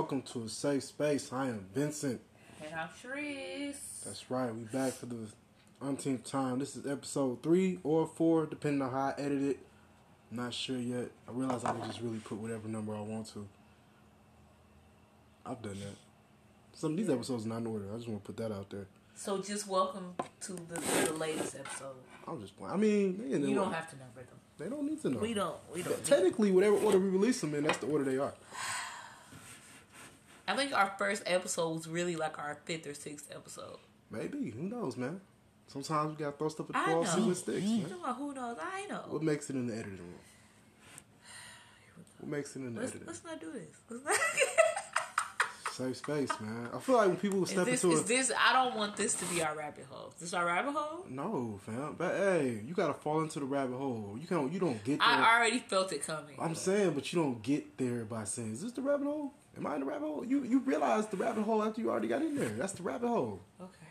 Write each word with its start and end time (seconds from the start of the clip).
welcome 0.00 0.22
to 0.22 0.44
a 0.44 0.48
safe 0.48 0.82
space. 0.82 1.30
I 1.30 1.48
am 1.48 1.66
Vincent. 1.74 2.22
And 2.64 2.74
I'm 2.74 2.88
Sharice. 2.88 4.02
That's 4.02 4.30
right. 4.30 4.50
We 4.50 4.62
back 4.62 4.94
for 4.94 5.04
the 5.04 5.26
umpteenth 5.82 6.24
time. 6.24 6.58
This 6.58 6.74
is 6.74 6.86
episode 6.86 7.42
three 7.42 7.80
or 7.84 8.06
four, 8.06 8.46
depending 8.46 8.80
on 8.80 8.90
how 8.92 9.08
I 9.08 9.14
edit 9.18 9.42
it. 9.42 9.58
I'm 10.30 10.38
not 10.38 10.54
sure 10.54 10.78
yet. 10.78 11.10
I 11.28 11.32
realize 11.32 11.64
I 11.64 11.72
can 11.72 11.84
just 11.84 12.00
really 12.00 12.16
put 12.16 12.38
whatever 12.38 12.66
number 12.66 12.96
I 12.96 13.02
want 13.02 13.26
to. 13.34 13.46
I've 15.44 15.60
done 15.60 15.78
that. 15.80 15.96
Some 16.72 16.92
of 16.92 16.96
these 16.96 17.10
episodes 17.10 17.44
are 17.44 17.50
not 17.50 17.58
in 17.58 17.66
order. 17.66 17.84
I 17.92 17.96
just 17.96 18.08
want 18.08 18.24
to 18.24 18.32
put 18.32 18.38
that 18.38 18.54
out 18.54 18.70
there. 18.70 18.86
So 19.14 19.42
just 19.42 19.68
welcome 19.68 20.14
to 20.44 20.52
the, 20.54 20.80
the 21.08 21.12
latest 21.12 21.56
episode. 21.56 21.96
I'm 22.26 22.40
just 22.40 22.56
playing. 22.56 22.72
I 22.72 22.78
mean, 22.78 23.22
You 23.28 23.54
don't 23.54 23.70
have 23.70 23.90
to 23.90 23.98
number 23.98 24.20
them. 24.22 24.38
They 24.56 24.70
don't 24.70 24.86
need 24.86 25.02
to 25.02 25.10
know. 25.10 25.18
We 25.18 25.34
don't. 25.34 25.56
We 25.74 25.82
don't. 25.82 26.02
Technically, 26.06 26.52
whatever 26.52 26.76
order 26.76 26.98
we 26.98 27.10
release 27.10 27.42
them 27.42 27.54
in, 27.54 27.64
that's 27.64 27.78
the 27.78 27.86
order 27.86 28.04
they 28.04 28.16
are. 28.16 28.32
I 30.50 30.56
think 30.56 30.72
our 30.76 30.92
first 30.98 31.22
episode 31.26 31.70
was 31.74 31.88
really 31.88 32.16
like 32.16 32.38
our 32.38 32.58
fifth 32.64 32.86
or 32.86 32.94
sixth 32.94 33.30
episode. 33.32 33.78
Maybe. 34.10 34.50
Who 34.50 34.62
knows, 34.64 34.96
man? 34.96 35.20
Sometimes 35.68 36.18
we 36.18 36.24
gotta 36.24 36.36
throw 36.36 36.48
stuff 36.48 36.66
at 36.70 36.72
the 36.72 36.90
I 36.90 36.94
wall, 36.94 37.04
see 37.06 37.20
what 37.20 37.36
sticks, 37.36 37.64
man. 37.64 37.82
know, 37.88 38.12
who 38.14 38.34
knows? 38.34 38.56
I 38.60 38.86
know. 38.86 39.04
What 39.08 39.22
makes 39.22 39.48
it 39.48 39.54
in 39.54 39.68
the 39.68 39.74
editing 39.74 39.98
room? 39.98 40.08
What 42.18 42.28
makes 42.30 42.54
it 42.56 42.60
in 42.60 42.74
the 42.74 42.80
Let's, 42.80 42.92
editing? 42.92 43.06
let's 43.06 43.24
not 43.24 43.40
do 43.40 43.52
this. 43.52 43.76
Let's 43.88 44.04
not. 44.04 44.14
Safe 45.72 45.96
space, 45.96 46.28
man. 46.40 46.68
I 46.74 46.78
feel 46.80 46.96
like 46.96 47.06
when 47.08 47.16
people 47.16 47.44
is 47.44 47.50
step 47.50 47.64
this, 47.64 47.84
into 47.84 47.94
is 47.94 48.02
a 48.02 48.08
this? 48.08 48.32
I 48.36 48.52
don't 48.52 48.76
want 48.76 48.96
this 48.96 49.14
to 49.14 49.24
be 49.26 49.40
our 49.42 49.56
rabbit 49.56 49.86
hole. 49.88 50.12
Is 50.16 50.20
this 50.20 50.34
our 50.34 50.44
rabbit 50.44 50.72
hole? 50.72 51.06
no, 51.08 51.58
fam. 51.64 51.94
But 51.96 52.16
hey, 52.16 52.60
you 52.66 52.74
gotta 52.74 52.92
fall 52.92 53.20
into 53.22 53.38
the 53.38 53.46
rabbit 53.46 53.76
hole. 53.76 54.18
You 54.20 54.26
can't. 54.26 54.52
You 54.52 54.58
don't 54.58 54.82
get 54.84 54.98
there. 54.98 55.08
I 55.08 55.36
already 55.38 55.60
felt 55.60 55.92
it 55.92 56.04
coming. 56.04 56.34
I'm 56.40 56.56
saying, 56.56 56.90
but 56.90 57.10
you 57.12 57.22
don't 57.22 57.40
get 57.40 57.78
there 57.78 58.04
by 58.04 58.24
saying, 58.24 58.52
"Is 58.54 58.62
this 58.62 58.72
the 58.72 58.82
rabbit 58.82 59.06
hole? 59.06 59.32
Am 59.60 59.66
I 59.66 59.74
in 59.74 59.80
the 59.80 59.86
rabbit 59.86 60.06
hole?" 60.06 60.24
You 60.24 60.42
you 60.42 60.58
realize 60.60 61.06
the 61.08 61.16
rabbit 61.18 61.42
hole 61.42 61.62
after 61.62 61.80
you 61.80 61.90
already 61.90 62.08
got 62.08 62.22
in 62.22 62.34
there. 62.34 62.48
That's 62.48 62.72
the 62.72 62.82
rabbit 62.82 63.08
hole. 63.08 63.40
okay. 63.60 63.86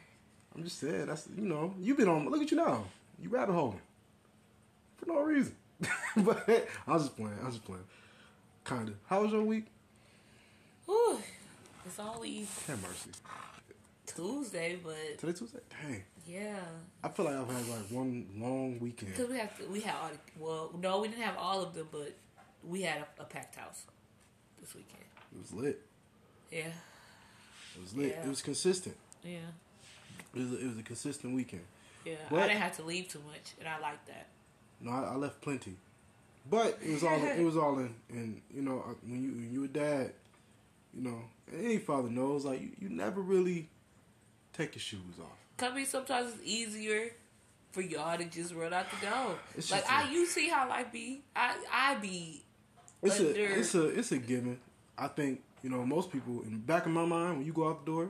I'm 0.55 0.63
just 0.63 0.79
saying. 0.79 1.05
That's 1.05 1.27
you 1.37 1.47
know. 1.47 1.75
You've 1.79 1.97
been 1.97 2.09
on. 2.09 2.27
Look 2.27 2.41
at 2.41 2.49
you 2.51 2.57
now. 2.57 2.85
You 3.21 3.29
rabbit 3.29 3.53
holing 3.53 3.79
for 4.97 5.05
no 5.05 5.21
reason. 5.21 5.55
but 6.17 6.43
I 6.87 6.93
was 6.93 7.03
just 7.03 7.15
playing. 7.15 7.37
I 7.41 7.45
was 7.45 7.55
just 7.55 7.65
playing. 7.65 7.83
Kinda. 8.65 8.93
How 9.05 9.21
was 9.21 9.31
your 9.31 9.43
week? 9.43 9.65
Whew. 10.85 11.19
It's 11.85 11.99
only 11.99 12.47
Have 12.67 12.81
mercy. 12.81 13.11
Tuesday, 14.05 14.79
but 14.83 15.17
Today 15.19 15.33
Tuesday. 15.33 15.59
Dang. 15.69 16.03
yeah. 16.27 16.57
I 17.03 17.09
feel 17.09 17.25
like 17.25 17.35
I've 17.35 17.47
had 17.47 17.67
like 17.67 17.89
one 17.89 18.27
long 18.35 18.79
weekend. 18.79 19.13
Because 19.13 19.29
we 19.29 19.37
have 19.37 19.57
to, 19.57 19.65
we 19.67 19.79
had 19.81 19.95
all 19.95 20.09
the, 20.09 20.43
well, 20.43 20.71
no, 20.81 20.99
we 21.01 21.07
didn't 21.07 21.23
have 21.23 21.37
all 21.37 21.61
of 21.61 21.73
them, 21.73 21.87
but 21.91 22.15
we 22.67 22.81
had 22.81 23.05
a, 23.17 23.21
a 23.21 23.25
packed 23.25 23.55
house 23.55 23.83
this 24.61 24.75
weekend. 24.75 25.03
It 25.33 25.37
was 25.41 25.53
lit. 25.53 25.81
Yeah, 26.51 26.59
It 27.75 27.81
was 27.81 27.95
lit. 27.95 28.15
Yeah. 28.17 28.25
It 28.25 28.29
was 28.29 28.41
consistent. 28.41 28.95
yeah, 29.23 29.37
It 30.35 30.39
was, 30.39 30.51
a, 30.53 30.59
it 30.59 30.67
was 30.67 30.77
a 30.79 30.83
consistent 30.83 31.35
weekend. 31.35 31.63
yeah. 32.05 32.15
What? 32.29 32.43
I 32.43 32.47
didn't 32.47 32.61
have 32.61 32.75
to 32.77 32.83
leave 32.83 33.07
too 33.07 33.21
much, 33.27 33.53
and 33.59 33.67
I 33.67 33.79
like 33.79 34.03
that. 34.07 34.27
No, 34.81 34.91
I, 34.91 35.11
I 35.13 35.15
left 35.15 35.41
plenty, 35.41 35.75
but 36.49 36.79
it 36.81 36.91
was 36.93 37.03
all 37.03 37.21
it 37.23 37.43
was 37.43 37.57
all 37.57 37.77
in. 37.79 37.93
And 38.09 38.41
you 38.53 38.61
know, 38.61 38.79
uh, 38.87 38.93
when 39.05 39.23
you 39.23 39.31
when 39.31 39.49
you 39.53 39.63
a 39.65 39.67
dad, 39.67 40.13
you 40.93 41.03
know, 41.03 41.21
any 41.53 41.77
father 41.77 42.09
knows 42.09 42.45
like 42.45 42.61
you, 42.61 42.69
you 42.79 42.89
never 42.89 43.21
really 43.21 43.67
take 44.53 44.73
your 44.75 44.81
shoes 44.81 45.19
off. 45.21 45.37
I 45.61 45.75
mean, 45.75 45.85
sometimes 45.85 46.33
it's 46.33 46.41
easier 46.45 47.11
for 47.71 47.81
y'all 47.81 48.17
to 48.17 48.23
just 48.25 48.55
run 48.55 48.73
out 48.73 48.85
the 48.89 49.05
door. 49.05 49.35
It's 49.57 49.69
Like 49.69 49.83
I, 49.91 50.09
you 50.09 50.25
see 50.25 50.47
how 50.47 50.67
life 50.69 50.91
be. 50.91 51.21
I, 51.35 51.55
I 51.71 51.95
be. 51.95 52.43
It's 53.01 53.19
Under- 53.19 53.29
a 53.31 53.59
it's 53.59 53.75
a 53.75 53.85
it's 53.87 54.11
a 54.11 54.17
given. 54.17 54.59
I 54.97 55.07
think 55.07 55.41
you 55.63 55.69
know 55.69 55.85
most 55.85 56.11
people 56.11 56.41
in 56.43 56.51
the 56.51 56.57
back 56.57 56.85
of 56.85 56.91
my 56.91 57.05
mind 57.05 57.37
when 57.37 57.45
you 57.45 57.53
go 57.53 57.69
out 57.69 57.85
the 57.85 57.91
door. 57.91 58.09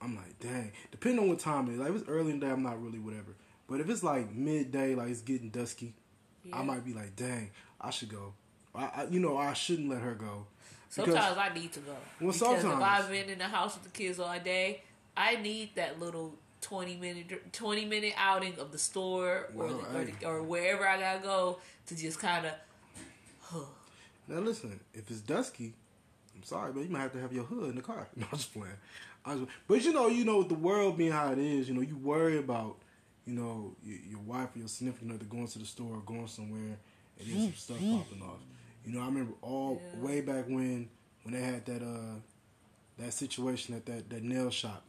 I'm 0.00 0.16
like, 0.16 0.38
dang. 0.38 0.72
Depending 0.90 1.20
on 1.20 1.28
what 1.30 1.38
time 1.38 1.68
it 1.68 1.74
is. 1.74 1.78
Like 1.78 1.90
if 1.90 1.96
it's 2.02 2.08
early 2.08 2.32
in 2.32 2.40
the 2.40 2.46
day, 2.46 2.52
I'm 2.52 2.62
not 2.62 2.82
really 2.82 2.98
whatever. 2.98 3.34
But 3.68 3.80
if 3.80 3.88
it's 3.88 4.02
like 4.02 4.32
midday, 4.34 4.94
like 4.94 5.08
it's 5.08 5.22
getting 5.22 5.48
dusky, 5.48 5.94
Yeah. 6.44 6.58
I 6.58 6.62
might 6.62 6.84
be 6.84 6.92
like, 6.92 7.16
dang, 7.16 7.50
I 7.80 7.90
should 7.90 8.10
go. 8.10 8.34
I, 8.74 8.84
I 8.84 9.06
you 9.10 9.20
know 9.20 9.36
I 9.38 9.52
shouldn't 9.54 9.88
let 9.88 10.02
her 10.02 10.14
go. 10.14 10.46
Because- 10.94 11.14
Sometimes 11.14 11.38
I 11.38 11.54
need 11.54 11.72
to 11.72 11.80
go. 11.80 11.94
because 12.20 12.36
sometimes. 12.36 12.64
if 12.64 12.80
I've 12.80 13.10
been 13.10 13.28
in 13.30 13.38
the 13.38 13.44
house 13.48 13.74
with 13.74 13.84
the 13.84 13.90
kids 13.90 14.18
all 14.20 14.38
day, 14.38 14.82
I 15.16 15.36
need 15.36 15.70
that 15.76 15.98
little 15.98 16.34
twenty 16.60 16.96
minute 16.96 17.52
twenty 17.52 17.84
minute 17.84 18.12
outing 18.16 18.58
of 18.58 18.72
the 18.72 18.78
store 18.78 19.48
or 19.56 19.66
Well, 19.66 19.68
the, 19.78 19.98
or, 19.98 20.04
the, 20.04 20.26
or 20.26 20.42
wherever 20.42 20.86
I 20.86 21.00
gotta 21.00 21.20
go 21.20 21.58
to 21.86 21.96
just 21.96 22.18
kind 22.18 22.46
of. 22.46 22.52
Now 24.28 24.38
listen, 24.40 24.80
if 24.94 25.10
it's 25.10 25.20
dusky, 25.20 25.74
I'm 26.36 26.42
sorry, 26.42 26.72
but 26.72 26.80
you 26.82 26.88
might 26.88 27.00
have 27.00 27.12
to 27.12 27.20
have 27.20 27.32
your 27.32 27.44
hood 27.44 27.70
in 27.70 27.76
the 27.76 27.82
car. 27.82 28.08
No, 28.16 28.26
I'm 28.30 28.38
just 28.38 28.52
playing. 28.52 28.74
I 29.24 29.34
just, 29.36 29.46
but 29.68 29.82
you 29.84 29.92
know, 29.92 30.08
you 30.08 30.24
know, 30.24 30.38
with 30.38 30.48
the 30.48 30.54
world 30.54 30.96
being 30.98 31.12
how 31.12 31.32
it 31.32 31.38
is, 31.38 31.68
you 31.68 31.74
know, 31.74 31.80
you 31.80 31.96
worry 31.96 32.38
about, 32.38 32.76
you 33.26 33.34
know, 33.34 33.74
your, 33.84 33.98
your 34.10 34.20
wife 34.20 34.54
or 34.54 34.58
your 34.60 34.68
significant 34.68 35.12
other 35.12 35.24
going 35.24 35.46
to 35.48 35.58
the 35.58 35.64
store 35.64 35.96
or 35.96 36.00
going 36.00 36.26
somewhere 36.26 36.76
and 37.18 37.28
there's 37.30 37.42
some 37.42 37.54
stuff 37.54 37.78
popping 37.90 38.22
off. 38.22 38.40
You 38.84 38.92
know, 38.94 39.00
I 39.00 39.06
remember 39.06 39.32
all 39.42 39.80
Yeah. 39.94 40.00
way 40.00 40.20
back 40.20 40.46
when 40.46 40.88
when 41.22 41.34
they 41.34 41.40
had 41.42 41.64
that 41.66 41.82
uh 41.82 42.18
that 42.98 43.12
situation 43.12 43.74
at 43.74 43.86
that 43.86 44.10
that 44.10 44.22
nail 44.22 44.50
shop 44.50 44.82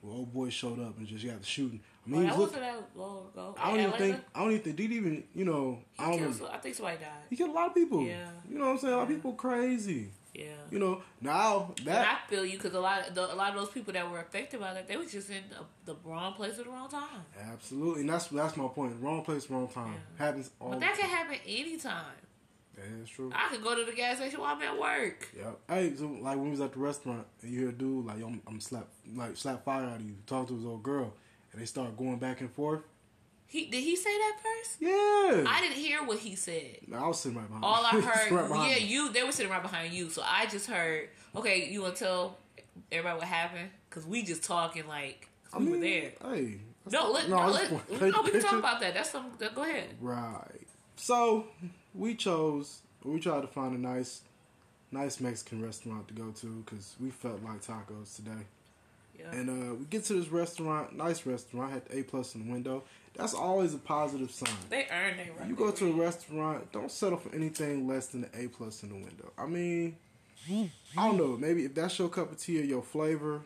where 0.00 0.14
old 0.14 0.32
boy 0.32 0.48
showed 0.50 0.78
up 0.80 0.96
and 0.98 1.06
just 1.06 1.24
got 1.24 1.40
the 1.40 1.46
shooting. 1.46 1.80
I 2.04 2.10
mean, 2.10 2.18
Oh, 2.18 2.22
he 2.22 2.26
that 2.26 2.38
was 2.38 2.46
wasn't 2.48 2.62
that 2.62 2.82
long 2.96 3.26
ago. 3.32 3.54
I 3.58 3.70
don't 3.70 3.80
even 3.80 3.92
think 3.92 4.16
I 4.34 4.40
don't 4.40 4.50
even 4.50 4.62
think 4.62 4.76
did 4.76 4.92
even 4.92 5.24
you 5.34 5.44
know 5.44 5.78
He 5.96 6.02
I 6.02 6.08
don't 6.08 6.18
killed 6.18 6.34
remember. 6.34 6.54
I 6.54 6.58
think 6.58 6.74
somebody 6.74 6.96
died. 6.98 7.08
He 7.30 7.36
killed 7.36 7.50
a 7.50 7.54
lot 7.54 7.68
of 7.68 7.74
people. 7.74 8.02
Yeah. 8.02 8.28
You 8.50 8.58
know 8.58 8.66
what 8.66 8.70
I'm 8.72 8.78
saying? 8.78 8.94
A 8.94 8.96
lot 8.96 9.02
of 9.04 9.08
people 9.08 9.32
crazy. 9.34 10.08
Yeah. 10.34 10.46
You 10.70 10.78
know, 10.78 11.02
now 11.20 11.74
that 11.84 12.08
I 12.08 12.30
feel 12.30 12.44
you 12.44 12.56
because 12.56 12.72
a 12.72 12.80
lot 12.80 13.06
of 13.06 13.14
the, 13.14 13.34
a 13.34 13.36
lot 13.36 13.50
of 13.50 13.56
those 13.60 13.68
people 13.68 13.92
that 13.92 14.10
were 14.10 14.18
affected 14.18 14.60
by 14.60 14.72
that, 14.72 14.88
they 14.88 14.96
was 14.96 15.12
just 15.12 15.28
in 15.28 15.42
the, 15.50 15.92
the 15.92 15.98
wrong 16.04 16.32
place 16.32 16.58
at 16.58 16.64
the 16.64 16.70
wrong 16.70 16.88
time. 16.88 17.22
absolutely, 17.52 18.00
and 18.00 18.10
that's 18.10 18.28
that's 18.28 18.56
my 18.56 18.66
point. 18.68 18.96
Wrong 19.00 19.22
place, 19.22 19.50
wrong 19.50 19.68
time. 19.68 19.94
Yeah. 20.18 20.24
Happens 20.26 20.50
all. 20.58 20.70
But 20.70 20.80
that 20.80 20.94
time. 20.94 21.00
can 21.02 21.10
happen 21.10 21.36
anytime. 21.46 22.04
That 22.76 22.86
is 23.02 23.10
true. 23.10 23.30
I 23.34 23.50
could 23.50 23.62
go 23.62 23.76
to 23.76 23.84
the 23.84 23.92
gas 23.94 24.16
station 24.16 24.40
while 24.40 24.56
I'm 24.56 24.62
at 24.62 24.78
work. 24.80 25.28
Yeah. 25.36 25.50
Hey, 25.68 25.94
so 25.94 26.06
like 26.06 26.36
when 26.36 26.44
we 26.46 26.50
was 26.52 26.60
at 26.62 26.72
the 26.72 26.78
restaurant 26.78 27.26
and 27.42 27.52
you 27.52 27.60
hear 27.60 27.68
a 27.68 27.72
dude 27.72 28.06
like 28.06 28.16
I'm, 28.22 28.40
I'm 28.46 28.60
slap 28.60 28.88
like 29.14 29.36
slap 29.36 29.64
fire 29.66 29.84
out 29.84 29.96
of 29.96 30.02
you, 30.02 30.14
talk 30.26 30.48
to 30.48 30.54
his 30.56 30.64
old 30.64 30.82
girl, 30.82 31.12
and 31.52 31.60
they 31.60 31.66
start 31.66 31.96
going 31.96 32.16
back 32.18 32.40
and 32.40 32.50
forth. 32.50 32.80
He 33.46 33.66
did 33.66 33.82
he 33.84 33.96
say 33.96 34.10
that 34.16 34.36
first? 34.42 34.76
Yeah. 34.80 35.44
I 35.46 35.58
didn't 35.60 35.76
hear 35.76 36.02
what 36.04 36.18
he 36.18 36.34
said. 36.36 36.78
I 36.94 37.06
was 37.06 37.20
sitting 37.20 37.36
right 37.36 37.46
behind. 37.46 37.64
All 37.64 37.84
I 37.84 37.90
heard, 38.00 38.32
Right 38.50 38.70
yeah, 38.70 38.74
him. 38.76 38.88
you. 38.88 39.12
They 39.12 39.22
were 39.22 39.32
sitting 39.32 39.52
right 39.52 39.62
behind 39.62 39.92
you, 39.92 40.08
so 40.08 40.22
I 40.24 40.46
just 40.46 40.66
heard. 40.68 41.10
Okay, 41.36 41.68
you 41.70 41.82
want 41.82 41.96
to 41.96 42.04
tell 42.04 42.38
everybody 42.90 43.18
what 43.18 43.28
happened? 43.28 43.68
Because 43.90 44.06
we 44.06 44.22
just 44.22 44.42
talking 44.42 44.86
like 44.88 45.28
I 45.52 45.58
we 45.58 45.64
mean, 45.64 45.72
were 45.72 45.80
there. 45.80 46.12
Hey. 46.34 46.58
No, 46.90 47.10
let, 47.12 47.28
No, 47.28 47.46
no, 47.46 47.52
let, 47.52 47.70
no, 47.70 48.22
we 48.22 48.30
can 48.30 48.40
talk 48.42 48.54
about 48.58 48.80
that. 48.80 48.94
That's 48.94 49.10
some. 49.10 49.26
Go 49.54 49.62
ahead. 49.62 49.84
Right. 50.00 50.66
So 50.96 51.46
we 51.94 52.14
chose. 52.14 52.80
We 53.04 53.20
tried 53.20 53.42
to 53.42 53.46
find 53.48 53.76
a 53.76 53.78
nice, 53.78 54.22
nice 54.90 55.20
Mexican 55.20 55.62
restaurant 55.62 56.08
to 56.08 56.14
go 56.14 56.30
to 56.30 56.64
because 56.64 56.96
we 56.98 57.10
felt 57.10 57.42
like 57.44 57.62
tacos 57.62 58.16
today. 58.16 58.46
Yeah. 59.22 59.38
And 59.38 59.50
uh, 59.50 59.74
we 59.74 59.84
get 59.86 60.04
to 60.06 60.14
this 60.14 60.28
restaurant, 60.28 60.96
nice 60.96 61.24
restaurant, 61.26 61.72
had 61.72 61.84
the 61.86 61.98
A 62.00 62.02
plus 62.02 62.34
in 62.34 62.46
the 62.46 62.52
window. 62.52 62.84
That's 63.14 63.34
always 63.34 63.74
a 63.74 63.78
positive 63.78 64.30
sign. 64.30 64.48
they 64.70 64.86
earned 64.90 65.18
their 65.18 65.28
right. 65.38 65.48
You 65.48 65.54
go 65.54 65.70
to 65.70 65.88
a 65.88 65.92
restaurant, 65.92 66.72
don't 66.72 66.90
settle 66.90 67.18
for 67.18 67.34
anything 67.34 67.86
less 67.86 68.06
than 68.08 68.22
the 68.22 68.28
A 68.44 68.48
plus 68.48 68.82
in 68.82 68.88
the 68.88 68.94
window. 68.94 69.30
I 69.36 69.46
mean, 69.46 69.96
I 70.50 70.68
don't 70.96 71.16
know. 71.18 71.36
Maybe 71.36 71.64
if 71.66 71.74
that's 71.74 71.98
your 71.98 72.08
cup 72.08 72.32
of 72.32 72.38
tea 72.40 72.60
or 72.60 72.64
your 72.64 72.82
flavor, 72.82 73.42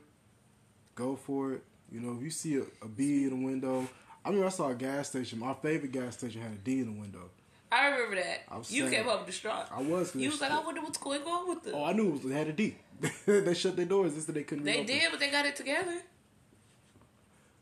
go 0.95 1.17
for 1.17 1.55
it. 1.55 1.63
You 1.91 2.01
know, 2.01 2.17
if 2.17 2.23
you 2.23 2.31
see 2.31 2.57
a, 2.57 2.63
a 2.83 2.89
B 2.89 3.25
in 3.25 3.31
the 3.41 3.47
window, 3.47 3.89
I 4.25 4.31
mean, 4.31 4.45
I 4.45 4.49
saw 4.49 4.71
a 4.71 4.75
gas 4.75 5.09
station. 5.09 5.39
My 5.39 5.55
favorite 5.55 5.93
gas 5.93 6.17
station 6.17 6.41
had 6.43 6.53
a 6.53 6.57
D 6.57 6.81
in 6.81 6.95
the 6.95 7.01
window. 7.01 7.31
I 7.71 7.89
remember 7.89 8.17
that. 8.17 8.45
I 8.49 8.57
you 8.59 8.63
saying- 8.63 8.91
came 8.91 9.09
up 9.09 9.27
distraught. 9.27 9.67
I 9.73 9.83
was. 9.83 10.15
You 10.15 10.31
was 10.31 10.41
like, 10.41 10.53
I 10.53 10.61
wonder 10.61 10.81
what's 10.81 10.99
going 10.99 11.23
on 11.23 11.49
with 11.49 11.65
them. 11.65 11.75
Oh, 11.77 11.85
I 11.85 11.93
knew 11.93 12.09
it, 12.09 12.25
was, 12.25 12.33
it 12.33 12.35
had 12.35 12.47
a 12.49 12.53
D. 12.53 12.77
they 13.27 13.55
shut 13.55 13.77
their 13.77 13.85
doors. 13.87 14.15
This 14.15 14.25
they 14.25 14.43
couldn't. 14.43 14.65
they 14.65 14.73
reopen. 14.73 14.87
did, 14.87 15.11
but 15.11 15.21
they 15.21 15.31
got 15.31 15.47
it 15.47 15.57
together. 15.57 15.95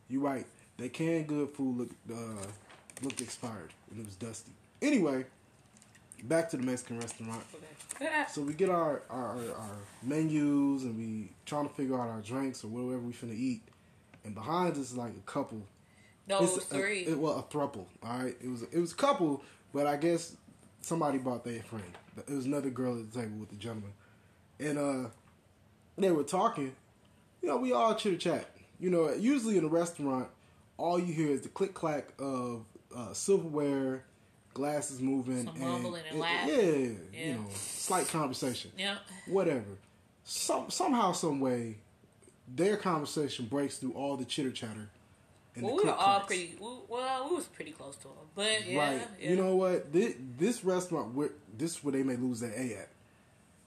You 0.09 0.21
right. 0.21 0.47
They 0.77 0.89
canned 0.89 1.27
good 1.29 1.51
food 1.51 1.79
look 1.79 1.91
uh, 2.13 2.47
looked 3.03 3.21
expired 3.21 3.73
and 3.91 4.01
it 4.01 4.07
was 4.07 4.17
dusty. 4.17 4.53
Anyway, 4.83 5.25
back 6.25 6.51
to 6.51 6.57
the 6.57 6.63
Mexican 6.63 6.99
restaurant. 7.01 7.43
Okay. 7.53 7.67
So 8.33 8.43
we 8.43 8.55
get 8.55 8.71
our, 8.71 9.03
our 9.09 9.37
our 9.57 9.77
menus 10.03 10.83
and 10.83 10.97
we 10.99 11.31
trying 11.47 11.69
to 11.69 11.75
figure 11.75 11.95
out 12.01 12.09
our 12.09 12.21
drinks 12.21 12.65
or 12.65 12.69
whatever 12.69 13.03
we 13.03 13.13
finna 13.13 13.39
eat. 13.39 13.63
And 14.25 14.35
behind 14.35 14.73
us 14.73 14.79
is 14.79 14.97
like 14.97 15.13
a 15.13 15.21
couple. 15.31 15.63
no, 16.27 16.41
it 16.41 16.45
It's 16.45 16.55
was 16.57 16.65
a- 16.65 16.75
three. 16.75 17.01
it, 17.03 17.17
well, 17.19 17.39
a 17.39 17.43
throuple. 17.55 17.85
All 18.03 18.19
right, 18.19 18.37
it 18.43 18.49
was 18.51 18.63
it 18.65 18.79
was 18.79 18.93
a 18.93 18.97
couple, 18.97 19.45
but 19.73 19.87
I 19.87 19.97
guess 19.97 20.37
somebody 20.81 21.19
brought 21.19 21.45
their 21.45 21.63
friend. 21.63 21.85
It 22.17 22.35
was 22.35 22.47
another 22.47 22.71
girl 22.71 22.99
at 22.99 23.13
the 23.13 23.21
table 23.21 23.39
with 23.39 23.51
the 23.51 23.57
gentleman, 23.57 23.93
and 24.59 24.79
uh, 24.79 25.09
they 25.97 26.11
were 26.11 26.25
talking. 26.25 26.75
You 27.43 27.49
know, 27.49 27.57
we 27.59 27.73
all 27.73 27.95
chit 27.95 28.21
chat. 28.21 28.49
You 28.81 28.91
know, 28.91 29.13
usually 29.13 29.57
in 29.59 29.65
a 29.65 29.69
restaurant, 29.69 30.29
all 30.77 30.99
you 30.99 31.13
hear 31.13 31.31
is 31.31 31.43
the 31.43 31.49
click 31.49 31.75
clack 31.75 32.07
of 32.19 32.65
uh, 32.97 33.13
silverware, 33.13 34.03
glasses 34.53 35.01
moving, 35.01 35.45
Some 35.47 35.61
and 35.63 35.87
it- 35.87 36.15
laughing. 36.17 37.01
Yeah, 37.13 37.21
Yeah. 37.21 37.27
you 37.27 37.35
know, 37.35 37.47
slight 37.55 38.09
conversation. 38.09 38.73
Yeah. 38.77 38.99
Whatever. 39.29 39.79
Some 40.25 40.71
somehow, 40.71 41.13
some 41.13 41.39
way, 41.41 41.77
their 42.49 42.77
conversation 42.77 43.47
breaks 43.47 43.77
through 43.79 43.93
all 43.93 44.17
the 44.17 44.25
chitter 44.25 44.51
chatter. 44.53 44.89
and 45.55 45.65
Well, 45.67 45.77
the 45.77 45.83
we 45.85 45.89
were 45.89 45.95
all 45.95 46.21
pretty. 46.21 46.57
We, 46.61 46.67
well, 46.89 47.29
we 47.29 47.37
was 47.37 47.45
pretty 47.47 47.71
close 47.73 47.97
to 47.97 48.05
them, 48.05 48.13
but 48.35 48.67
yeah, 48.67 48.79
right. 48.99 49.09
yeah. 49.21 49.31
You 49.31 49.37
know 49.37 49.55
what? 49.55 49.93
This, 49.93 50.15
this 50.39 50.65
restaurant, 50.65 51.15
this 51.59 51.73
is 51.77 51.85
where 51.85 51.93
they 51.93 52.03
may 52.03 52.17
lose 52.17 52.41
their 52.41 52.53
A 52.53 52.75
at. 52.79 52.89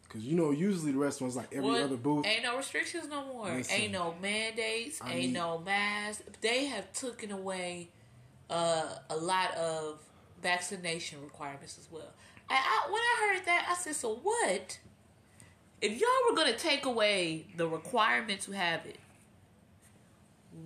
Because 0.07 0.24
you 0.24 0.36
know, 0.36 0.51
usually 0.51 0.92
the 0.92 0.98
restaurants 0.98 1.36
like 1.36 1.48
every 1.51 1.69
Well, 1.69 1.83
other 1.83 1.98
booth. 1.98 2.25
Ain't 2.25 2.44
no 2.44 2.57
restrictions 2.57 3.07
no 3.09 3.25
more. 3.25 3.50
Listen, 3.50 3.75
ain't 3.75 3.92
no 3.92 4.15
mandates. 4.21 5.01
I 5.01 5.12
ain't 5.12 5.19
need- 5.19 5.33
no 5.33 5.59
masks. 5.59 6.24
They 6.42 6.65
have 6.65 6.92
taken 6.94 7.31
away 7.31 7.89
uh, 8.50 8.95
a 9.09 9.18
lot 9.18 9.54
of 9.56 10.00
vaccination 10.42 11.21
requirements 11.21 11.77
as 11.77 11.92
well. 11.92 12.13
I, 12.50 12.56
I, 12.56 12.92
when 12.92 13.01
I 13.01 13.36
heard 13.36 13.45
that, 13.45 13.68
I 13.69 13.75
said, 13.75 13.95
"So 13.95 14.15
what? 14.15 14.80
If 15.81 16.00
y'all 16.00 16.10
were 16.30 16.36
going 16.36 16.51
to 16.51 16.57
take 16.57 16.86
away 16.86 17.45
the 17.56 17.68
requirement 17.68 18.42
to 18.42 18.51
have 18.53 18.86
it, 18.86 18.98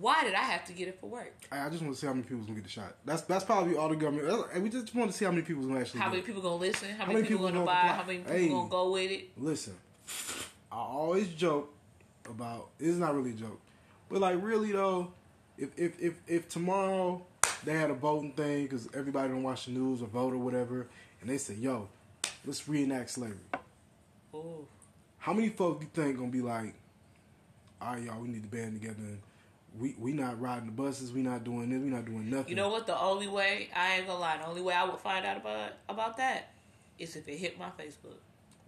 why 0.00 0.24
did 0.24 0.34
I 0.34 0.42
have 0.42 0.64
to 0.66 0.72
get 0.72 0.88
it 0.88 0.98
for 1.00 1.06
work? 1.08 1.32
I 1.50 1.66
I 1.66 1.70
just 1.70 1.82
want 1.82 1.94
to 1.94 2.00
see 2.00 2.06
how 2.06 2.12
many 2.12 2.24
people's 2.24 2.46
gonna 2.46 2.56
get 2.56 2.64
the 2.64 2.70
shot. 2.70 2.94
That's 3.04 3.22
that's 3.22 3.44
probably 3.44 3.76
all 3.76 3.88
the 3.88 3.96
government. 3.96 4.26
that's- 4.28 4.58
We 4.60 4.68
just 4.68 4.94
want 4.94 5.10
to 5.10 5.16
see 5.16 5.24
how 5.24 5.30
many 5.30 5.42
people's 5.42 5.66
gonna 5.66 5.80
actually. 5.80 6.00
How 6.00 6.10
many 6.10 6.22
people 6.22 6.42
gonna 6.42 6.56
listen? 6.56 6.90
How, 6.90 7.04
How 7.04 7.06
many, 7.06 7.14
many 7.14 7.28
people, 7.28 7.46
people 7.48 7.64
gonna 7.64 7.80
gonna 7.82 7.98
buy? 7.98 8.06
many 8.06 8.18
people 8.20 8.32
Hey. 8.34 8.48
gonna 8.48 8.68
go 8.68 8.92
with 8.92 9.10
it? 9.10 9.28
Listen, 9.38 9.74
I 10.70 10.76
always 10.76 11.28
joke 11.28 11.72
about. 12.28 12.70
It's 12.78 12.96
not 12.96 13.14
really 13.14 13.30
a 13.30 13.34
joke, 13.34 13.60
but 14.08 14.20
like 14.20 14.42
really 14.42 14.72
though, 14.72 15.12
if 15.58 15.78
if 15.78 16.00
if, 16.00 16.14
if 16.26 16.48
tomorrow 16.48 17.24
they 17.64 17.74
had 17.74 17.90
a 17.90 17.94
voting 17.94 18.32
thing 18.32 18.64
because 18.64 18.88
everybody 18.94 19.28
don't 19.28 19.42
watch 19.42 19.66
the 19.66 19.72
news 19.72 20.02
or 20.02 20.06
vote 20.06 20.32
or 20.32 20.38
whatever, 20.38 20.86
and 21.20 21.28
they 21.30 21.38
say, 21.38 21.54
"Yo, 21.54 21.88
let's 22.44 22.66
reenact 22.68 23.10
slavery." 23.10 23.36
Ooh. 24.34 24.66
How 25.18 25.32
many 25.32 25.50
folks 25.50 25.84
you 25.84 25.90
think 25.94 26.16
gonna 26.18 26.30
be 26.30 26.40
like, 26.40 26.74
"All 27.80 27.92
right, 27.94 28.02
y'all, 28.02 28.20
we 28.20 28.28
need 28.28 28.42
to 28.42 28.48
band 28.48 28.80
together 28.80 28.96
and 28.98 29.18
we 29.78 29.94
we 29.98 30.12
not 30.12 30.40
riding 30.40 30.66
the 30.66 30.72
buses, 30.72 31.12
we 31.12 31.22
not 31.22 31.44
doing 31.44 31.70
this, 31.70 31.80
we 31.80 31.88
not 31.88 32.04
doing 32.04 32.30
nothing." 32.30 32.48
You 32.48 32.56
know 32.56 32.68
what? 32.68 32.86
The 32.86 32.98
only 33.00 33.28
way 33.28 33.68
I 33.74 33.96
ain't 33.96 34.06
gonna 34.06 34.18
lie, 34.18 34.38
the 34.38 34.46
only 34.46 34.62
way 34.62 34.74
I 34.74 34.84
would 34.84 35.00
find 35.00 35.24
out 35.24 35.36
about 35.36 35.72
about 35.88 36.16
that 36.18 36.52
is 36.98 37.16
if 37.16 37.28
it 37.28 37.36
hit 37.36 37.58
my 37.58 37.70
Facebook. 37.78 38.18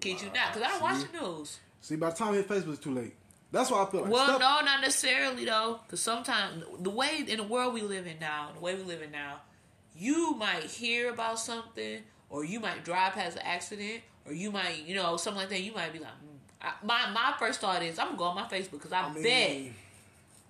Kid 0.01 0.21
you 0.21 0.27
not? 0.35 0.53
Because 0.53 0.63
I 0.63 0.71
don't 0.71 0.83
watch 0.83 1.05
the 1.11 1.21
news. 1.21 1.59
See, 1.81 1.97
by 1.97 2.11
the 2.11 2.17
time 2.17 2.35
it 2.35 2.39
hit 2.39 2.49
Facebook, 2.49 2.75
it's 2.75 2.79
too 2.79 2.95
late. 2.95 3.15
That's 3.53 3.71
why 3.71 3.83
I 3.85 3.87
feel 3.87 4.03
like. 4.03 4.11
Well, 4.11 4.25
stuff- 4.25 4.41
no, 4.41 4.61
not 4.65 4.81
necessarily 4.81 5.45
though. 5.45 5.81
Because 5.87 6.01
sometimes 6.01 6.65
the 6.81 6.91
way 6.91 7.25
in 7.27 7.37
the 7.37 7.45
world 7.45 7.73
we 7.73 7.83
live 7.83 8.07
in 8.07 8.19
now, 8.19 8.51
the 8.53 8.61
way 8.61 8.75
we 8.75 8.83
live 8.83 9.01
in 9.01 9.13
now, 9.13 9.43
you 9.97 10.35
might 10.35 10.65
hear 10.65 11.11
about 11.11 11.39
something, 11.39 12.03
or 12.31 12.45
you 12.45 12.59
might 12.59 12.85
drive 12.85 13.13
past 13.13 13.37
an 13.37 13.43
accident, 13.45 14.03
or 14.27 14.33
you 14.33 14.51
might, 14.51 14.85
you 14.85 14.97
know, 14.97 15.17
something 15.17 15.41
like 15.41 15.51
that. 15.51 15.61
You 15.61 15.73
might 15.73 15.93
be 15.93 16.01
like, 16.01 16.09
mm. 16.09 16.35
I, 16.61 16.73
my 16.83 17.11
my 17.11 17.35
first 17.39 17.61
thought 17.61 17.83
is 17.83 17.99
I'm 17.99 18.09
gonna 18.09 18.19
go 18.19 18.25
on 18.25 18.35
my 18.35 18.47
Facebook 18.47 18.73
because 18.73 18.93
I, 18.93 19.03
I 19.03 19.13
mean, 19.13 19.23
bet, 19.23 19.73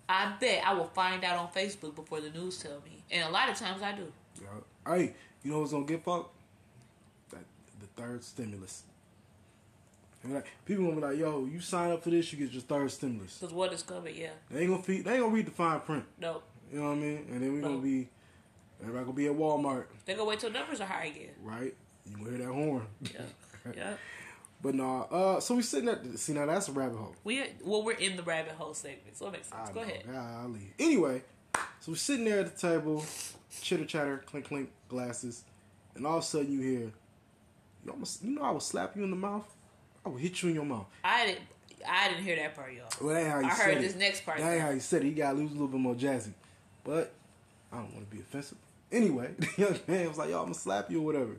I 0.09 0.35
bet 0.39 0.63
I 0.67 0.75
will 0.75 0.87
find 0.87 1.25
out 1.25 1.39
on 1.39 1.49
Facebook 1.49 1.95
before 1.95 2.21
the 2.21 2.31
news 2.31 2.59
tell 2.59 2.81
me, 2.85 3.03
and 3.11 3.27
a 3.29 3.31
lot 3.31 3.49
of 3.49 3.57
times 3.57 3.83
I 3.83 3.93
do. 3.93 4.13
Yeah. 4.43 4.93
Hey, 4.95 5.15
you 5.43 5.51
know 5.51 5.61
what's 5.61 5.73
gonna 5.73 5.87
get 5.87 6.05
fucked? 6.05 6.35
That 7.31 7.45
the 7.81 7.87
third 8.01 8.23
stimulus. 8.23 8.83
Like, 10.27 10.47
people 10.65 10.85
gonna 10.85 10.97
be 10.97 11.03
like, 11.03 11.19
"Yo, 11.19 11.45
you 11.45 11.61
sign 11.61 11.91
up 11.91 12.03
for 12.03 12.09
this, 12.11 12.33
you 12.33 12.39
get 12.39 12.51
your 12.53 12.63
third 12.63 12.91
stimulus." 12.91 13.39
Because 13.39 13.53
what 13.55 13.73
is 13.75 13.83
coming? 13.83 14.17
Yeah, 14.17 14.31
They 14.51 14.61
ain't 14.63 14.71
gonna 14.71 14.83
feed, 14.83 15.05
they 15.05 15.13
ain't 15.15 15.23
gonna 15.23 15.35
read 15.35 15.47
the 15.47 15.51
fine 15.51 15.81
print. 15.81 16.05
Nope. 16.19 16.43
You 16.73 16.81
know 16.81 16.87
what 16.87 16.93
I 16.93 16.97
mean? 16.97 17.27
And 17.31 17.43
then 17.43 17.53
we 17.53 17.59
No. 17.61 17.69
gonna 17.69 17.81
be 17.83 18.09
everybody 18.81 19.05
gonna 19.05 19.17
be 19.17 19.27
at 19.27 19.33
Walmart, 19.35 19.87
they 20.07 20.15
gonna 20.15 20.25
wait 20.29 20.41
till 20.41 20.51
numbers 20.51 20.81
are 20.81 20.87
high 20.87 21.05
again. 21.07 21.35
right? 21.43 21.75
You 22.07 22.17
gonna 22.17 22.31
hear 22.31 22.39
that 22.47 22.53
horn. 22.53 22.87
Yeah, 23.03 23.21
yeah. 23.77 23.95
But 24.65 24.75
nah, 24.75 25.03
uh, 25.03 25.41
so 25.41 25.57
we 25.57 25.61
sitting 25.63 25.91
at 25.91 26.19
see 26.19 26.33
now 26.33 26.47
that's 26.47 26.69
a 26.69 26.73
rabbit 26.73 26.97
hole. 26.97 27.15
We 27.23 27.45
well, 27.63 27.85
we're 27.85 27.93
in 27.99 28.17
the 28.17 28.23
rabbit 28.23 28.53
hole 28.53 28.73
segment, 28.73 29.15
so 29.15 29.27
it 29.27 29.33
makes 29.33 29.49
sense. 29.49 29.69
I 29.69 29.73
Go 29.73 29.83
know, 29.83 29.87
ahead. 29.87 30.05
Golly. 30.11 30.73
Anyway, 30.79 31.23
so 31.81 31.93
we're 31.93 31.97
sitting 31.97 32.25
there 32.25 32.41
at 32.41 32.57
the 32.57 32.69
table, 32.69 33.05
chitter 33.61 33.85
chatter, 33.85 34.25
clink 34.25 34.49
clink, 34.49 34.71
glasses, 34.89 35.45
and 35.95 36.07
all 36.07 36.17
of 36.17 36.25
a 36.25 36.27
sudden 36.27 36.51
you 36.51 36.61
hear, 36.63 36.93
you, 37.85 37.91
almost, 37.91 38.25
you 38.25 38.31
know, 38.31 38.41
I 38.41 38.53
will 38.53 38.61
slap 38.61 38.97
you 38.97 39.05
in 39.05 39.11
the 39.11 39.17
mouth. 39.17 39.47
I 40.03 40.09
will 40.09 40.17
hit 40.17 40.43
you 40.43 40.49
in 40.49 40.55
your 40.55 40.65
mouth. 40.65 40.87
I 41.05 41.27
didn't. 41.27 41.41
I 41.87 42.09
didn't 42.09 42.25
hear 42.25 42.37
that 42.37 42.55
part, 42.55 42.73
y'all. 42.73 42.89
Well, 43.03 43.15
that 43.15 43.21
ain't 43.21 43.31
how 43.31 43.41
you 43.41 43.47
I 43.47 43.55
said 43.55 43.65
heard 43.67 43.77
it. 43.77 43.83
this 43.83 43.97
next 43.97 44.25
part. 44.25 44.39
That 44.39 44.51
ain't 44.51 44.63
how 44.63 44.71
you 44.71 44.81
said 44.81 45.03
it. 45.03 45.09
You 45.09 45.15
gotta 45.15 45.37
lose 45.37 45.51
a 45.51 45.53
little 45.53 45.69
bit 45.69 45.81
more 45.81 45.95
jazzy. 45.95 46.33
But 46.85 47.13
I 47.71 47.77
don't 47.77 47.93
want 47.93 48.09
to 48.11 48.17
be 48.17 48.23
offensive. 48.23 48.57
Anyway, 48.91 49.35
the 49.39 49.49
young 49.59 49.79
man 49.87 50.09
was 50.09 50.17
like, 50.17 50.31
"Yo, 50.31 50.39
I'm 50.39 50.45
gonna 50.45 50.55
slap 50.55 50.91
you 50.91 51.03
or 51.03 51.05
whatever." 51.05 51.37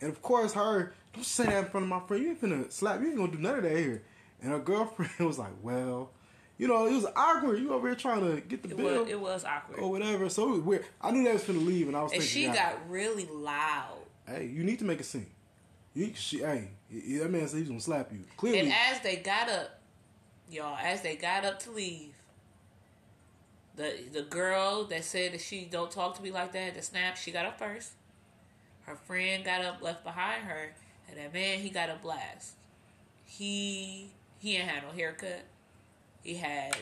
And 0.00 0.10
of 0.10 0.22
course, 0.22 0.52
her 0.52 0.94
don't 1.18 1.24
say 1.26 1.44
that 1.46 1.64
in 1.64 1.70
front 1.70 1.84
of 1.84 1.88
my 1.90 2.00
friend. 2.06 2.22
You 2.22 2.30
ain't 2.30 2.40
finna 2.40 2.72
slap. 2.72 3.00
You 3.00 3.08
ain't 3.08 3.16
gonna 3.16 3.32
do 3.32 3.38
none 3.38 3.56
of 3.56 3.62
that 3.62 3.76
here. 3.76 4.02
And 4.40 4.52
her 4.52 4.58
girlfriend 4.58 5.12
was 5.20 5.38
like, 5.38 5.52
"Well, 5.62 6.10
you 6.56 6.68
know, 6.68 6.86
it 6.86 6.92
was 6.94 7.06
awkward. 7.16 7.58
You 7.60 7.72
over 7.72 7.88
here 7.88 7.96
trying 7.96 8.20
to 8.20 8.40
get 8.40 8.62
the 8.62 8.70
It 8.70 8.76
bill 8.76 9.02
was, 9.02 9.10
it 9.10 9.20
was 9.20 9.44
awkward. 9.44 9.78
or 9.80 9.90
whatever." 9.90 10.28
So 10.28 10.48
it 10.48 10.50
was 10.52 10.60
weird. 10.60 10.84
I 11.00 11.10
knew 11.10 11.24
that 11.24 11.34
was 11.34 11.42
finna 11.42 11.64
leave, 11.64 11.88
and 11.88 11.96
I 11.96 12.02
was 12.02 12.12
and 12.12 12.22
thinking, 12.22 12.52
she 12.52 12.56
got 12.56 12.88
really 12.88 13.26
loud. 13.26 13.98
"Hey, 14.26 14.46
you 14.46 14.64
need 14.64 14.78
to 14.80 14.84
make 14.84 15.00
a 15.00 15.04
scene." 15.04 15.26
You, 15.94 16.12
she, 16.14 16.38
hey, 16.38 16.70
that 16.90 17.30
man 17.30 17.48
said 17.48 17.58
he's 17.58 17.68
gonna 17.68 17.80
slap 17.80 18.12
you. 18.12 18.20
Clearly, 18.36 18.60
And 18.60 18.72
as 18.90 19.00
they 19.00 19.16
got 19.16 19.48
up, 19.48 19.80
y'all, 20.50 20.76
as 20.78 21.02
they 21.02 21.16
got 21.16 21.44
up 21.44 21.58
to 21.60 21.70
leave, 21.72 22.14
the 23.74 23.94
the 24.12 24.22
girl 24.22 24.84
that 24.84 25.04
said 25.04 25.32
that 25.32 25.40
she 25.40 25.64
don't 25.64 25.90
talk 25.90 26.16
to 26.16 26.22
me 26.22 26.30
like 26.30 26.52
that, 26.52 26.74
the 26.74 26.82
snap, 26.82 27.16
she 27.16 27.30
got 27.32 27.46
up 27.46 27.58
first. 27.58 27.92
Her 28.82 28.96
friend 28.96 29.44
got 29.44 29.64
up 29.64 29.82
left 29.82 30.04
behind 30.04 30.44
her, 30.44 30.72
and 31.08 31.18
that 31.18 31.32
man 31.32 31.58
he 31.60 31.70
got 31.70 31.88
a 31.90 31.96
blast. 32.02 32.52
He 33.24 34.10
he 34.38 34.56
ain't 34.56 34.68
had 34.68 34.82
no 34.82 34.90
haircut. 34.90 35.44
He 36.22 36.34
had 36.34 36.76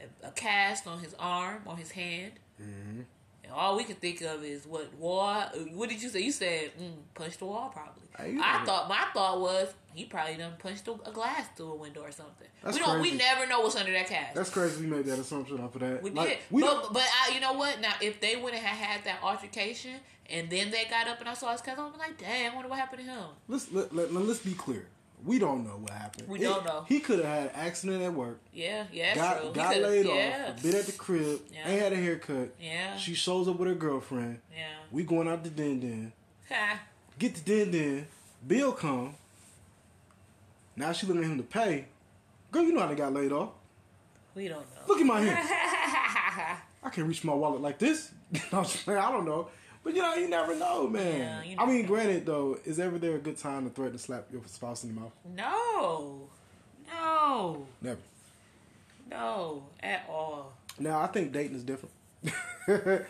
a, 0.00 0.28
a 0.28 0.30
cast 0.32 0.86
on 0.86 1.00
his 1.00 1.14
arm, 1.18 1.62
on 1.66 1.76
his 1.76 1.90
hand. 1.92 2.32
Mhm. 2.60 3.04
And 3.44 3.52
all 3.52 3.76
we 3.76 3.84
can 3.84 3.96
think 3.96 4.20
of 4.22 4.44
is 4.44 4.66
what 4.66 4.92
wall. 4.94 5.42
What 5.74 5.88
did 5.88 6.00
you 6.02 6.08
say? 6.08 6.20
You 6.20 6.30
said 6.32 6.70
mm, 6.80 6.92
punch 7.14 7.38
the 7.38 7.46
wall, 7.46 7.70
probably. 7.74 8.02
I 8.40 8.62
thought 8.64 8.88
my 8.88 9.06
thought 9.14 9.40
was 9.40 9.72
he 9.94 10.04
probably 10.04 10.36
done 10.36 10.52
punched 10.58 10.86
a, 10.86 10.92
a 10.92 11.10
glass 11.12 11.46
through 11.56 11.72
a 11.72 11.76
window 11.76 12.02
or 12.02 12.12
something. 12.12 12.46
That's 12.62 12.76
we 12.76 12.84
don't. 12.84 13.00
crazy. 13.00 13.10
We 13.12 13.16
never 13.16 13.46
know 13.46 13.60
what's 13.60 13.74
under 13.76 13.92
that 13.92 14.06
cast. 14.06 14.34
that's 14.34 14.50
crazy. 14.50 14.82
We 14.82 14.86
made 14.86 15.06
that 15.06 15.18
assumption 15.18 15.60
off 15.60 15.74
of 15.74 15.80
that. 15.80 16.02
we 16.02 16.10
Like, 16.10 16.28
did. 16.28 16.38
We 16.50 16.62
but 16.62 16.70
don't, 16.82 16.92
but 16.92 17.02
I, 17.02 17.34
you 17.34 17.40
know 17.40 17.54
what? 17.54 17.80
Now 17.80 17.94
if 18.00 18.20
they 18.20 18.36
wouldn't 18.36 18.62
have 18.62 18.76
had 18.76 19.04
that 19.04 19.18
altercation 19.22 19.94
and 20.30 20.48
then 20.50 20.70
they 20.70 20.84
got 20.88 21.08
up 21.08 21.18
and 21.20 21.28
I 21.28 21.34
saw 21.34 21.52
his 21.52 21.62
cousin, 21.62 21.84
I'm 21.84 21.98
like, 21.98 22.18
dang, 22.18 22.50
I 22.50 22.54
wonder 22.54 22.68
what 22.68 22.78
happened 22.78 23.02
to 23.06 23.10
him. 23.10 23.24
let's 23.48 23.72
let, 23.72 23.94
let, 23.94 24.12
let's 24.12 24.40
be 24.40 24.52
clear. 24.52 24.86
We 25.24 25.38
don't 25.38 25.64
know 25.64 25.76
what 25.78 25.90
happened. 25.90 26.28
We 26.28 26.40
It- 26.40 26.42
don't 26.42 26.64
know. 26.64 26.84
He 26.88 27.00
could 27.00 27.18
have 27.20 27.28
had 27.28 27.42
an 27.44 27.50
accident 27.54 28.02
at 28.02 28.12
work. 28.12 28.40
Yeah, 28.52 28.86
yeah, 28.92 29.14
got 29.14 29.40
true. 29.40 29.52
Got 29.52 29.76
laid 29.78 30.06
yeah. 30.06 30.52
off. 30.56 30.62
Been 30.62 30.74
at 30.74 30.86
the 30.86 30.92
crib. 30.92 31.40
Yeah. 31.52 31.68
Ain't 31.68 31.80
had 31.82 31.92
a 31.92 31.96
haircut. 31.96 32.54
Yeah. 32.60 32.96
She 32.96 33.14
shows 33.14 33.46
up 33.48 33.58
with 33.58 33.68
her 33.68 33.74
girlfriend. 33.74 34.40
Yeah. 34.52 34.66
We 34.90 35.04
going 35.04 35.28
out 35.28 35.44
to 35.44 35.50
din 35.50 35.80
din. 35.80 36.12
Ha. 36.48 36.80
Get 37.18 37.34
to 37.36 37.42
din 37.42 37.70
din. 37.70 38.06
Bill 38.46 38.72
come. 38.72 39.14
Now 40.74 40.92
she 40.92 41.06
looking 41.06 41.22
at 41.22 41.30
him 41.30 41.36
to 41.38 41.44
pay. 41.44 41.86
Girl, 42.50 42.62
you 42.62 42.72
know 42.72 42.80
how 42.80 42.88
they 42.88 42.94
got 42.94 43.12
laid 43.12 43.32
off. 43.32 43.50
We 44.34 44.48
don't 44.48 44.60
know. 44.60 44.82
Look 44.88 44.98
at 45.00 45.06
my 45.06 45.20
hand. 45.20 45.38
I 46.82 46.90
can't 46.90 47.06
reach 47.06 47.22
my 47.22 47.34
wallet 47.34 47.60
like 47.60 47.78
this. 47.78 48.10
I'm 48.52 48.64
just 48.64 48.84
saying, 48.84 48.98
I 48.98 49.10
don't 49.12 49.24
know. 49.24 49.48
But 49.84 49.94
you 49.94 50.02
know, 50.02 50.14
you 50.14 50.28
never 50.28 50.54
know, 50.54 50.86
man. 50.88 51.18
Yeah, 51.18 51.42
you 51.42 51.56
I 51.58 51.66
mean, 51.66 51.82
know. 51.82 51.88
granted 51.88 52.24
though, 52.26 52.58
is 52.64 52.78
ever 52.78 52.98
there 52.98 53.16
a 53.16 53.18
good 53.18 53.36
time 53.36 53.64
to 53.68 53.70
threaten 53.74 53.94
to 53.96 53.98
slap 53.98 54.26
your 54.32 54.42
spouse 54.46 54.84
in 54.84 54.94
the 54.94 55.00
mouth? 55.00 55.12
no, 55.34 56.28
no, 56.86 57.66
Never. 57.80 57.98
no, 59.10 59.64
at 59.82 60.04
all. 60.08 60.52
Now 60.78 61.00
I 61.00 61.06
think 61.08 61.32
dating 61.32 61.56
is 61.56 61.64
different. 61.64 61.94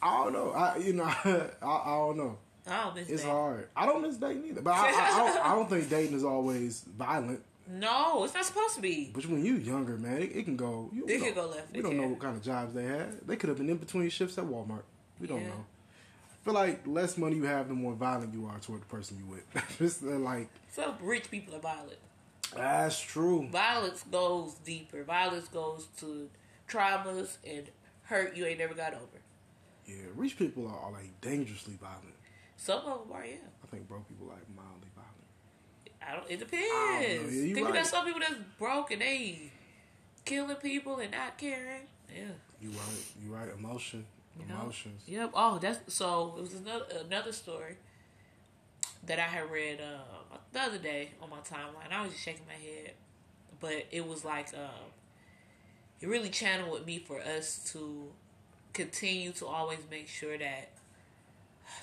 I 0.00 0.22
don't 0.24 0.32
know. 0.32 0.50
I 0.52 0.76
you 0.78 0.92
know 0.92 1.04
I, 1.24 1.50
I 1.62 1.94
don't 1.96 2.16
know. 2.16 2.38
I 2.66 2.84
don't 2.84 2.94
miss 2.96 3.08
It's 3.08 3.22
that. 3.22 3.30
hard. 3.30 3.68
I 3.76 3.86
don't 3.86 4.02
miss 4.02 4.16
dating 4.16 4.44
either. 4.46 4.60
But 4.60 4.72
I, 4.74 4.88
I, 4.88 4.90
I, 4.90 5.18
don't, 5.18 5.46
I 5.46 5.54
don't 5.54 5.70
think 5.70 5.88
dating 5.88 6.14
is 6.16 6.24
always 6.24 6.84
violent. 6.96 7.42
No, 7.70 8.24
it's 8.24 8.34
not 8.34 8.44
supposed 8.44 8.74
to 8.76 8.80
be. 8.82 9.10
But 9.14 9.26
when 9.26 9.44
you 9.44 9.54
younger, 9.54 9.96
man, 9.96 10.18
it, 10.22 10.32
it 10.36 10.44
can 10.44 10.56
go. 10.56 10.90
You, 10.92 11.06
It 11.06 11.18
don't- 11.20 11.34
go 11.34 11.46
left, 11.48 11.72
We 11.74 11.82
don't 11.82 11.96
know 11.96 12.08
what 12.08 12.18
kind 12.18 12.36
of 12.36 12.42
jobs 12.42 12.74
they 12.74 12.84
had. 12.84 13.26
They 13.26 13.36
could 13.36 13.48
have 13.48 13.58
been 13.58 13.68
in 13.70 13.76
between 13.78 14.08
shifts 14.10 14.38
at 14.38 14.44
Walmart. 14.44 14.82
We 15.20 15.26
don't 15.26 15.40
Yeah. 15.42 15.48
know. 15.48 15.64
Feel 16.48 16.54
like 16.54 16.86
less 16.86 17.18
money 17.18 17.36
you 17.36 17.42
have, 17.42 17.68
the 17.68 17.74
more 17.74 17.92
violent 17.92 18.32
you 18.32 18.46
are 18.46 18.58
toward 18.58 18.80
the 18.80 18.86
person 18.86 19.18
you 19.18 19.26
with. 19.26 19.44
It's 19.80 20.02
uh, 20.02 20.18
like 20.18 20.48
Some 20.70 20.94
rich 21.02 21.30
people 21.30 21.54
are 21.54 21.60
violent. 21.60 21.98
that's 22.56 22.98
true. 22.98 23.46
Violence 23.50 24.02
goes 24.10 24.54
deeper. 24.64 25.04
Violence 25.04 25.46
goes 25.48 25.88
to 25.98 26.30
traumas 26.66 27.36
and 27.46 27.68
hurt 28.04 28.34
you 28.34 28.46
ain't 28.46 28.60
never 28.60 28.72
got 28.72 28.94
over. 28.94 29.20
Yeah, 29.84 29.96
rich 30.16 30.38
people 30.38 30.66
are, 30.66 30.78
are 30.86 30.92
like 30.92 31.20
dangerously 31.20 31.74
violent. 31.78 32.16
Some 32.56 32.78
of 32.78 33.06
them 33.06 33.12
are, 33.12 33.26
yeah. 33.26 33.34
I 33.62 33.66
think 33.66 33.86
broke 33.86 34.08
people 34.08 34.28
are 34.28 34.36
like 34.36 34.48
mildly 34.56 34.88
violent. 34.96 35.20
I 36.00 36.16
don't. 36.16 36.30
It 36.30 36.50
I 36.50 36.96
don't 36.96 37.20
depends. 37.20 37.36
Yeah, 37.36 37.42
you 37.42 37.54
Think 37.56 37.66
right. 37.66 37.74
about 37.74 37.86
some 37.88 38.06
people 38.06 38.20
that's 38.20 38.40
broke 38.58 38.90
and 38.90 39.02
they 39.02 39.52
killing 40.24 40.56
people 40.56 40.96
and 40.96 41.10
not 41.10 41.36
caring. 41.36 41.82
Yeah. 42.10 42.22
You 42.62 42.70
right. 42.70 43.04
You 43.22 43.34
right. 43.34 43.48
Emotion. 43.50 44.06
Emotions. 44.40 45.02
Yep. 45.06 45.30
Oh, 45.34 45.58
that's 45.58 45.92
so. 45.94 46.34
It 46.38 46.42
was 46.42 46.54
another 46.54 46.84
another 47.06 47.32
story 47.32 47.76
that 49.06 49.18
I 49.18 49.22
had 49.22 49.50
read 49.50 49.80
uh, 49.80 50.36
the 50.52 50.60
other 50.60 50.78
day 50.78 51.10
on 51.22 51.30
my 51.30 51.38
timeline. 51.38 51.92
I 51.92 52.02
was 52.02 52.12
just 52.12 52.24
shaking 52.24 52.46
my 52.46 52.54
head, 52.54 52.92
but 53.60 53.86
it 53.90 54.06
was 54.06 54.24
like 54.24 54.48
uh, 54.54 54.84
it 56.00 56.08
really 56.08 56.30
channeled 56.30 56.70
with 56.72 56.86
me 56.86 56.98
for 56.98 57.20
us 57.20 57.70
to 57.72 58.12
continue 58.72 59.32
to 59.32 59.46
always 59.46 59.80
make 59.90 60.08
sure 60.08 60.38
that 60.38 60.70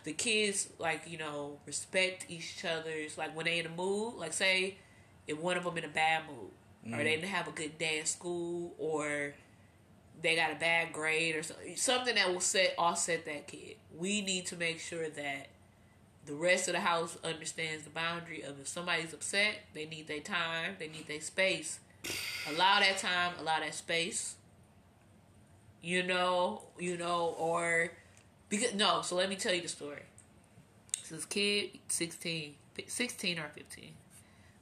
the 0.03 0.13
kids 0.13 0.69
like 0.79 1.03
you 1.07 1.17
know 1.17 1.59
respect 1.65 2.25
each 2.29 2.63
other's 2.65 3.17
like 3.17 3.35
when 3.35 3.45
they 3.45 3.59
in 3.59 3.65
a 3.65 3.69
mood. 3.69 4.15
Like 4.15 4.33
say 4.33 4.77
if 5.27 5.37
one 5.39 5.57
of 5.57 5.63
them 5.63 5.77
in 5.77 5.85
a 5.85 5.89
bad 5.89 6.23
mood 6.27 6.51
or 6.93 6.97
they 7.03 7.15
didn't 7.15 7.29
have 7.29 7.47
a 7.47 7.51
good 7.51 7.77
day 7.79 7.99
at 7.99 8.07
school 8.07 8.75
or 8.77 9.33
they 10.25 10.35
got 10.35 10.51
a 10.51 10.55
bad 10.55 10.91
grade 10.91 11.35
or 11.35 11.43
something, 11.43 11.75
something 11.75 12.15
that 12.15 12.33
will 12.33 12.39
set 12.39 12.73
offset 12.77 13.25
that 13.25 13.47
kid. 13.47 13.75
We 13.95 14.21
need 14.21 14.47
to 14.47 14.55
make 14.55 14.79
sure 14.79 15.07
that 15.07 15.47
the 16.25 16.33
rest 16.33 16.67
of 16.67 16.73
the 16.73 16.79
house 16.79 17.15
understands 17.23 17.83
the 17.83 17.91
boundary 17.91 18.41
of 18.41 18.59
if 18.59 18.67
somebody's 18.67 19.13
upset, 19.13 19.59
they 19.75 19.85
need 19.85 20.07
their 20.07 20.21
time, 20.21 20.77
they 20.79 20.87
need 20.87 21.07
their 21.07 21.21
space. 21.21 21.79
Allow 22.49 22.79
that 22.79 22.97
time, 22.97 23.33
allow 23.39 23.59
that 23.59 23.75
space. 23.75 24.35
You 25.83 26.01
know, 26.01 26.63
you 26.79 26.97
know, 26.97 27.35
or 27.37 27.91
because 28.49 28.73
no. 28.73 29.03
So 29.03 29.15
let 29.15 29.29
me 29.29 29.35
tell 29.35 29.53
you 29.53 29.61
the 29.61 29.67
story. 29.67 30.01
So 31.03 31.15
this 31.15 31.25
kid, 31.25 31.77
16, 31.87 32.55
16 32.87 33.39
or 33.39 33.49
fifteen. 33.49 33.91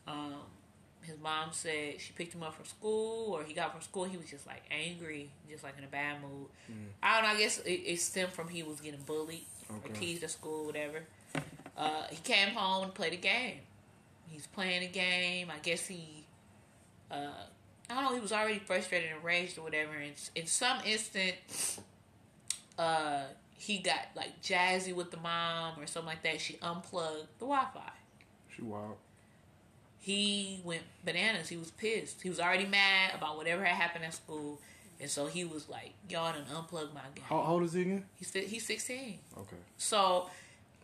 Um, 0.05 0.33
his 1.03 1.19
mom 1.21 1.49
said 1.51 1.99
she 1.99 2.13
picked 2.13 2.33
him 2.33 2.43
up 2.43 2.55
from 2.55 2.65
school, 2.65 3.33
or 3.33 3.43
he 3.43 3.53
got 3.53 3.71
from 3.71 3.81
school. 3.81 4.05
He 4.05 4.17
was 4.17 4.29
just 4.29 4.47
like 4.47 4.63
angry, 4.71 5.29
just 5.49 5.63
like 5.63 5.77
in 5.77 5.83
a 5.83 5.87
bad 5.87 6.21
mood. 6.21 6.47
I 7.01 7.15
don't 7.15 7.23
know. 7.29 7.35
I 7.35 7.39
guess 7.39 7.59
it, 7.59 7.71
it 7.71 7.99
stemmed 7.99 8.33
from 8.33 8.47
he 8.47 8.63
was 8.63 8.79
getting 8.81 9.01
bullied 9.01 9.45
or 9.69 9.89
teased 9.99 10.23
at 10.23 10.31
school, 10.31 10.65
whatever. 10.65 11.03
Uh, 11.77 12.03
he 12.09 12.17
came 12.17 12.49
home 12.49 12.83
and 12.85 12.93
played 12.93 13.13
a 13.13 13.17
game. 13.17 13.59
He's 14.29 14.47
playing 14.47 14.83
a 14.83 14.87
game. 14.87 15.49
I 15.51 15.59
guess 15.59 15.85
he, 15.87 16.25
uh, 17.11 17.27
I 17.89 17.93
don't 17.93 18.03
know. 18.03 18.13
He 18.15 18.19
was 18.21 18.31
already 18.31 18.59
frustrated 18.59 19.09
and 19.09 19.19
enraged 19.19 19.57
or 19.57 19.61
whatever. 19.63 19.93
And 19.93 20.13
in 20.35 20.47
some 20.47 20.77
instant, 20.85 21.35
uh, 22.77 23.23
he 23.57 23.77
got 23.79 24.07
like 24.15 24.41
jazzy 24.41 24.93
with 24.93 25.11
the 25.11 25.17
mom 25.17 25.79
or 25.79 25.87
something 25.87 26.07
like 26.07 26.23
that. 26.23 26.41
She 26.41 26.57
unplugged 26.61 27.27
the 27.39 27.45
Wi-Fi 27.45 27.91
She 28.55 28.61
wild. 28.61 28.97
He 30.03 30.59
went 30.65 30.81
bananas. 31.05 31.47
He 31.47 31.55
was 31.55 31.71
pissed. 31.71 32.21
He 32.21 32.27
was 32.27 32.37
already 32.37 32.65
mad 32.65 33.11
about 33.15 33.37
whatever 33.37 33.63
had 33.63 33.75
happened 33.75 34.03
at 34.03 34.13
school, 34.13 34.59
and 34.99 35.09
so 35.09 35.27
he 35.27 35.45
was 35.45 35.69
like, 35.69 35.93
"Y'all 36.09 36.33
done 36.33 36.43
unplugged 36.53 36.93
my 36.93 36.99
game." 37.15 37.23
How, 37.23 37.41
old 37.41 37.63
is 37.63 37.71
he 37.71 37.83
again? 37.83 38.03
He's 38.17 38.33
he's 38.33 38.65
sixteen. 38.65 39.19
Okay. 39.37 39.55
So 39.77 40.29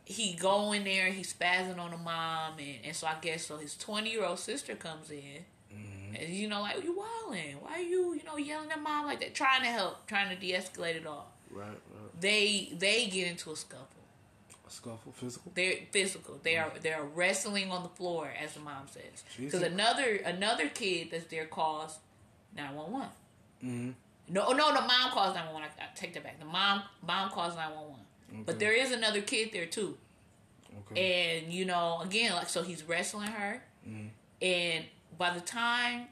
he 0.06 0.36
go 0.36 0.72
in 0.72 0.86
there, 0.86 1.08
he's 1.08 1.34
spazzing 1.34 1.78
on 1.78 1.92
the 1.92 1.98
mom, 1.98 2.54
and, 2.60 2.78
and 2.86 2.96
so 2.96 3.08
I 3.08 3.16
guess 3.22 3.46
so 3.46 3.58
his 3.58 3.76
twenty 3.76 4.12
year 4.12 4.24
old 4.24 4.40
sister 4.40 4.76
comes 4.76 5.12
in, 5.12 5.44
mm-hmm. 5.70 6.16
and 6.16 6.34
you 6.34 6.48
know 6.48 6.62
like 6.62 6.82
you 6.82 6.98
wilding. 6.98 7.58
Why 7.60 7.74
are 7.74 7.82
you 7.82 8.14
you 8.14 8.24
know 8.24 8.38
yelling 8.38 8.72
at 8.72 8.82
mom 8.82 9.06
like 9.06 9.20
that? 9.20 9.36
Trying 9.36 9.64
to 9.64 9.68
help, 9.68 10.08
trying 10.08 10.30
to 10.30 10.38
de 10.38 10.54
escalate 10.54 10.96
it 10.96 11.06
all. 11.06 11.30
Right, 11.52 11.68
right. 11.68 12.22
They 12.22 12.70
they 12.72 13.08
get 13.08 13.28
into 13.28 13.52
a 13.52 13.56
scuffle. 13.58 13.99
A 14.70 14.72
scuffle, 14.72 15.12
physical. 15.12 15.52
They're 15.56 15.78
physical. 15.92 16.40
They 16.44 16.56
are 16.58 16.72
they're 16.82 17.04
wrestling 17.04 17.72
on 17.72 17.82
the 17.82 17.90
floor, 17.90 18.32
as 18.40 18.54
the 18.54 18.60
mom 18.60 18.88
says. 18.88 19.24
Because 19.38 19.64
another 19.64 20.18
another 20.18 20.70
kid 20.70 21.10
that's 21.12 21.26
there 21.26 21.46
calls 21.48 21.98
nine 22.56 22.76
one 22.76 22.92
one. 22.92 23.10
Mm-hmm. 23.64 23.92
No, 24.32 24.52
no, 24.52 24.68
the 24.74 24.82
mom 24.82 25.10
calls 25.12 25.34
nine 25.36 25.46
one 25.46 25.56
one. 25.56 25.64
I 25.64 25.86
take 25.96 26.14
that 26.14 26.24
back. 26.24 26.40
The 26.40 26.46
mom 26.46 26.84
mom 27.06 27.32
calls 27.32 27.56
nine 27.56 27.72
one 27.74 27.90
one. 27.90 28.44
But 28.46 28.60
there 28.60 28.74
is 28.74 28.92
another 28.92 29.22
kid 29.22 29.50
there 29.54 29.66
too, 29.66 29.98
Okay. 30.92 31.42
and 31.44 31.52
you 31.52 31.66
know, 31.66 32.02
again, 32.04 32.34
like 32.34 32.48
so, 32.48 32.62
he's 32.62 32.84
wrestling 32.84 33.30
her, 33.32 33.64
Mhm. 33.88 34.10
and 34.40 34.86
by 35.18 35.32
the 35.34 35.42
time 35.42 36.10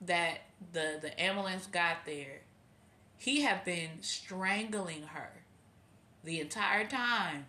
that 0.00 0.40
the 0.72 0.98
the 1.00 1.20
ambulance 1.22 1.66
got 1.68 2.04
there, 2.06 2.40
he 3.18 3.42
had 3.42 3.64
been 3.64 4.02
strangling 4.02 5.04
her 5.04 5.30
the 6.24 6.40
entire 6.40 6.88
time. 6.88 7.46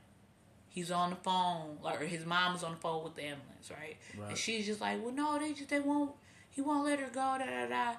He's 0.76 0.92
on 0.92 1.10
the 1.10 1.16
phone, 1.16 1.78
like 1.82 2.02
or 2.02 2.06
his 2.06 2.26
mom 2.26 2.56
is 2.56 2.64
on 2.64 2.72
the 2.72 2.78
phone 2.78 3.04
with 3.06 3.16
the 3.16 3.24
ambulance, 3.24 3.72
right? 3.72 3.96
Right. 4.20 4.30
And 4.30 4.38
she's 4.38 4.66
just 4.68 4.82
like, 4.82 5.02
"Well, 5.02 5.14
no, 5.14 5.40
they 5.40 5.54
just 5.54 5.70
they 5.70 5.80
won't. 5.80 6.12
He 6.52 6.60
won't 6.62 6.86
let 6.86 7.00
her 7.00 7.08
go." 7.08 7.38
Da 7.40 7.46
da 7.46 7.66
da. 7.68 7.94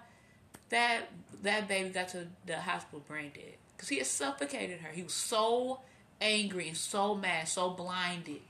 That 0.68 1.08
that 1.42 1.66
baby 1.68 1.88
got 1.88 2.08
to 2.10 2.26
the 2.44 2.60
hospital 2.60 3.02
brain 3.08 3.32
dead 3.34 3.54
because 3.74 3.88
he 3.88 3.96
had 3.98 4.06
suffocated 4.06 4.80
her. 4.80 4.90
He 4.92 5.02
was 5.02 5.14
so 5.14 5.80
angry 6.20 6.68
and 6.68 6.76
so 6.76 7.14
mad, 7.14 7.48
so 7.48 7.70
blinded. 7.70 8.42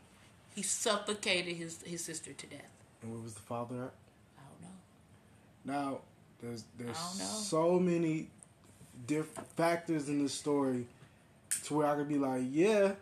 He 0.57 0.63
suffocated 0.63 1.55
his 1.57 1.81
his 1.83 2.03
sister 2.05 2.33
to 2.33 2.47
death. 2.49 2.61
and 3.03 3.13
where 3.13 3.21
was 3.23 3.35
the 3.35 3.41
father 3.43 3.77
at? 3.77 3.93
I 4.39 4.43
don't 4.51 4.63
know. 4.63 5.73
Now, 5.91 5.99
there's 6.43 6.65
there's 6.77 6.97
I 6.97 7.09
don't 7.11 7.19
know. 7.19 7.25
so 7.25 7.79
many 7.79 8.29
different 9.07 9.49
factors 9.57 10.09
in 10.09 10.23
this 10.23 10.35
story 10.35 10.87
to 11.65 11.75
where 11.75 11.87
I 11.87 11.95
could 11.95 12.09
be 12.09 12.19
like, 12.19 12.43
yeah, 12.51 12.93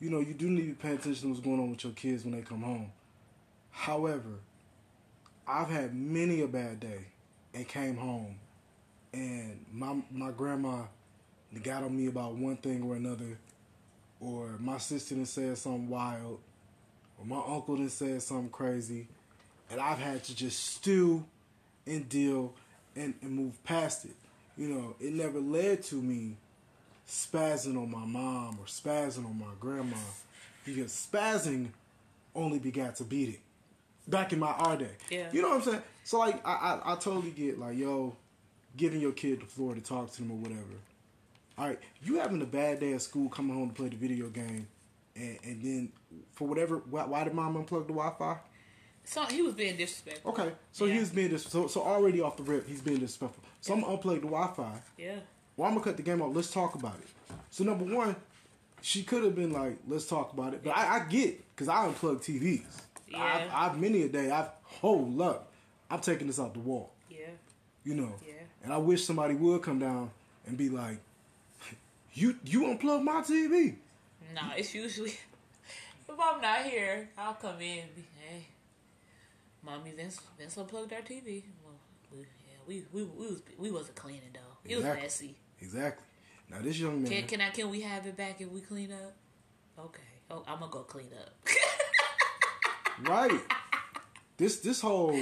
you 0.00 0.10
know, 0.10 0.20
you 0.20 0.34
do 0.34 0.48
need 0.48 0.68
to 0.68 0.74
pay 0.74 0.94
attention 0.94 1.22
to 1.22 1.28
what's 1.28 1.40
going 1.40 1.60
on 1.60 1.70
with 1.70 1.84
your 1.84 1.92
kids 1.92 2.24
when 2.24 2.34
they 2.34 2.42
come 2.42 2.62
home. 2.62 2.92
However, 3.70 4.40
I've 5.46 5.68
had 5.68 5.94
many 5.94 6.42
a 6.42 6.48
bad 6.48 6.80
day 6.80 7.06
and 7.54 7.66
came 7.66 7.96
home 7.96 8.36
and 9.16 9.64
my 9.72 9.96
my 10.10 10.30
grandma 10.30 10.82
got 11.62 11.82
on 11.82 11.96
me 11.96 12.06
about 12.06 12.34
one 12.34 12.56
thing 12.56 12.82
or 12.82 12.96
another, 12.96 13.38
or 14.20 14.56
my 14.58 14.78
sister 14.78 15.14
done 15.14 15.26
said 15.26 15.56
something 15.56 15.88
wild, 15.88 16.38
or 17.18 17.24
my 17.24 17.40
uncle 17.46 17.76
done 17.76 17.88
said 17.88 18.20
something 18.22 18.50
crazy, 18.50 19.08
and 19.70 19.80
I've 19.80 19.98
had 19.98 20.22
to 20.24 20.36
just 20.36 20.62
stew 20.62 21.24
and 21.86 22.08
deal 22.08 22.52
and, 22.94 23.14
and 23.22 23.30
move 23.30 23.62
past 23.64 24.04
it. 24.04 24.16
You 24.56 24.68
know, 24.68 24.96
it 25.00 25.12
never 25.12 25.40
led 25.40 25.82
to 25.84 25.96
me 25.96 26.36
spazzing 27.08 27.76
on 27.80 27.90
my 27.90 28.04
mom 28.04 28.58
or 28.60 28.66
spazzing 28.66 29.24
on 29.26 29.38
my 29.38 29.52
grandma 29.60 29.96
because 30.64 30.92
spazzing 30.92 31.68
only 32.34 32.58
begat 32.58 32.96
to 32.96 33.04
beating 33.04 33.38
back 34.08 34.32
in 34.32 34.38
my 34.38 34.48
our 34.52 34.76
day. 34.76 34.90
Yeah. 35.10 35.28
You 35.32 35.42
know 35.42 35.50
what 35.50 35.56
I'm 35.58 35.62
saying? 35.62 35.82
So 36.04 36.18
like 36.18 36.44
I, 36.46 36.52
I 36.84 36.92
I 36.92 36.96
totally 36.96 37.30
get 37.30 37.58
like 37.58 37.76
yo, 37.76 38.16
giving 38.76 39.00
your 39.00 39.12
kid 39.12 39.40
the 39.40 39.46
floor 39.46 39.74
to 39.74 39.80
talk 39.80 40.10
to 40.12 40.18
them 40.22 40.32
or 40.32 40.36
whatever. 40.38 40.62
All 41.58 41.66
right, 41.66 41.78
you 42.02 42.18
having 42.18 42.42
a 42.42 42.46
bad 42.46 42.80
day 42.80 42.92
at 42.92 43.00
school, 43.00 43.30
coming 43.30 43.56
home 43.56 43.70
to 43.70 43.74
play 43.74 43.88
the 43.88 43.96
video 43.96 44.28
game, 44.28 44.68
and, 45.14 45.38
and 45.42 45.62
then 45.62 45.92
for 46.32 46.46
whatever, 46.46 46.82
why, 46.90 47.06
why 47.06 47.24
did 47.24 47.32
mom 47.32 47.54
unplug 47.54 47.86
the 47.86 47.94
Wi-Fi? 47.94 48.36
So 49.04 49.22
he 49.24 49.40
was 49.40 49.54
being 49.54 49.74
disrespectful. 49.78 50.32
Okay, 50.32 50.52
so 50.72 50.84
Yeah. 50.84 50.94
he 50.94 51.00
was 51.00 51.08
being 51.10 51.30
dis- 51.30 51.44
so 51.44 51.66
so 51.66 51.80
already 51.82 52.20
off 52.20 52.36
the 52.36 52.42
rip, 52.42 52.68
he's 52.68 52.82
being 52.82 52.98
disrespectful. 52.98 53.42
So 53.62 53.72
I'm 53.72 53.80
gonna 53.80 53.96
unplug 53.96 54.16
the 54.20 54.26
Wi-Fi. 54.28 54.82
Yeah. 54.98 55.20
Well, 55.56 55.68
I'm 55.68 55.74
gonna 55.74 55.84
cut 55.84 55.96
the 55.96 56.02
game 56.02 56.20
off. 56.22 56.34
Let's 56.34 56.50
talk 56.50 56.74
about 56.74 56.96
it. 56.96 57.34
So 57.50 57.64
number 57.64 57.84
one, 57.84 58.14
she 58.82 59.02
could 59.02 59.24
have 59.24 59.34
been 59.34 59.52
like, 59.52 59.78
"Let's 59.88 60.06
talk 60.06 60.32
about 60.32 60.54
it," 60.54 60.62
but 60.62 60.76
I, 60.76 60.96
I 60.96 61.04
get 61.08 61.42
because 61.54 61.68
I 61.68 61.86
unplug 61.88 62.22
TVs. 62.22 62.62
Yeah. 63.08 63.48
I've, 63.52 63.72
I've 63.72 63.80
many 63.80 64.02
a 64.02 64.08
day. 64.08 64.30
I've 64.30 64.50
hold 64.62 65.20
up. 65.20 65.52
I'm 65.90 66.00
taking 66.00 66.26
this 66.26 66.38
out 66.38 66.52
the 66.54 66.60
wall. 66.60 66.92
Yeah. 67.08 67.18
You 67.84 67.94
know. 67.94 68.14
Yeah. 68.26 68.34
And 68.64 68.72
I 68.72 68.76
wish 68.78 69.04
somebody 69.04 69.34
would 69.34 69.62
come 69.62 69.78
down 69.78 70.10
and 70.46 70.58
be 70.58 70.68
like, 70.68 70.98
"You 72.12 72.36
you 72.44 72.62
unplug 72.62 73.02
my 73.02 73.22
TV." 73.22 73.76
Nah, 74.34 74.52
it's 74.56 74.74
usually 74.74 75.10
if 76.08 76.20
I'm 76.20 76.40
not 76.42 76.64
here, 76.64 77.08
I'll 77.16 77.34
come 77.34 77.60
in 77.60 77.78
and 77.78 77.94
be, 77.96 78.04
hey, 78.20 78.46
mommy, 79.62 79.92
Vince, 79.92 80.20
Vince 80.38 80.56
unplugged 80.56 80.92
our 80.92 81.00
TV. 81.00 81.44
Well, 81.64 81.74
we, 82.12 82.18
yeah, 82.18 82.58
we 82.66 82.84
we 82.92 83.02
we 83.04 83.26
was 83.28 83.42
we 83.58 83.70
wasn't 83.70 83.96
cleaning 83.96 84.32
though. 84.34 84.40
It 84.68 84.76
was 84.76 84.84
Exactly. 84.84 85.02
messy. 85.02 85.36
Exactly. 85.60 86.04
Now 86.50 86.58
this 86.62 86.78
young 86.78 87.02
man. 87.02 87.10
Can 87.10 87.26
can 87.26 87.40
I 87.40 87.50
can 87.50 87.70
we 87.70 87.80
have 87.82 88.06
it 88.06 88.16
back 88.16 88.40
if 88.40 88.48
we 88.50 88.60
clean 88.60 88.92
up? 88.92 89.12
Okay. 89.78 90.02
Oh, 90.30 90.42
I'm 90.46 90.58
gonna 90.60 90.70
go 90.70 90.80
clean 90.80 91.08
up. 91.20 91.30
Right. 93.02 93.40
This 94.38 94.58
this 94.60 94.80
whole 94.80 95.18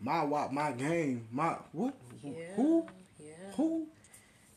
my 0.00 0.22
wa- 0.24 0.48
my 0.50 0.72
game 0.72 1.26
my 1.32 1.56
what 1.72 1.94
yeah. 2.22 2.54
who 2.54 2.86
Yeah. 3.18 3.32
who 3.56 3.86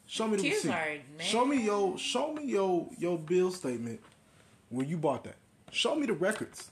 show 0.05 0.27
me 0.27 0.37
the 0.37 0.43
Kids 0.43 0.65
receipt. 0.65 1.01
Show 1.19 1.45
me 1.45 1.63
your 1.63 1.97
show 1.97 2.33
me 2.33 2.43
your 2.45 2.89
your 2.97 3.17
bill 3.17 3.51
statement 3.51 4.01
when 4.69 4.87
you 4.89 4.97
bought 4.97 5.23
that. 5.23 5.35
Show 5.71 5.95
me 5.95 6.05
the 6.07 6.13
records. 6.13 6.69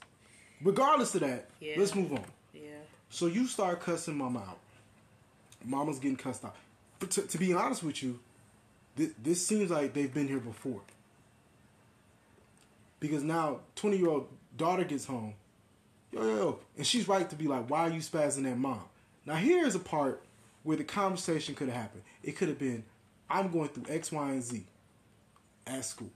Regardless 0.62 1.14
of 1.14 1.22
that, 1.22 1.48
Yeah. 1.60 1.74
let's 1.78 1.94
move 1.94 2.12
on. 2.12 2.24
Yeah. 2.52 2.62
So 3.08 3.26
you 3.26 3.46
start 3.46 3.80
cussing 3.80 4.16
mama 4.18 4.40
out. 4.40 4.58
Mama's 5.64 5.98
getting 5.98 6.16
cussed 6.16 6.44
out. 6.44 6.56
To, 7.00 7.22
to 7.22 7.38
be 7.38 7.52
honest 7.52 7.82
with 7.82 8.02
you, 8.02 8.18
this, 8.96 9.10
this 9.22 9.46
seems 9.46 9.70
like 9.70 9.92
they've 9.92 10.12
been 10.12 10.28
here 10.28 10.38
before. 10.38 10.80
Because 13.00 13.22
now, 13.22 13.60
20 13.76 13.98
year 13.98 14.08
old 14.08 14.28
daughter 14.56 14.84
gets 14.84 15.04
home. 15.04 15.34
Yo, 16.12 16.22
yo, 16.22 16.36
yo. 16.36 16.58
And 16.76 16.86
she's 16.86 17.06
right 17.08 17.28
to 17.28 17.36
be 17.36 17.46
like, 17.46 17.68
why 17.68 17.80
are 17.80 17.90
you 17.90 18.00
spazzing 18.00 18.50
at 18.50 18.56
mom? 18.56 18.82
Now, 19.26 19.34
here's 19.34 19.74
a 19.74 19.80
part 19.80 20.22
where 20.62 20.76
the 20.76 20.84
conversation 20.84 21.54
could 21.54 21.68
have 21.68 21.76
happened. 21.76 22.02
It 22.22 22.36
could 22.36 22.48
have 22.48 22.58
been, 22.58 22.84
I'm 23.28 23.50
going 23.50 23.68
through 23.68 23.92
X, 23.94 24.10
Y, 24.12 24.30
and 24.30 24.42
Z. 24.42 24.64
at 25.66 25.84
school. 25.84 26.10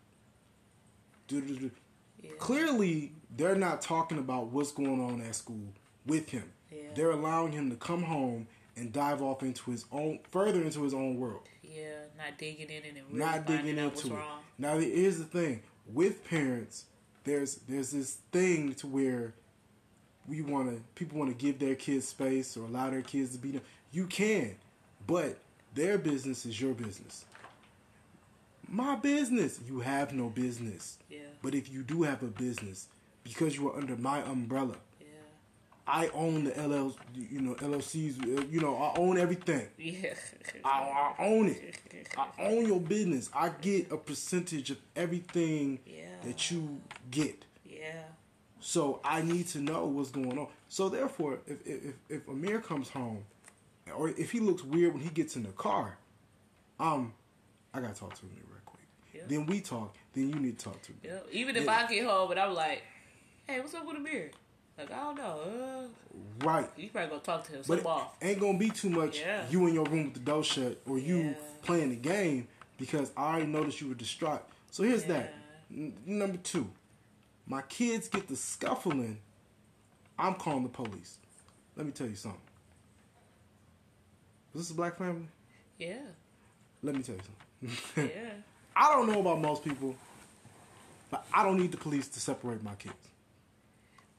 Yeah. 2.23 2.30
Clearly, 2.38 3.12
they're 3.37 3.54
not 3.54 3.82
talking 3.82 4.18
about 4.18 4.47
what's 4.47 4.73
going 4.73 5.00
on 5.00 5.20
at 5.20 5.35
school 5.35 5.73
with 6.06 6.30
him. 6.30 6.44
Yeah. 6.73 6.78
They're 6.94 7.11
allowing 7.11 7.52
him 7.52 7.70
to 7.70 7.76
come 7.76 8.02
home 8.02 8.47
and 8.78 8.92
dive 8.92 9.20
off 9.23 9.42
into 9.42 9.70
his 9.70 9.85
own, 9.92 10.20
further 10.30 10.62
into 10.62 10.82
his 10.82 10.94
own 10.94 11.18
world. 11.18 11.42
Yeah, 11.62 11.85
not 12.16 12.38
digging 12.38 12.68
in 12.68 12.82
and 12.85 12.97
really 13.08 13.18
not 13.18 13.47
digging 13.47 13.78
into 13.78 14.06
it. 14.06 14.12
wrong. 14.12 14.40
Now, 14.58 14.78
here's 14.78 15.18
the 15.18 15.25
thing: 15.25 15.62
with 15.92 16.28
parents, 16.28 16.85
there's 17.25 17.56
there's 17.68 17.90
this 17.90 18.18
thing 18.32 18.75
to 18.76 18.87
where 18.87 19.35
we 20.26 20.42
want 20.42 20.70
to 20.70 20.82
people 20.94 21.18
want 21.18 21.30
to 21.30 21.44
give 21.44 21.58
their 21.58 21.75
kids 21.75 22.08
space 22.08 22.56
or 22.56 22.64
allow 22.64 22.90
their 22.90 23.02
kids 23.02 23.32
to 23.32 23.38
be 23.38 23.52
them. 23.52 23.62
You 23.92 24.06
can, 24.06 24.56
but 25.06 25.38
their 25.75 25.99
business 25.99 26.47
is 26.47 26.61
your 26.61 26.75
business. 26.75 27.25
My 28.70 28.97
business, 28.97 29.61
you 29.66 29.80
have 29.80 30.12
no 30.12 30.28
business. 30.28 30.99
Yeah, 31.08 31.20
But 31.42 31.54
if 31.54 31.73
you 31.73 31.82
do 31.82 32.02
have 32.02 32.23
a 32.23 32.26
business, 32.26 32.88
because 33.25 33.56
you 33.56 33.68
are 33.70 33.76
under 33.78 33.97
my 33.97 34.20
umbrella, 34.20 34.76
I 35.88 36.09
own 36.09 36.45
the 36.45 36.50
LL, 36.50 36.95
you 37.14 37.40
know, 37.40 37.54
LLCs. 37.54 38.21
uh, 38.23 38.45
You 38.50 38.61
know, 38.61 38.76
I 38.76 38.99
own 38.99 39.18
everything. 39.18 39.66
yeah. 39.78 40.14
I, 40.64 40.68
I 41.18 41.25
own 41.25 41.49
it. 41.49 41.76
I 42.16 42.26
own 42.40 42.66
your 42.66 42.80
business. 42.80 43.30
I 43.35 43.49
get 43.49 43.90
a 43.90 43.97
percentage 43.97 44.71
of 44.71 44.78
everything 44.95 45.80
Yeah. 45.87 46.04
that 46.25 46.50
you 46.50 46.80
get. 47.11 47.45
yeah, 47.64 48.02
So 48.61 49.00
I 49.04 49.23
need 49.23 49.47
to 49.49 49.61
know 49.61 49.87
what's 49.87 50.11
going 50.11 50.38
on. 50.38 50.49
So 50.68 50.88
therefore, 50.88 51.40
if 51.47 51.66
if 51.66 51.95
if 52.09 52.28
Amir 52.28 52.61
comes 52.61 52.90
home, 52.90 53.25
or 53.97 54.11
if 54.11 54.30
he 54.33 54.40
looks 54.40 54.62
weird 54.62 54.92
when 54.95 55.02
he 55.02 55.09
gets 55.11 55.37
in 55.37 55.42
the 55.45 55.52
car, 55.52 55.97
um, 56.78 57.14
I 57.73 57.80
gotta 57.80 57.95
talk 57.95 58.14
to 58.16 58.23
him 58.23 58.30
real 58.50 58.61
quick. 58.66 58.83
Yeah. 59.14 59.23
Then 59.26 59.47
we 59.47 59.61
talk. 59.61 59.97
Then 60.12 60.28
you 60.28 60.37
need 60.37 60.59
to 60.59 60.64
talk 60.66 60.83
to 60.83 60.92
me. 60.92 60.99
yeah. 61.04 61.21
Even 61.33 61.57
if 61.57 61.64
Yeah. 61.64 61.73
I 61.87 61.87
get 61.95 62.04
home 62.04 62.30
and 62.33 62.40
I'm 62.40 62.54
like, 62.54 62.83
"Hey, 63.47 63.61
what's 63.61 63.75
up 63.75 63.87
with 63.87 63.97
Amir?" 63.97 64.30
Like, 64.78 64.92
I 64.92 64.97
don't 64.97 65.16
know. 65.16 65.40
Uh, 65.40 66.44
Right. 66.47 66.70
you 66.76 66.88
probably 66.90 67.11
gonna 67.11 67.20
talk 67.23 67.44
to 67.47 67.52
him. 67.52 67.62
But 67.66 67.85
off. 67.85 68.16
ain't 68.23 68.38
gonna 68.40 68.58
be 68.58 68.70
too 68.70 68.90
much 68.90 69.18
Yeah. 69.20 69.49
you 69.50 69.66
in 69.66 69.75
your 69.75 69.85
room 69.87 70.04
with 70.04 70.14
the 70.14 70.20
door 70.20 70.44
shut 70.44 70.80
or 70.87 70.99
you 70.99 71.16
Yeah. 71.30 71.35
playing 71.62 71.90
the 71.90 71.97
game 71.97 72.47
because 72.76 73.11
I 73.16 73.30
already 73.32 73.47
noticed 73.47 73.80
you 73.80 73.88
were 73.88 73.94
distraught. 73.94 74.42
So 74.70 74.85
here's 74.85 75.04
that. 75.04 75.35
N- 75.70 75.97
number 76.06 76.37
two, 76.38 76.70
my 77.47 77.62
kids 77.62 78.08
get 78.08 78.28
the 78.28 78.37
scuffling. 78.37 79.20
I'm 80.18 80.35
calling 80.35 80.62
the 80.62 80.68
police. 80.68 81.18
Let 81.76 81.87
me 81.87 81.92
tell 81.92 82.08
you 82.08 82.16
something. 82.16 82.40
Is 84.54 84.62
this 84.62 84.70
a 84.70 84.75
black 84.75 84.97
family? 84.99 85.28
Yeah, 85.78 85.99
Let 86.82 86.94
me 86.94 87.02
tell 87.02 87.16
you 87.16 87.20
something. 87.70 88.11
yeah. 88.16 88.30
I 88.76 88.92
don't 88.92 89.06
know 89.11 89.20
about 89.20 89.40
most 89.40 89.64
people, 89.64 89.97
but 91.11 91.26
I 91.32 91.42
don't 91.42 91.56
need 91.61 91.73
the 91.73 91.76
police 91.76 92.08
to 92.08 92.20
separate 92.20 92.62
my 92.62 92.75
kids. 92.76 92.94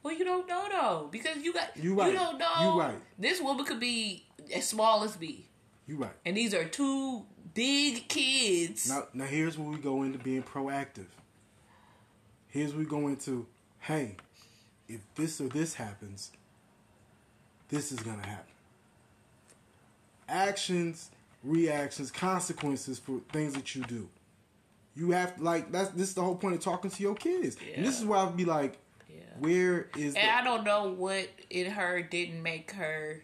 Well, 0.04 0.14
you 0.18 0.24
don't 0.26 0.48
know 0.48 0.66
though, 0.72 1.08
because 1.12 1.38
you 1.38 1.54
got 1.54 1.76
You 1.78 1.94
right. 2.00 2.14
don't 2.14 2.38
know. 2.38 2.74
You 2.74 2.80
right. 2.80 2.96
This 3.18 3.42
woman 3.42 3.66
could 3.66 3.80
be 3.80 4.26
as 4.56 4.68
small 4.68 5.04
as 5.04 5.20
me, 5.20 5.46
You 5.88 5.98
right. 5.98 6.14
and 6.26 6.38
these 6.38 6.54
are 6.54 6.66
two 6.66 7.26
big 7.54 8.08
kids. 8.08 8.88
Now, 8.90 9.08
now 9.14 9.26
here's 9.26 9.58
where 9.58 9.70
we 9.70 9.78
go 9.78 10.04
into 10.04 10.18
being 10.18 10.44
proactive. 10.44 11.08
Here's 12.48 12.72
where 12.72 12.80
we 12.80 12.86
go 12.86 13.08
into, 13.10 13.46
hey, 13.80 14.16
if 14.88 15.02
this 15.16 15.40
or 15.42 15.50
this 15.50 15.74
happens, 15.76 16.32
this 17.68 17.92
is 17.92 18.00
gonna 18.00 18.26
happen. 18.26 18.46
Actions, 20.28 21.10
reactions, 21.44 22.12
consequences 22.12 23.00
for 23.00 23.20
things 23.32 23.54
that 23.54 23.76
you 23.76 23.84
do. 23.84 24.08
You 24.96 25.12
have 25.12 25.40
like 25.40 25.72
that's 25.72 25.90
this 25.92 26.10
is 26.10 26.14
the 26.16 26.22
whole 26.24 26.36
point 26.36 26.56
of 26.56 26.62
talking 26.62 26.92
to 26.92 27.04
your 27.04 27.16
kids. 27.16 27.58
And 27.76 27.86
this 27.86 28.00
is 28.00 28.06
why 28.06 28.18
I'd 28.26 28.36
be 28.38 28.46
like, 28.46 28.74
Yeah. 28.74 28.78
Where 29.40 29.88
is 29.98 30.16
And 30.16 30.30
I 30.30 30.44
don't 30.44 30.64
know 30.64 30.90
what 30.90 31.30
in 31.50 31.72
her 31.72 32.02
didn't 32.02 32.44
make 32.44 32.72
her 32.72 33.22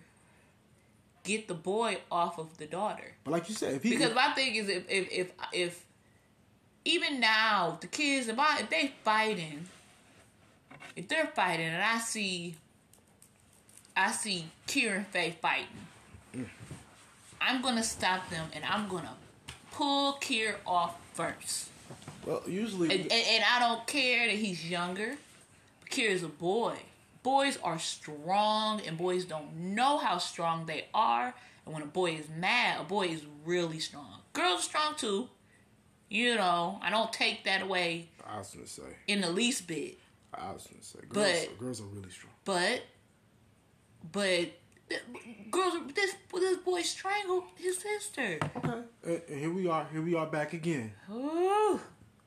get 1.25 1.47
the 1.47 1.53
boy 1.53 1.97
off 2.11 2.39
of 2.39 2.57
the 2.57 2.65
daughter. 2.65 3.15
but 3.23 3.31
like 3.31 3.49
you 3.49 3.55
said, 3.55 3.73
if 3.73 3.83
he 3.83 3.91
Because 3.91 4.13
my 4.15 4.31
thing 4.33 4.55
is, 4.55 4.69
if 4.69 4.89
if 4.89 5.11
if, 5.11 5.31
if 5.51 5.85
even 6.85 7.19
now 7.19 7.77
the 7.81 7.87
kids, 7.87 8.27
if 8.27 8.39
I 8.39 8.59
if 8.59 8.69
they 8.69 8.93
fighting, 9.03 9.65
if 10.95 11.07
they're 11.07 11.27
fighting, 11.27 11.65
and 11.65 11.83
I 11.83 11.97
see, 11.97 12.55
I 13.97 14.11
see 14.11 14.45
Kier 14.67 14.95
and 14.97 15.07
Faye 15.07 15.35
fighting, 15.41 15.65
mm. 16.35 16.45
I'm 17.41 17.61
gonna 17.61 17.83
stop 17.83 18.29
them, 18.29 18.47
and 18.53 18.63
I'm 18.63 18.87
gonna 18.87 19.15
pull 19.71 20.13
Kier 20.13 20.55
off 20.65 20.95
first. 21.13 21.69
well, 22.25 22.43
usually 22.47 22.91
And, 22.91 23.01
and, 23.01 23.11
and 23.11 23.43
I 23.43 23.59
don't 23.59 23.85
care 23.87 24.27
that 24.27 24.35
he's 24.35 24.69
younger. 24.69 25.17
Kier 25.95 26.10
is 26.10 26.23
a 26.23 26.27
boy. 26.27 26.75
Boys 27.23 27.58
are 27.63 27.79
strong, 27.79 28.81
and 28.86 28.97
boys 28.97 29.23
don't 29.23 29.55
know 29.55 29.97
how 29.97 30.17
strong 30.17 30.65
they 30.65 30.88
are. 30.93 31.34
And 31.65 31.73
when 31.73 31.84
a 31.84 31.88
boy 31.88 32.15
is 32.15 32.27
mad, 32.27 32.81
a 32.81 32.84
boy 32.84 33.08
is 33.08 33.21
really 33.45 33.79
strong. 33.79 34.19
Girls 34.34 34.60
are 34.60 34.63
strong 34.63 34.95
too. 34.97 35.29
You 36.10 36.36
know, 36.36 36.79
I 36.81 36.89
don't 36.89 37.13
take 37.13 37.45
that 37.45 37.62
away 37.62 38.10
I 38.27 38.39
was 38.39 38.53
gonna 38.53 38.67
say, 38.67 38.84
in 39.08 39.21
the 39.21 39.29
least 39.29 39.67
bit. 39.67 39.97
I 40.34 40.51
was 40.51 40.67
gonna 40.67 40.84
say, 40.84 40.99
girls, 41.08 41.45
But- 41.47 41.60
girls 41.60 41.79
are 41.79 41.86
really 41.86 42.12
strong. 42.12 42.34
But, 42.43 42.84
but, 44.12 44.51
girls, 45.49 45.93
this 45.95 46.13
this 46.34 46.58
boy 46.58 46.81
strangled 46.81 47.45
his 47.55 47.77
sister. 47.77 48.38
Okay, 49.05 49.21
and 49.29 49.39
here 49.39 49.53
we 49.53 49.67
are. 49.69 49.88
Here 49.93 50.01
we 50.01 50.13
are 50.13 50.27
back 50.27 50.51
again. 50.51 50.93
Ooh. 51.10 51.79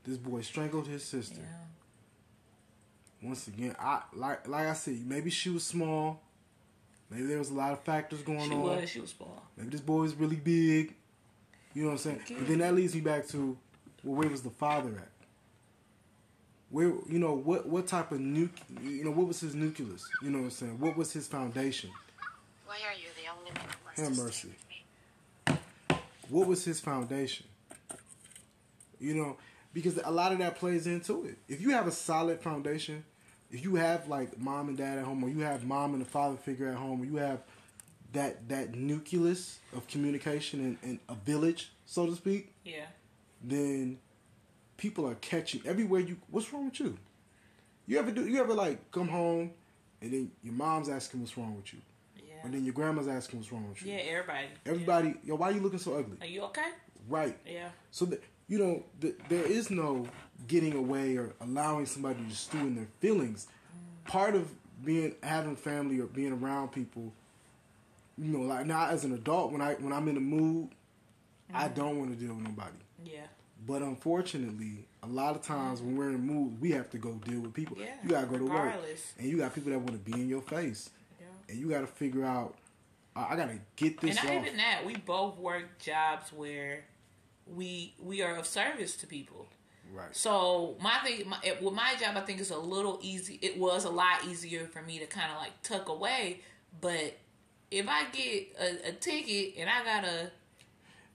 This 0.04 0.16
boy 0.16 0.40
strangled 0.40 0.87
his 0.87 1.04
sister. 1.04 1.42
Yeah. 1.42 1.67
Once 3.22 3.48
again, 3.48 3.74
I 3.81 4.02
like 4.14 4.46
like 4.48 4.66
I 4.66 4.74
said, 4.74 5.04
maybe 5.07 5.31
she 5.31 5.50
was 5.50 5.64
small. 5.64 6.20
Maybe 7.11 7.24
there 7.24 7.38
was 7.38 7.50
a 7.50 7.54
lot 7.54 7.72
of 7.72 7.81
factors 7.81 8.22
going 8.22 8.48
She 8.48 8.54
on. 8.54 8.62
was. 8.62 8.88
She 8.90 9.00
was 9.00 9.11
small. 9.11 9.42
Maybe 9.57 9.70
this 9.70 9.81
boy 9.81 10.04
is 10.04 10.14
really 10.14 10.37
big. 10.37 10.94
You 11.74 11.83
know 11.85 11.88
what 11.88 11.92
I'm 11.94 11.98
saying? 11.98 12.20
Okay. 12.24 12.35
But 12.35 12.48
then 12.48 12.59
that 12.59 12.74
leads 12.74 12.94
me 12.94 13.00
back 13.00 13.26
to, 13.28 13.57
well, 14.04 14.16
where 14.16 14.28
was 14.28 14.42
the 14.42 14.50
father 14.50 14.90
at? 14.90 15.09
Where 16.70 16.88
you 17.09 17.18
know 17.18 17.35
what 17.35 17.66
what 17.66 17.87
type 17.87 18.12
of 18.12 18.20
nu 18.20 18.50
you 18.83 19.02
know 19.04 19.11
what 19.11 19.26
was 19.26 19.40
his 19.40 19.54
nucleus? 19.54 20.07
You 20.22 20.31
know 20.31 20.38
what 20.38 20.44
I'm 20.44 20.50
saying? 20.50 20.78
What 20.78 20.96
was 20.98 21.12
his 21.12 21.26
foundation? 21.26 21.90
Why 22.66 22.76
are 22.87 22.92
you 22.94 23.09
the 23.16 23.31
only 23.31 23.50
one 23.50 23.70
who 23.70 23.85
wants 23.85 24.00
Have 24.00 24.09
to 24.09 24.14
stay 24.14 24.48
mercy. 24.48 24.48
with 25.48 25.59
me? 25.59 25.98
What 26.28 26.46
was 26.46 26.64
his 26.64 26.78
foundation? 26.78 27.46
You 29.00 29.14
know, 29.14 29.37
because 29.72 29.98
a 30.04 30.11
lot 30.11 30.33
of 30.33 30.38
that 30.38 30.57
plays 30.57 30.87
into 30.87 31.24
it. 31.26 31.38
If 31.48 31.61
you 31.61 31.70
have 31.70 31.87
a 31.87 31.92
solid 31.92 32.40
foundation, 32.40 33.04
if 33.50 33.62
you 33.62 33.76
have 33.76 34.09
like 34.09 34.38
mom 34.38 34.68
and 34.68 34.76
dad 34.78 34.98
at 34.98 35.04
home, 35.04 35.22
or 35.24 35.28
you 35.28 35.40
have 35.40 35.64
mom 35.64 35.94
and 35.94 36.02
a 36.02 36.07
father 36.07 36.37
figure 36.37 36.68
at 36.68 36.76
home, 36.76 37.00
or 37.02 37.04
you 37.04 37.16
have 37.16 37.42
that 38.12 38.48
that 38.48 38.74
nucleus 38.74 39.59
of 39.74 39.87
communication 39.87 40.61
and, 40.61 40.78
and 40.83 40.98
a 41.09 41.14
village, 41.14 41.70
so 41.87 42.07
to 42.07 42.14
speak, 42.14 42.52
Yeah. 42.64 42.87
then 43.42 43.98
people 44.76 45.07
are 45.09 45.14
catching 45.16 45.61
everywhere 45.66 46.00
you. 46.00 46.16
What's 46.31 46.52
wrong 46.52 46.66
with 46.66 46.81
you? 46.81 46.98
You 47.87 47.98
ever 47.98 48.11
do? 48.11 48.26
You 48.26 48.40
ever 48.40 48.54
like 48.54 48.90
come 48.90 49.09
home 49.09 49.52
and 50.00 50.12
then 50.12 50.31
your 50.42 50.54
mom's 50.54 50.88
asking 50.88 51.20
what's 51.20 51.37
wrong 51.37 51.57
with 51.57 51.72
you, 51.72 51.81
Yeah. 52.16 52.35
and 52.44 52.54
then 52.54 52.64
your 52.64 52.74
grandma's 52.74 53.09
asking 53.09 53.40
what's 53.40 53.50
wrong 53.52 53.68
with 53.68 53.83
you. 53.85 53.92
Yeah. 53.92 53.98
Everybody. 54.00 54.46
Everybody, 54.66 55.14
yo, 55.24 55.35
why 55.37 55.50
you 55.50 55.61
looking 55.61 55.78
so 55.78 55.94
ugly? 55.98 56.16
Are 56.20 56.26
you 56.26 56.42
okay? 56.44 56.68
Right. 57.09 57.37
Yeah. 57.46 57.70
So 57.90 58.04
that 58.07 58.22
you 58.48 58.58
know, 58.58 58.82
th- 59.00 59.16
there 59.28 59.44
is 59.44 59.70
no 59.70 60.08
getting 60.46 60.74
away 60.74 61.16
or 61.16 61.34
allowing 61.40 61.87
somebody 61.87 62.24
to 62.28 62.34
stew 62.34 62.58
in 62.58 62.74
their 62.74 62.88
feelings. 63.00 63.46
Part 64.04 64.34
of 64.34 64.50
being 64.84 65.14
having 65.22 65.56
family 65.56 66.00
or 66.00 66.06
being 66.06 66.32
around 66.32 66.68
people, 66.72 67.12
you 68.16 68.32
know, 68.32 68.40
like 68.40 68.66
now 68.66 68.88
as 68.88 69.04
an 69.04 69.12
adult, 69.12 69.52
when 69.52 69.61
I 69.61 69.74
when 69.74 69.92
I'm 69.92 70.08
in 70.08 70.16
a 70.16 70.20
mood, 70.20 70.70
I 71.52 71.64
mm-hmm. 71.64 71.74
don't 71.74 71.98
want 71.98 72.18
to 72.18 72.24
deal 72.24 72.34
with 72.34 72.44
nobody. 72.44 72.76
Yeah. 73.04 73.26
But 73.66 73.82
unfortunately, 73.82 74.87
a 75.02 75.06
lot 75.06 75.34
of 75.34 75.42
times 75.42 75.82
when 75.82 75.96
we're 75.96 76.08
in 76.08 76.14
a 76.14 76.18
mood, 76.18 76.61
we 76.61 76.70
have 76.72 76.90
to 76.90 76.98
go 76.98 77.14
deal 77.14 77.40
with 77.40 77.52
people. 77.52 77.76
Yeah, 77.78 77.87
You 78.02 78.11
gotta 78.11 78.26
go 78.26 78.38
to 78.38 78.44
work, 78.46 78.74
and 79.18 79.28
you 79.28 79.38
got 79.38 79.54
people 79.54 79.72
that 79.72 79.78
want 79.78 79.92
to 79.92 80.11
be 80.11 80.18
in 80.18 80.28
your 80.28 80.42
face, 80.42 80.90
Yeah. 81.20 81.26
and 81.48 81.58
you 81.58 81.68
got 81.68 81.80
to 81.80 81.87
figure 81.87 82.24
out. 82.24 82.56
I 83.16 83.32
I 83.34 83.37
gotta 83.37 83.58
get 83.76 84.00
this 84.00 84.16
And 84.16 84.28
not 84.28 84.37
off. 84.37 84.46
even 84.46 84.56
that, 84.58 84.87
we 84.87 84.96
both 84.96 85.38
work 85.38 85.78
jobs 85.80 86.32
where 86.32 86.84
we 87.54 87.94
we 88.00 88.22
are 88.22 88.37
of 88.37 88.46
service 88.46 88.96
to 88.96 89.06
people. 89.06 89.46
Right. 89.94 90.14
So 90.14 90.76
my 90.82 90.98
thing, 91.04 91.28
my, 91.28 91.38
it- 91.42 91.62
with 91.62 91.74
my 91.74 91.94
job, 92.00 92.16
I 92.16 92.20
think 92.20 92.40
is 92.40 92.50
a 92.50 92.58
little 92.58 92.98
easy. 93.02 93.38
It 93.40 93.58
was 93.58 93.84
a 93.84 93.90
lot 93.90 94.24
easier 94.26 94.66
for 94.66 94.82
me 94.82 94.98
to 94.98 95.06
kind 95.06 95.32
of 95.32 95.38
like 95.38 95.62
tuck 95.62 95.88
away. 95.88 96.40
But 96.80 97.16
if 97.70 97.87
I 97.88 98.04
get 98.11 98.48
a, 98.61 98.88
a 98.88 98.92
ticket 98.92 99.54
and 99.58 99.68
I 99.70 99.84
gotta 99.84 100.30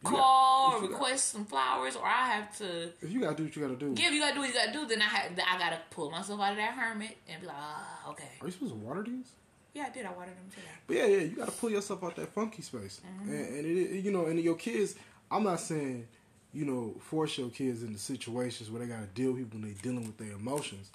call 0.04 0.72
got- 0.72 0.74
or 0.74 0.78
if 0.78 0.82
you 0.84 0.88
got- 0.89 0.93
request 1.02 1.30
some 1.30 1.46
flowers, 1.46 1.96
or 1.96 2.06
I 2.06 2.28
have 2.30 2.58
to 2.58 2.91
If 3.02 3.12
you 3.12 3.22
gotta 3.22 3.36
do 3.36 3.43
what 3.43 3.56
you 3.56 3.62
gotta 3.62 3.76
do, 3.76 3.93
give, 3.93 4.13
you 4.13 4.19
gotta 4.22 4.34
do 4.34 4.39
what 4.41 4.48
you 4.50 4.54
gotta 4.56 4.74
do. 4.74 4.86
Then 4.88 5.02
I 5.02 5.06
have, 5.06 5.32
I 5.39 5.58
gotta 5.60 5.80
pull 5.91 6.10
myself 6.12 6.39
out 6.41 6.52
of 6.52 6.58
that 6.58 6.74
hermit 6.74 7.17
and 7.30 7.41
be 7.41 7.48
like, 7.48 7.56
ah, 7.60 8.10
okay, 8.10 8.30
are 8.41 8.48
you 8.48 8.52
supposed 8.52 8.74
to 8.74 8.80
water 8.80 9.04
these? 9.04 9.30
yeah, 9.74 9.86
I 9.88 9.89
did. 9.91 10.06
I 10.06 10.12
watered 10.12 10.36
them 10.36 10.50
today. 10.52 10.67
But 10.88 10.98
yeah, 10.98 11.06
yeah, 11.06 11.17
you 11.22 11.36
got 11.36 11.46
to 11.48 11.52
pull 11.52 11.72
yourself 11.72 12.04
out 12.04 12.15
that 12.17 12.32
funky 12.34 12.62
space, 12.62 13.02
Mm-hmm. 13.06 13.32
and, 13.34 13.56
and 13.56 13.65
it- 13.65 14.04
you 14.04 14.12
know, 14.12 14.26
and 14.26 14.39
your 14.39 14.56
kids. 14.56 14.96
I'm 15.32 15.43
not 15.46 15.60
saying 15.62 16.08
you 16.54 16.66
know, 16.66 16.94
force 17.00 17.38
your 17.38 17.50
kids 17.50 17.84
into 17.84 18.00
situations 18.00 18.70
where 18.70 18.82
they 18.82 18.88
got 18.88 19.02
to 19.02 19.08
deal 19.08 19.32
with 19.32 19.42
people 19.42 19.60
when 19.60 19.70
they're 19.70 19.82
dealing 19.82 20.06
with 20.06 20.18
their 20.18 20.34
emotions. 20.34 20.92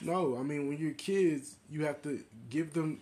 No, 0.00 0.36
I 0.38 0.42
mean 0.42 0.68
when 0.68 0.78
you're 0.78 0.92
kids, 0.92 1.56
you 1.70 1.84
have 1.84 2.02
to 2.02 2.20
give 2.50 2.72
them 2.72 3.00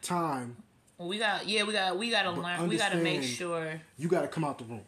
time. 0.00 0.56
We 0.98 1.18
got 1.18 1.46
yeah, 1.48 1.64
we 1.64 1.72
got 1.72 1.98
we 1.98 2.10
got 2.10 2.22
to 2.22 2.30
learn. 2.30 2.68
We 2.68 2.76
got 2.76 2.92
to 2.92 2.98
make 2.98 3.22
sure. 3.22 3.80
You 3.98 4.08
got 4.08 4.22
to 4.22 4.28
come 4.28 4.44
out 4.44 4.58
the 4.58 4.64
room. 4.64 4.82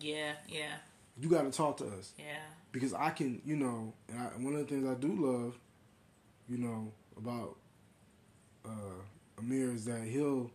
Yeah, 0.00 0.32
yeah, 0.48 0.74
You 1.20 1.28
got 1.28 1.42
to 1.42 1.50
talk 1.50 1.78
to 1.78 1.84
us 1.86 2.12
yeah. 2.16 2.36
because 2.70 2.94
I 2.94 3.10
can, 3.10 3.42
you 3.44 3.56
know, 3.56 3.92
and 4.08 4.18
I, 4.20 4.24
one 4.40 4.54
of 4.54 4.60
the 4.60 4.64
things 4.66 4.88
I 4.88 4.94
do 4.94 5.08
love, 5.08 5.58
you 6.48 6.58
know, 6.58 6.92
about 7.16 7.56
uh, 8.64 9.38
Amir 9.38 9.72
is 9.72 9.84
that 9.86 10.02
he'll 10.02 10.50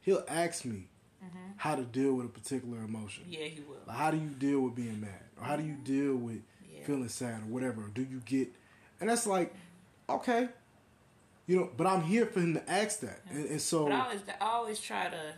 he'll 0.00 0.24
ask 0.28 0.64
me 0.64 0.88
Mm-hmm. 1.24 1.52
how 1.56 1.76
to 1.76 1.82
deal 1.82 2.14
with 2.14 2.26
a 2.26 2.28
particular 2.28 2.78
emotion. 2.78 3.24
Yeah, 3.28 3.44
he 3.44 3.60
will. 3.60 3.76
Like, 3.86 3.96
how 3.96 4.10
do 4.10 4.16
you 4.16 4.30
deal 4.30 4.60
with 4.60 4.74
being 4.74 5.00
mad? 5.00 5.22
Or 5.38 5.44
how 5.44 5.56
do 5.56 5.62
you 5.62 5.76
deal 5.84 6.16
with 6.16 6.40
Yeah. 6.68 6.84
feeling 6.84 7.08
sad 7.08 7.42
or 7.42 7.46
whatever? 7.46 7.82
Or 7.82 7.88
do 7.88 8.02
you 8.02 8.20
get 8.24 8.48
and 9.00 9.10
that's 9.10 9.26
like, 9.26 9.52
okay. 10.08 10.48
You 11.46 11.56
know, 11.56 11.70
but 11.76 11.86
I'm 11.88 12.02
here 12.02 12.26
for 12.26 12.38
him 12.40 12.54
to 12.54 12.70
ask 12.70 13.00
that. 13.00 13.20
And, 13.30 13.46
and 13.46 13.60
so 13.60 13.84
But 13.86 13.92
I 13.94 14.00
always, 14.04 14.20
I 14.40 14.44
always 14.44 14.80
try 14.80 15.08
to 15.08 15.34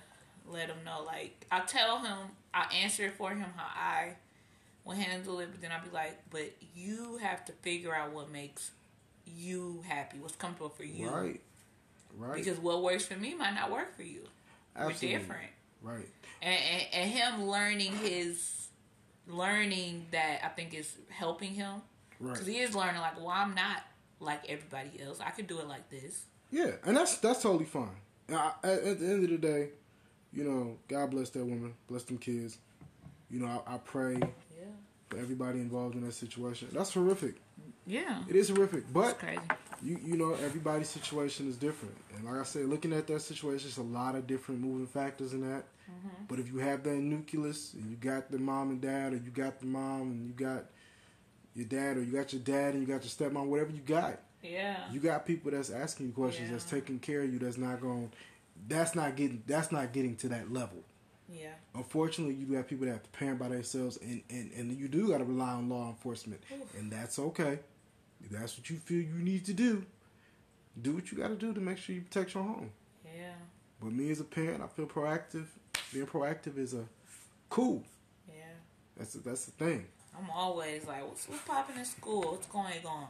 let 0.47 0.68
him 0.68 0.77
know. 0.85 1.03
Like 1.05 1.47
I 1.51 1.61
tell 1.61 1.99
him, 1.99 2.18
I 2.53 2.73
answer 2.83 3.05
it 3.07 3.14
for 3.14 3.31
him 3.31 3.47
how 3.57 3.64
I 3.75 4.16
will 4.85 4.94
handle 4.94 5.40
it. 5.40 5.49
But 5.51 5.61
then 5.62 5.70
I'll 5.73 5.83
be 5.85 5.90
like, 5.94 6.18
but 6.31 6.53
you 6.75 7.18
have 7.23 7.44
to 7.47 7.53
figure 7.53 7.94
out 7.94 8.12
what 8.12 8.31
makes 8.31 8.70
you 9.27 9.83
happy, 9.87 10.18
what's 10.18 10.37
comfortable 10.37 10.68
for 10.70 10.85
you. 10.85 11.09
Right. 11.09 11.40
Right. 12.16 12.37
Because 12.37 12.59
what 12.59 12.83
works 12.83 13.07
for 13.07 13.16
me 13.16 13.35
might 13.35 13.55
not 13.55 13.70
work 13.70 13.97
for 13.97 14.03
you. 14.03 14.25
Absolutely. 14.77 15.09
We're 15.09 15.18
different. 15.18 15.51
Right. 15.85 16.09
And, 16.42 16.55
and, 16.55 16.83
and 16.92 17.11
him 17.11 17.49
learning 17.49 17.92
his 17.99 18.68
learning 19.27 20.07
that 20.11 20.40
I 20.44 20.49
think 20.49 20.75
is 20.75 20.97
helping 21.09 21.55
him 21.55 21.83
Right. 22.20 22.33
because 22.33 22.47
he 22.47 22.59
is 22.59 22.75
learning 22.75 23.01
like, 23.01 23.16
well, 23.18 23.31
I'm 23.31 23.55
not 23.55 23.83
like 24.20 24.49
everybody 24.49 25.01
else. 25.03 25.20
I 25.20 25.31
can 25.31 25.47
do 25.47 25.59
it 25.61 25.68
like 25.68 25.88
this. 25.90 26.25
Yeah, 26.51 26.73
and 26.85 26.97
that's 26.97 27.18
that's 27.18 27.42
totally 27.42 27.64
fine. 27.64 27.88
I, 28.33 28.53
at, 28.62 28.83
at 28.83 29.01
the 29.01 29.07
end 29.07 29.25
of 29.25 29.31
the 29.31 29.38
day, 29.38 29.68
you 30.33 30.44
know, 30.44 30.77
God 30.88 31.11
bless 31.11 31.31
that 31.31 31.44
woman, 31.44 31.75
bless 31.88 32.05
them 32.05 32.18
kids. 32.18 32.59
You 33.31 33.40
know, 33.40 33.62
I, 33.66 33.75
I 33.75 33.79
pray. 33.79 34.18
For 35.14 35.20
everybody 35.20 35.61
involved 35.61 35.94
in 35.94 36.05
that 36.05 36.14
situation. 36.14 36.68
That's 36.72 36.92
horrific. 36.92 37.37
Yeah. 37.87 38.22
It 38.29 38.37
is 38.37 38.48
horrific, 38.48 38.92
but 38.92 39.18
you 39.83 39.98
you 40.03 40.16
know 40.16 40.35
everybody's 40.35 40.88
situation 40.88 41.48
is 41.48 41.57
different. 41.57 41.94
And 42.16 42.24
like 42.24 42.40
I 42.40 42.44
said, 42.44 42.66
looking 42.66 42.92
at 42.92 43.07
that 43.07 43.20
situation, 43.20 43.66
there's 43.68 43.79
a 43.79 43.83
lot 43.83 44.14
of 44.14 44.27
different 44.27 44.61
moving 44.61 44.87
factors 44.87 45.33
in 45.33 45.42
that. 45.42 45.64
Mm-hmm. 45.90 46.24
But 46.29 46.38
if 46.38 46.48
you 46.48 46.59
have 46.59 46.83
that 46.85 46.96
nucleus, 46.96 47.74
and 47.74 47.90
you 47.90 47.96
got 47.96 48.31
the 48.31 48.38
mom 48.38 48.70
and 48.70 48.81
dad, 48.81 49.12
or 49.12 49.16
you 49.16 49.31
got 49.31 49.61
the 49.61 49.66
mom 49.66 50.03
and 50.03 50.27
you 50.27 50.33
got 50.33 50.64
your 51.55 51.66
dad, 51.66 51.98
or 51.98 52.03
you 52.03 52.12
got 52.12 52.33
your 52.33 52.42
dad 52.42 52.74
and 52.74 52.81
you 52.81 52.87
got 52.92 53.03
your 53.05 53.31
stepmom, 53.31 53.46
whatever 53.46 53.70
you 53.70 53.81
got, 53.81 54.18
Yeah. 54.42 54.77
you 54.90 54.98
got 54.98 55.27
people 55.27 55.50
that's 55.50 55.70
asking 55.70 56.07
you 56.07 56.12
questions, 56.12 56.50
that's 56.50 56.64
taking 56.64 56.98
care 56.98 57.20
of 57.20 57.33
you, 57.33 57.38
that's 57.38 57.59
not 57.59 57.81
going, 57.81 58.11
that's 58.66 58.94
not 58.94 59.14
getting, 59.14 59.42
that's 59.46 59.70
not 59.70 59.92
getting 59.92 60.16
to 60.16 60.29
that 60.31 60.50
level. 60.53 60.83
Yeah. 61.33 61.49
Unfortunately, 61.75 62.35
you 62.35 62.47
do 62.47 62.55
have 62.55 62.69
people 62.69 62.87
that 62.87 62.93
have 62.93 63.03
to 63.03 63.11
parent 63.11 63.39
by 63.39 63.49
themselves, 63.49 63.99
and 64.03 64.23
and, 64.31 64.51
and 64.53 64.79
you 64.79 64.89
do 64.89 65.09
got 65.09 65.19
to 65.19 65.25
rely 65.25 65.51
on 65.53 65.69
law 65.69 65.89
enforcement, 65.89 66.43
and 66.79 66.91
that's 66.91 67.19
okay. 67.19 67.59
If 68.23 68.31
that's 68.31 68.57
what 68.57 68.71
you 68.71 68.77
feel 68.77 69.03
you 69.03 69.23
need 69.23 69.45
to 69.47 69.53
do, 69.53 69.85
do 70.81 70.93
what 70.93 71.11
you 71.11 71.19
got 71.19 71.29
to 71.29 71.35
do 71.37 71.53
to 71.53 71.61
make 71.61 71.79
sure 71.79 71.95
you 71.95 72.03
protect 72.03 72.35
your 72.35 72.43
home. 72.43 72.71
Yeah. 73.05 73.33
But 73.81 73.93
me 73.93 74.11
as 74.11 74.21
a 74.21 74.25
parent, 74.25 74.63
I 74.63 74.67
feel 74.67 74.87
proactive. 74.87 75.47
Being 75.93 76.07
proactive 76.07 76.57
is 76.59 76.75
a 76.75 76.85
cool. 77.51 77.83
Yeah. 78.29 78.35
That's 78.97 79.13
the, 79.13 79.19
that's 79.21 79.45
the 79.45 79.53
thing. 79.53 79.87
I'm 80.17 80.31
always 80.31 80.87
like, 80.87 81.07
what's, 81.07 81.29
what's 81.29 81.43
popping 81.43 81.77
in 81.77 81.85
school? 81.85 82.23
What's 82.23 82.47
going 82.47 82.87
on? 82.87 83.09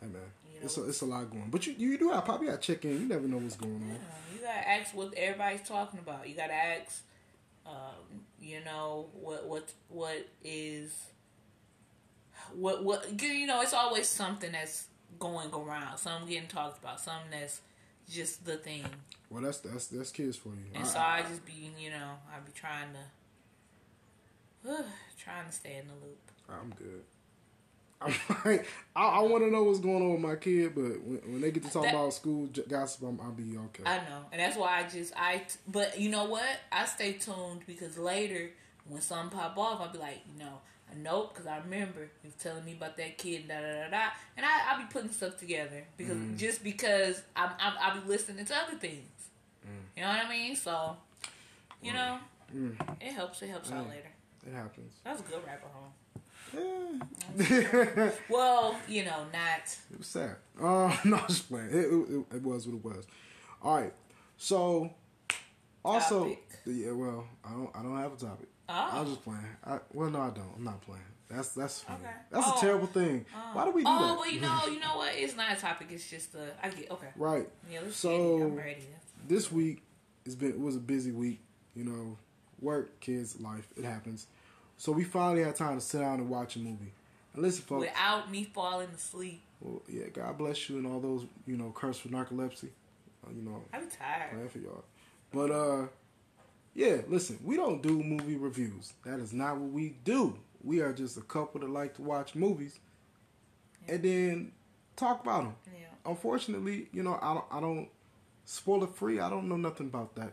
Hey 0.00 0.08
man, 0.08 0.20
You 0.52 0.60
it's 0.64 0.76
a, 0.76 0.88
it's 0.88 1.00
a 1.00 1.06
lot 1.06 1.30
going. 1.30 1.48
But 1.50 1.66
you 1.66 1.74
you 1.78 1.96
do 1.96 2.10
have 2.10 2.24
probably 2.24 2.48
got 2.48 2.60
to 2.60 2.66
check 2.74 2.84
in. 2.84 3.00
You 3.00 3.06
never 3.06 3.28
know 3.28 3.38
what's 3.38 3.56
going 3.56 3.74
on. 3.74 3.88
Yeah, 3.88 4.34
you 4.34 4.40
gotta 4.40 4.68
ask 4.68 4.94
what 4.94 5.14
everybody's 5.14 5.66
talking 5.66 6.00
about. 6.00 6.28
You 6.28 6.34
gotta 6.34 6.52
ask, 6.54 7.02
um, 7.66 8.20
you 8.40 8.64
know, 8.64 9.06
what 9.14 9.46
what 9.46 9.72
what 9.88 10.26
is 10.44 10.96
what 12.54 12.84
what 12.84 13.20
you 13.22 13.46
know. 13.46 13.60
It's 13.62 13.72
always 13.74 14.08
something 14.08 14.52
that's 14.52 14.86
going 15.18 15.52
around. 15.52 15.98
Something 15.98 16.28
getting 16.28 16.48
talked 16.48 16.78
about. 16.82 17.00
Something 17.00 17.30
that's 17.40 17.60
just 18.10 18.44
the 18.44 18.56
thing. 18.56 18.84
Well, 19.30 19.42
that's 19.42 19.58
that's 19.60 19.86
that's 19.86 20.10
kids 20.10 20.36
for 20.36 20.48
you. 20.50 20.66
And 20.74 20.84
I- 20.84 20.86
so 20.86 20.98
I- 20.98 21.18
I 21.18 21.22
just 21.22 21.44
be, 21.46 21.70
you 21.78 21.90
know, 21.90 22.10
I 22.34 22.40
be 22.40 22.52
trying 22.52 22.88
to, 24.64 24.84
trying 25.18 25.46
to 25.46 25.52
stay 25.52 25.76
in 25.80 25.86
the 25.88 25.94
loop. 25.94 26.18
I'm 26.48 26.70
good. 26.70 27.02
I'm 28.28 28.36
like, 28.44 28.66
I, 28.96 29.04
I 29.06 29.20
want 29.20 29.44
to 29.44 29.50
know 29.50 29.62
what's 29.64 29.80
going 29.80 30.02
on 30.02 30.12
with 30.12 30.20
my 30.20 30.36
kid, 30.36 30.74
but 30.74 30.82
when, 31.02 31.20
when 31.26 31.40
they 31.40 31.50
get 31.50 31.62
to 31.64 31.70
talk 31.70 31.84
That- 31.84 31.94
about 31.94 32.12
school 32.14 32.46
j- 32.48 32.62
gossip, 32.68 33.02
I'm, 33.02 33.20
I'll 33.20 33.32
be 33.32 33.56
okay. 33.56 33.82
I 33.86 33.96
know, 33.98 34.24
and 34.32 34.40
that's 34.40 34.56
why 34.56 34.80
I 34.80 34.88
just 34.88 35.12
I. 35.16 35.42
But 35.68 35.98
you 36.00 36.10
know 36.10 36.24
what? 36.24 36.44
I 36.70 36.84
stay 36.86 37.12
tuned 37.14 37.62
because 37.66 37.96
later 37.98 38.50
when 38.88 39.00
something 39.00 39.38
pop 39.38 39.56
off, 39.56 39.80
I'll 39.80 39.92
be 39.92 39.98
like, 39.98 40.20
you 40.32 40.38
know, 40.44 40.58
I 40.90 40.96
know 40.96 41.28
because 41.32 41.46
I 41.46 41.58
remember 41.58 42.08
you 42.24 42.30
telling 42.38 42.64
me 42.64 42.72
about 42.72 42.96
that 42.96 43.16
kid, 43.18 43.48
da 43.48 43.60
da 43.60 43.84
da 43.84 43.90
da, 43.90 44.02
and 44.36 44.44
I 44.44 44.70
I'll 44.72 44.78
be 44.78 44.86
putting 44.92 45.10
stuff 45.10 45.38
together 45.38 45.84
because 45.96 46.16
Mm. 46.16 46.36
just 46.36 46.62
because 46.64 47.22
I'm, 47.36 47.50
I'm 47.60 47.72
I'll 47.80 48.00
be 48.00 48.08
listening 48.08 48.44
to 48.44 48.54
other 48.56 48.76
things. 48.76 49.08
Mm. 49.66 49.70
You 49.96 50.02
know 50.02 50.08
what 50.08 50.26
I 50.26 50.28
mean? 50.28 50.56
So, 50.56 50.96
you 51.82 51.92
know, 51.92 52.18
it 53.00 53.12
helps. 53.12 53.40
It 53.42 53.48
helps 53.48 53.70
out 53.70 53.86
Mm. 53.86 53.90
later. 53.90 54.08
it 54.46 54.52
happens. 54.54 54.92
That's 55.04 55.20
a 55.20 55.22
good 55.24 55.40
rapper 55.46 55.68
home. 55.72 55.92
Yeah. 56.54 58.10
Well, 58.28 58.76
you 58.88 59.04
know, 59.04 59.26
not. 59.32 59.76
It 59.92 59.98
was 59.98 60.06
sad. 60.06 60.36
Uh, 60.60 60.94
no, 61.04 61.18
just 61.28 61.48
playing. 61.48 61.68
It, 61.70 61.74
it, 61.86 62.36
it 62.36 62.42
was 62.42 62.66
what 62.66 62.76
it 62.76 62.84
was. 62.84 63.06
All 63.62 63.80
right. 63.80 63.92
So, 64.36 64.90
also, 65.84 66.20
Topic. 66.24 66.44
yeah. 66.66 66.92
Well, 66.92 67.24
I 67.44 67.50
don't. 67.50 67.70
I 67.74 67.82
don't 67.82 67.98
have 67.98 68.12
a 68.12 68.16
topic. 68.16 68.48
Oh. 68.68 68.72
I 68.92 69.00
was 69.00 69.10
just 69.10 69.24
playing. 69.24 69.46
I, 69.64 69.78
well, 69.92 70.10
no, 70.10 70.20
I 70.20 70.30
don't. 70.30 70.52
I'm 70.56 70.64
not 70.64 70.80
playing. 70.82 71.02
That's 71.30 71.48
that's 71.50 71.80
funny. 71.80 72.00
Okay. 72.04 72.14
That's 72.30 72.46
Oh. 72.46 72.58
a 72.58 72.60
terrible 72.60 72.86
thing. 72.86 73.24
Why 73.54 73.64
do 73.64 73.70
we 73.70 73.82
do 73.82 73.88
oh, 73.88 74.06
that? 74.08 74.16
well, 74.18 74.30
you 74.30 74.40
know, 74.40 74.60
you 74.66 74.80
know 74.80 74.96
what? 74.98 75.14
It's 75.14 75.36
not 75.36 75.56
a 75.56 75.60
topic. 75.60 75.88
It's 75.90 76.08
just 76.08 76.34
a. 76.34 76.52
I 76.62 76.68
get 76.68 76.90
okay. 76.90 77.08
Right. 77.16 77.48
Yeah, 77.70 77.80
So- 77.90 78.08
get 78.38 78.44
it. 78.44 78.48
I'm 78.50 78.56
ready. 78.56 78.86
This 79.28 79.50
week 79.50 79.82
it's 80.26 80.34
been 80.34 80.50
it 80.50 80.60
was 80.60 80.76
a 80.76 80.80
busy 80.80 81.12
week. 81.12 81.40
You 81.74 81.84
know, 81.84 82.18
work, 82.60 83.00
kids, 83.00 83.40
life. 83.40 83.66
It 83.76 83.84
happens. 83.84 84.26
So 84.82 84.90
we 84.90 85.04
finally 85.04 85.44
had 85.44 85.54
time 85.54 85.76
to 85.76 85.80
sit 85.80 86.00
down 86.00 86.18
and 86.18 86.28
watch 86.28 86.56
a 86.56 86.58
movie. 86.58 86.92
And 87.34 87.42
listen, 87.44 87.62
folks. 87.62 87.86
Without 87.86 88.28
me 88.28 88.42
falling 88.42 88.88
asleep, 88.88 89.40
Well, 89.60 89.80
yeah, 89.88 90.08
God 90.12 90.36
bless 90.36 90.68
you 90.68 90.78
and 90.78 90.88
all 90.88 90.98
those 90.98 91.24
you 91.46 91.56
know 91.56 91.70
cursed 91.70 92.02
with 92.02 92.12
narcolepsy. 92.12 92.70
Uh, 93.24 93.30
you 93.32 93.42
know, 93.42 93.62
I'm 93.72 93.88
tired. 93.88 94.32
praying 94.32 94.48
for 94.48 94.58
y'all. 94.58 94.82
But 95.32 95.52
uh, 95.52 95.86
yeah, 96.74 96.96
listen, 97.06 97.38
we 97.44 97.54
don't 97.54 97.80
do 97.80 98.02
movie 98.02 98.34
reviews. 98.34 98.94
That 99.04 99.20
is 99.20 99.32
not 99.32 99.56
what 99.56 99.70
we 99.70 99.94
do. 100.02 100.36
We 100.64 100.80
are 100.80 100.92
just 100.92 101.16
a 101.16 101.20
couple 101.22 101.60
that 101.60 101.70
like 101.70 101.94
to 101.94 102.02
watch 102.02 102.34
movies 102.34 102.80
and 103.86 104.02
then 104.02 104.50
talk 104.96 105.22
about 105.22 105.44
them. 105.44 105.54
Yeah. 105.72 106.10
Unfortunately, 106.10 106.88
you 106.92 107.04
know, 107.04 107.20
I 107.22 107.34
don't, 107.34 107.44
I 107.52 107.60
don't 107.60 107.88
spoiler 108.44 108.88
free. 108.88 109.20
I 109.20 109.30
don't 109.30 109.48
know 109.48 109.56
nothing 109.56 109.86
about 109.86 110.16
that. 110.16 110.32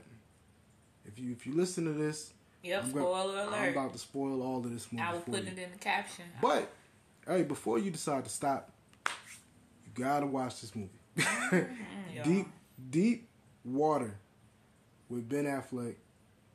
If 1.05 1.19
you 1.19 1.33
if 1.33 1.45
you 1.45 1.53
listen 1.53 1.85
to 1.85 1.93
this, 1.93 2.33
Yep. 2.63 2.83
I'm 2.83 2.91
gonna- 2.91 3.01
Spoiler 3.05 3.49
I'm 3.53 3.69
about 3.71 3.93
to 3.93 3.99
spoil 3.99 4.41
all 4.41 4.57
of 4.57 4.71
this 4.71 4.91
movie 4.91 5.03
I 5.03 5.13
will 5.13 5.21
put 5.21 5.43
you. 5.43 5.51
it 5.51 5.57
in 5.59 5.71
the 5.71 5.77
caption. 5.79 6.25
But 6.41 6.69
hey, 7.27 7.43
before 7.43 7.79
you 7.79 7.89
decide 7.91 8.23
to 8.25 8.29
stop, 8.29 8.69
you 9.07 10.03
gotta 10.03 10.25
watch 10.25 10.61
this 10.61 10.73
movie. 10.75 10.89
y'all. 12.13 12.23
Deep 12.23 12.47
Deep 12.89 13.27
Water 13.63 14.15
with 15.09 15.27
Ben 15.29 15.45
Affleck 15.45 15.95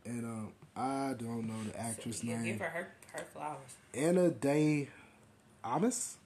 and 0.05 0.25
um 0.25 0.53
I 0.77 1.15
don't 1.19 1.47
know 1.47 1.63
the 1.71 1.79
actress 1.81 2.23
yeah, 2.25 2.35
name. 2.37 2.45
give 2.45 2.61
her 2.61 2.69
her, 2.69 2.89
her 3.13 3.25
flowers. 3.33 3.59
Anna 3.95 4.29
Day 4.31 4.89
Amis? 5.65 6.17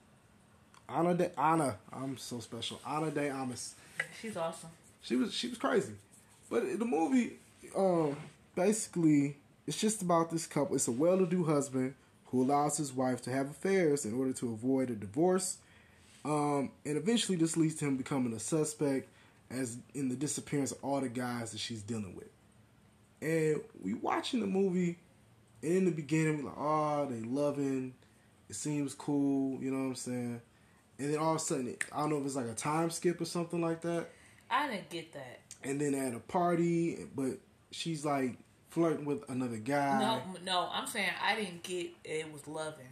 Anna 0.89 1.15
Day 1.15 1.31
Anna. 1.37 1.77
I'm 1.93 2.17
so 2.17 2.41
special. 2.41 2.81
Anna 2.89 3.11
Day 3.11 3.29
Amis. 3.29 3.75
She's 4.21 4.37
awesome. 4.37 4.71
She 5.03 5.17
was 5.17 5.33
she 5.35 5.49
was 5.49 5.59
crazy. 5.59 5.93
But 6.51 6.79
the 6.79 6.85
movie 6.85 7.35
um 7.77 8.17
basically 8.57 9.37
it's 9.69 9.79
just 9.79 10.01
about 10.01 10.31
this 10.31 10.47
couple. 10.47 10.75
It's 10.75 10.89
a 10.89 10.93
well-to-do 10.93 11.45
husband 11.45 11.95
who 12.27 12.43
allows 12.43 12.79
his 12.79 12.91
wife 12.93 13.21
to 13.23 13.31
have 13.31 13.51
affairs 13.51 14.07
in 14.07 14.19
order 14.19 14.33
to 14.33 14.53
avoid 14.53 14.89
a 14.89 14.95
divorce. 14.95 15.59
Um, 16.25 16.71
and 16.87 16.97
eventually 16.97 17.37
this 17.37 17.55
leads 17.57 17.75
to 17.77 17.85
him 17.85 17.99
becoming 17.99 18.33
a 18.33 18.41
suspect 18.41 19.09
as 19.51 19.77
in 19.95 20.09
the 20.09 20.17
disappearance 20.17 20.73
of 20.73 20.79
all 20.83 21.01
the 21.03 21.11
guys 21.11 21.53
that 21.53 21.61
she's 21.61 21.83
dealing 21.83 22.17
with. 22.17 22.29
And 23.21 23.61
we 23.83 23.93
watching 23.93 24.41
the 24.41 24.47
movie 24.47 24.99
and 25.63 25.73
in 25.77 25.85
the 25.85 25.91
beginning 25.91 26.39
we're 26.43 26.51
like, 26.51 26.59
oh, 26.59 27.07
they 27.11 27.21
loving, 27.21 27.93
it 28.49 28.57
seems 28.57 28.95
cool, 28.95 29.63
you 29.63 29.71
know 29.71 29.81
what 29.81 29.89
I'm 29.89 29.95
saying? 29.97 30.41
And 30.99 31.13
then 31.13 31.19
all 31.21 31.33
of 31.35 31.37
a 31.37 31.41
sudden, 31.41 31.77
I 31.93 32.01
don't 32.01 32.11
know 32.11 32.19
if 32.19 32.27
it's 32.27 32.37
like 32.37 32.47
a 32.47 32.55
time 32.55 32.91
skip 32.91 33.21
or 33.21 33.27
something 33.27 33.61
like 33.61 33.83
that 33.83 34.09
I 34.51 34.67
didn't 34.69 34.89
get 34.89 35.13
that. 35.13 35.41
and 35.63 35.79
then 35.79 35.95
at 35.95 36.15
a 36.15 36.21
party, 36.21 37.07
but 37.15 37.39
she's 37.71 38.05
like 38.05 38.39
flirting 38.71 39.05
with 39.05 39.29
another 39.29 39.57
guy. 39.57 39.99
No, 40.01 40.23
no, 40.45 40.69
I'm 40.73 40.87
saying 40.87 41.11
I 41.23 41.35
didn't 41.37 41.63
get 41.63 41.91
it 42.05 42.33
was 42.33 42.47
loving. 42.47 42.87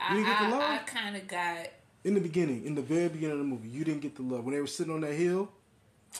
I, 0.00 0.16
You 0.16 0.24
didn't 0.24 0.32
get 0.38 0.50
the 0.50 0.56
I, 0.56 0.58
love? 0.58 0.62
I 0.62 0.78
kind 0.78 1.16
of 1.16 1.26
got. 1.28 1.68
In 2.04 2.14
the 2.14 2.20
beginning, 2.20 2.64
in 2.66 2.74
the 2.74 2.82
very 2.82 3.08
beginning 3.08 3.32
of 3.32 3.38
the 3.38 3.44
movie, 3.44 3.68
you 3.68 3.82
didn't 3.84 4.00
get 4.02 4.14
the 4.16 4.22
love 4.22 4.44
when 4.44 4.54
they 4.54 4.60
were 4.60 4.66
sitting 4.66 4.92
on 4.92 5.00
that 5.02 5.14
hill. 5.14 5.50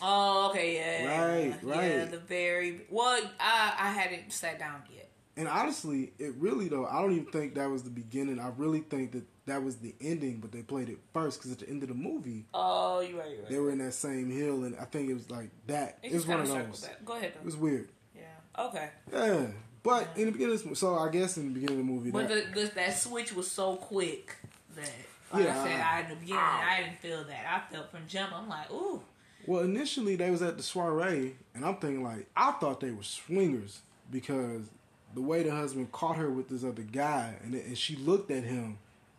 Oh, 0.03 0.50
okay, 0.50 0.74
yeah, 0.77 1.24
Right, 1.27 1.55
yeah. 1.62 2.00
right. 2.03 2.11
The 2.11 2.18
very 2.18 2.81
well, 2.90 3.20
I 3.38 3.74
I 3.79 3.90
hadn't 3.92 4.33
sat 4.33 4.59
down 4.59 4.83
yet. 4.92 5.09
And 5.37 5.46
honestly, 5.48 6.12
it 6.18 6.35
really 6.38 6.68
though, 6.68 6.87
I 6.87 7.00
don't 7.03 7.12
even 7.12 7.27
think 7.27 7.55
that 7.57 7.68
was 7.70 7.83
the 7.83 7.90
beginning. 7.90 8.38
I 8.40 8.50
really 8.57 8.81
think 8.81 9.12
that 9.12 9.24
that 9.46 9.62
was 9.62 9.77
the 9.77 9.94
ending, 10.00 10.38
but 10.38 10.53
they 10.53 10.62
played 10.62 10.88
it 10.88 10.98
first 11.12 11.38
because 11.40 11.53
at 11.53 11.59
the 11.59 11.68
end 11.68 11.83
of 11.83 11.88
the 11.90 11.94
movie, 11.94 12.46
Oh, 12.55 13.00
you're 13.00 13.18
right, 13.18 13.31
you're 13.31 13.40
right. 13.42 13.50
they 13.50 13.59
were 13.59 13.70
in 13.70 13.79
that 13.79 13.92
same 13.94 14.31
hill, 14.31 14.64
and 14.64 14.74
I 14.79 14.85
think 14.85 15.11
it 15.11 15.14
was 15.14 15.31
like 15.31 15.50
that. 15.66 15.98
It 16.03 16.12
It 16.12 16.14
was 16.14 16.27
one 16.27 16.40
of 16.40 16.48
those. 16.48 16.88
Go 17.05 17.14
ahead. 17.14 17.33
It 17.37 17.44
was 17.44 17.57
weird. 17.57 17.88
Yeah. 18.57 18.64
Okay. 18.64 18.88
Yeah, 19.12 19.47
but 19.83 20.09
in 20.17 20.27
the 20.27 20.33
beginning, 20.33 20.55
of 20.55 20.69
this, 20.69 20.79
so 20.79 20.97
I 20.97 21.11
guess 21.11 21.37
in 21.37 21.49
the 21.53 21.61
beginning 21.61 21.81
of 21.81 21.87
the 21.87 21.93
movie, 21.93 22.11
But 22.11 22.29
that, 22.29 22.55
the, 22.55 22.62
the, 22.62 22.75
that 22.75 22.97
switch 22.99 23.35
was 23.35 23.51
so 23.51 23.77
quick 23.77 24.35
that, 24.77 24.90
like 25.33 25.45
Yeah. 25.45 25.61
I 25.61 25.67
said, 25.67 25.81
I 25.81 26.01
in 26.01 26.09
the 26.09 26.14
beginning, 26.17 26.43
I 26.43 26.83
didn't 26.83 26.99
feel 26.99 27.25
that. 27.25 27.47
I 27.47 27.73
felt 27.73 27.90
from 27.90 28.07
jump. 28.07 28.33
I'm 28.33 28.49
like, 28.49 28.71
ooh, 28.71 29.03
well, 29.47 29.62
initially 29.62 30.17
they 30.17 30.31
was 30.31 30.43
at 30.43 30.57
the 30.57 30.62
soiree, 30.62 31.35
and 31.55 31.64
I'm 31.64 31.77
thinking 31.77 32.03
like 32.03 32.27
I 32.37 32.53
thought 32.53 32.81
they 32.81 32.93
were 32.93 33.03
swingers 33.03 33.81
because 34.11 34.62
the 35.14 35.21
way 35.21 35.43
the 35.43 35.51
husband 35.51 35.93
caught 35.93 36.17
her 36.17 36.31
with 36.31 36.49
this 36.49 36.64
other 36.64 36.83
guy, 36.83 37.35
and, 37.43 37.55
and 37.55 37.77
she 37.77 37.97
looked 37.97 38.31
at 38.31 38.45
him 38.45 38.79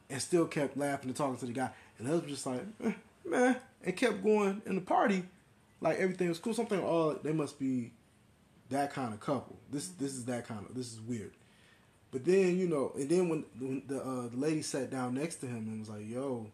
and 0.09 0.21
still 0.21 0.45
kept 0.45 0.77
laughing 0.77 1.09
and 1.09 1.15
talking 1.15 1.37
to 1.37 1.45
the 1.45 1.53
guy, 1.53 1.69
and 1.97 2.07
the 2.07 2.11
husband 2.11 2.31
just 2.31 2.45
like, 2.45 2.61
eh, 2.83 2.91
man, 3.23 3.55
and 3.83 3.95
kept 3.95 4.23
going 4.23 4.61
in 4.65 4.75
the 4.75 4.81
party 4.81 5.23
like 5.81 5.99
everything 5.99 6.29
was 6.29 6.39
cool. 6.39 6.53
Something, 6.53 6.81
oh, 6.83 7.13
they 7.23 7.31
must 7.31 7.59
be 7.59 7.91
that 8.69 8.93
kind 8.93 9.13
of 9.13 9.19
couple. 9.19 9.57
This 9.71 9.87
this 9.89 10.13
is 10.13 10.25
that 10.25 10.47
kind 10.47 10.65
of 10.67 10.75
this 10.75 10.91
is 10.93 10.99
weird. 11.01 11.33
But 12.11 12.23
then 12.25 12.57
you 12.57 12.67
know, 12.67 12.91
and 12.95 13.09
then 13.09 13.29
when, 13.29 13.45
when 13.59 13.83
the 13.87 14.01
uh, 14.01 14.27
the 14.29 14.37
lady 14.37 14.61
sat 14.61 14.89
down 14.89 15.15
next 15.15 15.35
to 15.37 15.47
him 15.47 15.67
and 15.67 15.79
was 15.79 15.89
like, 15.89 16.07
"Yo, 16.07 16.47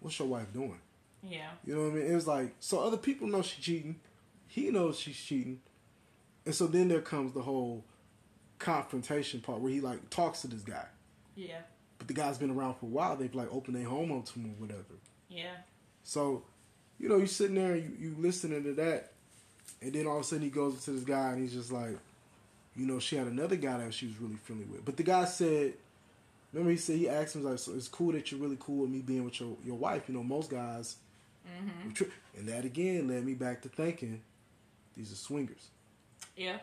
what's 0.00 0.18
your 0.18 0.28
wife 0.28 0.52
doing?" 0.52 0.80
yeah, 1.22 1.50
You 1.66 1.74
know 1.74 1.82
what 1.82 1.90
I 1.92 1.94
mean? 1.96 2.10
It 2.10 2.14
was 2.14 2.26
like 2.26 2.54
so 2.60 2.80
other 2.80 2.96
people 2.96 3.28
know 3.28 3.42
she's 3.42 3.64
cheating. 3.64 4.00
He 4.48 4.70
knows 4.70 4.98
she's 4.98 5.16
cheating, 5.20 5.60
and 6.44 6.54
so 6.54 6.66
then 6.66 6.88
there 6.88 7.00
comes 7.02 7.32
the 7.34 7.42
whole 7.42 7.84
confrontation 8.58 9.40
part 9.40 9.60
where 9.60 9.70
he 9.72 9.80
like 9.80 10.10
talks 10.10 10.42
to 10.42 10.48
this 10.48 10.62
guy, 10.62 10.86
yeah, 11.36 11.60
but 11.98 12.08
the 12.08 12.14
guy's 12.14 12.38
been 12.38 12.50
around 12.50 12.74
for 12.74 12.86
a 12.86 12.88
while. 12.88 13.16
They've 13.16 13.34
like 13.34 13.52
opened 13.52 13.76
their 13.76 13.84
home 13.88 14.12
up 14.12 14.26
to 14.26 14.34
him 14.34 14.54
or 14.58 14.60
whatever. 14.60 14.98
yeah, 15.28 15.54
So, 16.02 16.44
you 16.98 17.08
know, 17.08 17.16
you 17.16 17.26
sitting 17.26 17.54
there, 17.56 17.72
and 17.72 17.82
you 18.00 18.08
you 18.08 18.16
listening 18.18 18.64
to 18.64 18.72
that, 18.74 19.09
and 19.82 19.92
then 19.92 20.06
all 20.06 20.16
of 20.16 20.22
a 20.22 20.24
sudden 20.24 20.44
he 20.44 20.50
goes 20.50 20.84
to 20.84 20.90
this 20.92 21.04
guy 21.04 21.32
and 21.32 21.40
he's 21.42 21.52
just 21.54 21.72
like, 21.72 21.96
you 22.76 22.86
know, 22.86 22.98
she 22.98 23.16
had 23.16 23.26
another 23.26 23.56
guy 23.56 23.78
that 23.78 23.92
she 23.94 24.06
was 24.06 24.18
really 24.20 24.36
friendly 24.36 24.66
with. 24.66 24.84
But 24.84 24.96
the 24.96 25.02
guy 25.02 25.24
said, 25.24 25.74
remember 26.52 26.70
he 26.72 26.76
said 26.76 26.96
he 26.96 27.08
asked 27.08 27.34
him 27.36 27.44
like, 27.44 27.58
so 27.58 27.72
it's 27.74 27.88
cool 27.88 28.12
that 28.12 28.30
you're 28.30 28.40
really 28.40 28.58
cool 28.60 28.82
with 28.82 28.90
me 28.90 29.00
being 29.00 29.24
with 29.24 29.40
your 29.40 29.56
your 29.64 29.76
wife. 29.76 30.04
You 30.08 30.14
know, 30.14 30.22
most 30.22 30.50
guys, 30.50 30.96
would 31.84 31.94
tri- 31.94 32.06
and 32.38 32.48
that 32.48 32.64
again 32.64 33.08
led 33.08 33.24
me 33.24 33.34
back 33.34 33.62
to 33.62 33.68
thinking 33.68 34.20
these 34.96 35.12
are 35.12 35.16
swingers. 35.16 35.68
yeah. 36.36 36.58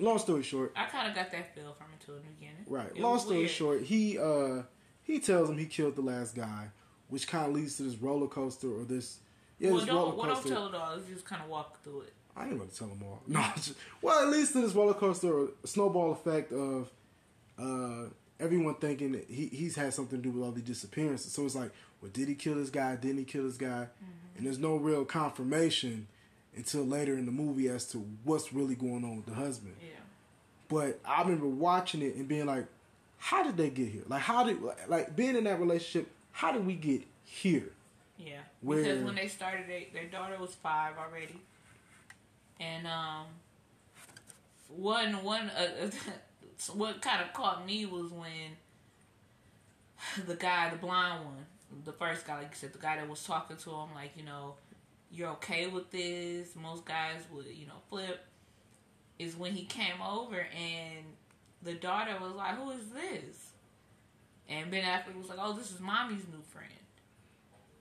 Long 0.00 0.18
story 0.18 0.44
short, 0.44 0.72
I 0.76 0.84
kind 0.86 1.08
of 1.08 1.14
got 1.16 1.32
that 1.32 1.54
feel 1.56 1.74
from 1.76 1.88
it 1.92 2.04
too 2.06 2.12
in 2.12 2.18
the 2.18 2.30
beginning. 2.38 2.64
Right. 2.68 2.86
It 2.94 2.98
Long 3.00 3.18
story 3.18 3.38
weird. 3.38 3.50
short, 3.50 3.82
he 3.82 4.16
uh 4.16 4.62
he 5.02 5.18
tells 5.18 5.50
him 5.50 5.58
he 5.58 5.66
killed 5.66 5.96
the 5.96 6.02
last 6.02 6.36
guy, 6.36 6.68
which 7.08 7.26
kind 7.26 7.46
of 7.48 7.52
leads 7.52 7.78
to 7.78 7.82
this 7.82 7.96
roller 7.96 8.28
coaster 8.28 8.68
or 8.72 8.84
this 8.84 9.18
yeah 9.58 9.70
well, 9.70 9.78
this 9.78 9.86
don't, 9.88 9.96
roller 9.96 10.14
well, 10.14 10.26
don't 10.26 10.34
coaster. 10.36 10.48
tell 10.50 10.66
it 10.68 10.74
all. 10.76 10.94
Let's 10.94 11.08
just 11.08 11.24
kind 11.24 11.42
of 11.42 11.48
walk 11.48 11.82
through 11.82 12.02
it. 12.02 12.12
I 12.38 12.46
ain't 12.48 12.58
gonna 12.58 12.70
tell 12.70 12.88
them 12.88 13.02
all. 13.04 13.20
No, 13.26 13.44
just- 13.56 13.74
well, 14.00 14.22
at 14.22 14.28
least 14.28 14.52
to 14.52 14.60
this 14.60 14.74
roller 14.74 14.94
coaster 14.94 15.32
or 15.32 15.48
snowball 15.64 16.12
effect 16.12 16.52
of 16.52 16.90
uh 17.58 18.04
everyone 18.40 18.74
thinking 18.76 19.12
that 19.12 19.24
he 19.28 19.46
he's 19.46 19.74
had 19.76 19.92
something 19.92 20.18
to 20.18 20.22
do 20.22 20.30
with 20.30 20.44
all 20.44 20.52
these 20.52 20.64
disappearances. 20.64 21.32
So 21.32 21.44
it's 21.44 21.54
like, 21.56 21.70
well, 22.00 22.10
did 22.12 22.28
he 22.28 22.34
kill 22.34 22.54
this 22.54 22.70
guy? 22.70 22.94
Didn't 22.96 23.18
he 23.18 23.24
kill 23.24 23.44
this 23.44 23.56
guy? 23.56 23.86
And 24.36 24.46
there's 24.46 24.58
no 24.60 24.76
real 24.76 25.04
confirmation 25.04 26.06
until 26.56 26.84
later 26.84 27.14
in 27.14 27.26
the 27.26 27.32
movie 27.32 27.68
as 27.68 27.86
to 27.90 27.98
what's 28.24 28.52
really 28.52 28.76
going 28.76 29.04
on 29.04 29.16
with 29.16 29.26
the 29.26 29.34
husband. 29.34 29.74
Yeah. 29.80 29.88
But 30.68 31.00
I 31.04 31.22
remember 31.22 31.46
watching 31.46 32.02
it 32.02 32.14
and 32.14 32.28
being 32.28 32.46
like, 32.46 32.66
how 33.18 33.42
did 33.42 33.56
they 33.56 33.70
get 33.70 33.88
here? 33.88 34.02
Like, 34.06 34.20
how 34.22 34.44
did, 34.44 34.58
like, 34.86 35.16
being 35.16 35.34
in 35.34 35.44
that 35.44 35.58
relationship, 35.58 36.08
how 36.30 36.52
did 36.52 36.64
we 36.66 36.74
get 36.74 37.02
here? 37.24 37.70
Yeah, 38.18 38.38
Where- 38.60 38.82
because 38.82 39.02
when 39.04 39.14
they 39.16 39.28
started, 39.28 39.64
they, 39.68 39.88
their 39.92 40.06
daughter 40.06 40.36
was 40.38 40.54
five 40.54 40.94
already, 40.98 41.40
and 42.60 42.86
um, 42.86 43.26
one 44.68 45.22
one 45.24 45.50
uh, 45.50 45.90
what 46.74 47.00
kind 47.00 47.22
of 47.22 47.32
caught 47.32 47.64
me 47.66 47.86
was 47.86 48.10
when 48.12 48.56
the 50.26 50.34
guy, 50.34 50.70
the 50.70 50.76
blind 50.76 51.24
one, 51.24 51.46
the 51.84 51.92
first 51.92 52.26
guy, 52.26 52.38
like 52.38 52.50
you 52.50 52.56
said, 52.56 52.72
the 52.72 52.78
guy 52.78 52.96
that 52.96 53.08
was 53.08 53.22
talking 53.24 53.56
to 53.56 53.70
him, 53.70 53.88
like 53.94 54.12
you 54.16 54.24
know, 54.24 54.54
you're 55.10 55.30
okay 55.30 55.66
with 55.66 55.90
this. 55.90 56.54
Most 56.56 56.84
guys 56.84 57.22
would, 57.32 57.46
you 57.46 57.66
know, 57.66 57.80
flip. 57.88 58.24
Is 59.18 59.34
when 59.36 59.52
he 59.52 59.64
came 59.64 60.00
over 60.00 60.46
and 60.56 61.04
the 61.62 61.74
daughter 61.74 62.14
was 62.20 62.34
like, 62.34 62.56
"Who 62.56 62.70
is 62.70 62.88
this?" 62.90 63.50
And 64.48 64.70
Ben 64.70 64.84
Affleck 64.84 65.16
was 65.16 65.28
like, 65.28 65.38
"Oh, 65.40 65.52
this 65.54 65.72
is 65.72 65.80
mommy's 65.80 66.26
new 66.28 66.42
friend." 66.42 66.70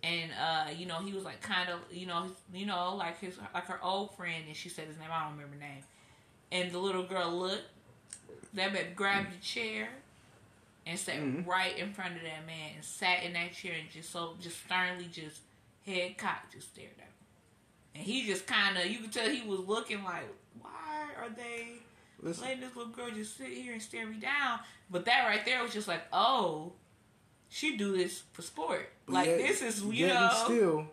And 0.07 0.31
uh, 0.31 0.69
you 0.75 0.85
know, 0.85 0.99
he 0.99 1.13
was 1.13 1.23
like 1.23 1.41
kind 1.41 1.69
of, 1.69 1.79
you 1.91 2.05
know, 2.05 2.27
you 2.53 2.65
know, 2.65 2.95
like 2.95 3.19
his 3.19 3.37
like 3.53 3.65
her 3.65 3.79
old 3.83 4.15
friend, 4.15 4.43
and 4.47 4.55
she 4.55 4.69
said 4.69 4.87
his 4.87 4.97
name. 4.97 5.09
I 5.11 5.23
don't 5.25 5.33
remember 5.33 5.57
name. 5.57 5.83
And 6.51 6.71
the 6.71 6.79
little 6.79 7.03
girl 7.03 7.37
looked. 7.37 7.63
That 8.53 8.73
man 8.73 8.85
grabbed 8.95 9.33
the 9.33 9.41
chair 9.41 9.89
and 10.85 10.97
sat 10.97 11.17
right 11.45 11.77
in 11.77 11.93
front 11.93 12.15
of 12.15 12.21
that 12.21 12.45
man 12.45 12.71
and 12.75 12.83
sat 12.83 13.23
in 13.23 13.33
that 13.33 13.53
chair 13.53 13.73
and 13.79 13.89
just 13.91 14.11
so 14.11 14.35
just 14.39 14.63
sternly, 14.63 15.09
just 15.11 15.39
head 15.85 16.17
cocked, 16.17 16.53
just 16.53 16.69
stared 16.69 16.91
at 16.97 17.03
him. 17.03 17.11
And 17.95 18.03
he 18.03 18.25
just 18.25 18.47
kind 18.47 18.77
of, 18.77 18.85
you 18.85 18.99
could 18.99 19.11
tell 19.11 19.29
he 19.29 19.47
was 19.47 19.59
looking 19.59 20.03
like, 20.03 20.27
why 20.61 21.07
are 21.19 21.29
they 21.29 21.79
Listen, 22.21 22.45
letting 22.45 22.61
this 22.61 22.75
little 22.75 22.91
girl 22.91 23.09
just 23.11 23.37
sit 23.37 23.49
here 23.49 23.73
and 23.73 23.81
stare 23.81 24.05
me 24.05 24.17
down? 24.17 24.59
But 24.89 25.05
that 25.05 25.25
right 25.27 25.43
there 25.45 25.61
was 25.61 25.73
just 25.73 25.87
like, 25.87 26.03
oh, 26.13 26.73
she 27.49 27.77
do 27.77 27.95
this 27.97 28.23
for 28.33 28.41
sport. 28.41 28.89
but 29.05 29.13
Like 29.13 29.27
yet- 29.27 29.38
this 29.39 29.62
is 29.62 29.83
you 29.83 30.07
know, 30.07 30.29
still, 30.45 30.88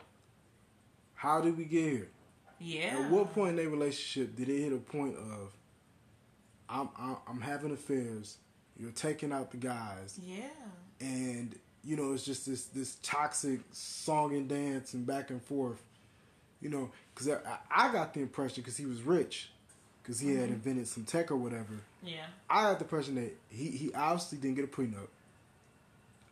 how 1.14 1.40
did 1.40 1.56
we 1.56 1.64
get 1.64 1.84
here? 1.84 2.08
yeah. 2.60 2.98
At 3.04 3.10
what 3.10 3.32
point 3.34 3.50
in 3.50 3.56
their 3.56 3.68
relationship 3.68 4.36
did 4.36 4.48
it 4.48 4.60
hit 4.62 4.72
a 4.72 4.76
point 4.76 5.16
of, 5.16 5.52
I'm, 6.68 6.88
I'm, 6.98 7.16
I'm 7.28 7.40
having 7.40 7.72
affairs, 7.72 8.38
you're 8.78 8.90
taking 8.92 9.32
out 9.32 9.50
the 9.50 9.56
guys, 9.58 10.18
Yeah, 10.24 10.44
and 11.00 11.54
you 11.84 11.96
know 11.96 12.12
it's 12.14 12.24
just 12.24 12.46
this 12.46 12.64
this 12.66 12.96
toxic 13.02 13.60
song 13.72 14.34
and 14.34 14.48
dance 14.48 14.94
and 14.94 15.06
back 15.06 15.28
and 15.28 15.42
forth 15.42 15.82
you 16.62 16.70
know 16.70 16.90
because 17.14 17.28
I, 17.28 17.36
I 17.70 17.92
got 17.92 18.14
the 18.14 18.20
impression 18.20 18.62
because 18.62 18.78
he 18.78 18.86
was 18.86 19.02
rich 19.02 19.50
because 20.02 20.18
he 20.18 20.28
Mm-hmm. 20.28 20.40
had 20.40 20.48
invented 20.48 20.88
some 20.88 21.04
tech 21.04 21.30
or 21.30 21.36
whatever 21.36 21.74
yeah, 22.02 22.24
i 22.48 22.62
got 22.62 22.78
the 22.78 22.84
impression 22.86 23.16
that 23.16 23.36
he, 23.50 23.66
he 23.68 23.92
obviously 23.92 24.38
didn't 24.38 24.56
get 24.56 24.64
a 24.64 24.68
prenup 24.68 25.08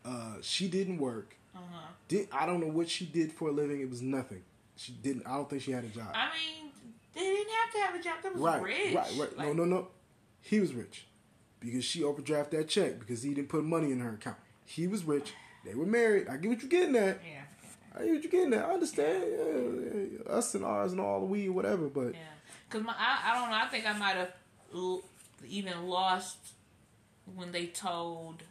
uh, 0.04 0.36
she 0.40 0.68
didn't 0.68 0.98
work 0.98 1.36
uh 1.54 1.58
huh. 1.72 1.86
did, 2.08 2.28
i 2.32 2.46
don't 2.46 2.60
know 2.60 2.66
what 2.68 2.88
she 2.88 3.04
did 3.06 3.32
for 3.32 3.48
a 3.48 3.52
living 3.52 3.80
it 3.80 3.88
was 3.90 4.02
nothing 4.02 4.42
she 4.76 4.92
didn't 4.92 5.26
i 5.26 5.34
don't 5.36 5.48
think 5.50 5.62
she 5.62 5.70
had 5.72 5.84
a 5.84 5.88
job 5.88 6.08
I 6.14 6.26
mean, 6.34 6.70
they 7.14 7.20
didn't 7.20 7.50
have 7.52 7.72
to 7.74 7.78
have 7.80 7.94
a 8.00 8.02
job. 8.02 8.14
That 8.22 8.32
was 8.34 8.42
right 8.42 8.62
rich. 8.62 8.94
right 8.94 9.12
right 9.18 9.36
no 9.38 9.44
Like, 9.44 9.54
no 9.56 9.64
no 9.64 9.88
he 10.40 10.60
was 10.60 10.72
rich 10.72 11.06
because 11.60 11.84
she 11.84 12.02
overdraft 12.02 12.50
that 12.52 12.68
check 12.68 12.98
because 12.98 13.22
he 13.22 13.34
didn't 13.34 13.48
put 13.48 13.64
money 13.64 13.92
in 13.92 14.00
her 14.00 14.14
account 14.14 14.38
he 14.64 14.86
was 14.86 15.04
rich 15.04 15.32
they 15.64 15.74
were 15.74 15.86
married 15.86 16.26
i 16.28 16.36
get 16.36 16.48
what 16.48 16.60
you're 16.60 16.68
getting 16.70 16.96
at 16.96 17.20
Yeah, 17.24 17.42
I 17.94 18.04
get 18.06 18.12
what 18.14 18.22
you're 18.24 18.32
getting 18.32 18.54
at. 18.54 18.64
I 18.64 18.70
understand. 18.72 19.24
Yeah, 19.28 20.18
yeah, 20.26 20.32
us 20.32 20.54
and 20.54 20.64
ours 20.64 20.92
and 20.92 21.00
all 21.02 21.20
the 21.20 21.26
weed, 21.26 21.50
whatever. 21.50 21.88
But 21.90 22.14
yeah. 22.14 22.20
Because 22.66 22.86
my, 22.86 22.94
I, 22.98 23.30
I 23.30 23.38
don't 23.38 23.50
know. 23.50 23.56
I 23.56 23.68
think 23.68 23.86
I 23.86 23.92
might 23.92 24.16
have 24.16 24.32
l- 24.74 25.02
even 25.46 25.86
lost 25.86 26.38
when 27.36 27.52
they 27.52 27.66
told 27.66 28.42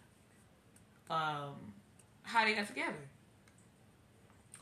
um 1.12 1.54
how 2.24 2.45
they 2.45 2.54
got 2.54 2.67
together. 2.67 2.95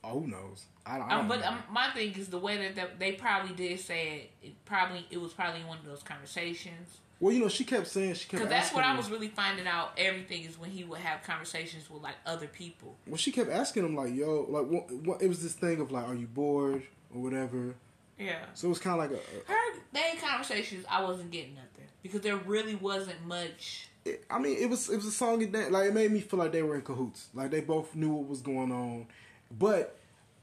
oh, 0.04 0.22
who 0.22 0.28
knows? 0.28 0.66
I 0.86 0.98
don't. 0.98 1.08
I 1.08 1.10
don't 1.12 1.20
Um, 1.22 1.28
but 1.28 1.44
um, 1.46 1.60
my 1.72 1.90
thing 1.92 2.14
is 2.14 2.30
the 2.30 2.40
way 2.40 2.58
that 2.58 2.76
they, 3.00 3.12
they 3.12 3.18
probably 3.18 3.54
did 3.56 3.80
say 3.80 4.32
it. 4.42 4.48
It 4.48 4.66
probably 4.66 5.06
it 5.12 5.22
was 5.22 5.34
probably 5.34 5.64
one 5.64 5.78
of 5.78 5.86
those 5.86 6.02
conversations. 6.02 6.98
well, 7.20 7.34
you 7.34 7.42
know, 7.42 7.50
she 7.50 7.64
kept 7.66 7.88
saying 7.88 8.14
she 8.16 8.22
kept. 8.28 8.32
Because 8.32 8.50
that's 8.50 8.74
what 8.74 8.84
asking 8.84 8.96
I 8.96 8.98
was 8.98 9.12
really 9.12 9.28
finding 9.28 9.68
out. 9.68 9.92
Everything 9.98 10.46
is 10.46 10.58
when 10.58 10.72
he 10.72 10.84
would 10.84 11.00
have 11.00 11.22
conversations 11.24 11.90
with 11.90 12.02
like 12.02 12.16
other 12.26 12.48
people. 12.48 12.96
Well, 13.06 13.18
she 13.18 13.32
kept 13.32 13.52
asking 13.52 13.86
him 13.86 13.96
like, 13.96 14.16
"Yo, 14.16 14.46
like, 14.50 14.66
what, 14.68 14.92
what?" 14.92 15.22
It 15.22 15.28
was 15.28 15.44
this 15.44 15.54
thing 15.54 15.80
of 15.82 15.92
like, 15.92 16.08
"Are 16.08 16.16
you 16.16 16.28
bored 16.28 16.84
or 17.14 17.22
whatever?" 17.22 17.76
Yeah. 18.18 18.46
So 18.54 18.68
it 18.68 18.70
was 18.70 18.80
kind 18.80 18.94
of 18.94 19.12
like 19.12 19.20
a. 19.20 19.52
Her 19.52 19.80
they 19.92 20.18
conversations, 20.22 20.86
I 20.90 21.04
wasn't 21.04 21.30
getting 21.32 21.56
nothing 21.56 21.88
because 22.02 22.22
there 22.22 22.38
really 22.38 22.76
wasn't 22.76 23.26
much. 23.26 23.89
It, 24.10 24.26
I 24.30 24.40
mean, 24.40 24.58
it 24.58 24.70
was 24.70 24.90
it 24.90 24.96
was 24.96 25.06
a 25.06 25.12
song 25.12 25.42
and 25.44 25.52
dance. 25.54 25.72
Like 25.72 25.88
it 25.88 25.94
made 25.94 26.12
me 26.12 26.22
feel 26.22 26.40
like 26.40 26.52
they 26.52 26.64
were 26.64 26.76
in 26.76 26.82
cahoots. 26.82 27.28
Like 27.34 27.52
they 27.52 27.62
both 27.62 27.96
knew 27.96 28.10
what 28.10 28.28
was 28.28 28.42
going 28.42 28.72
on. 28.72 29.08
But 29.52 29.98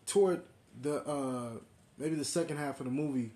toward 0.07 0.43
the 0.81 1.03
uh 1.07 1.51
maybe 1.99 2.17
the 2.17 2.25
second 2.25 2.59
half 2.59 2.81
of 2.81 2.87
the 2.87 2.93
movie, 2.93 3.33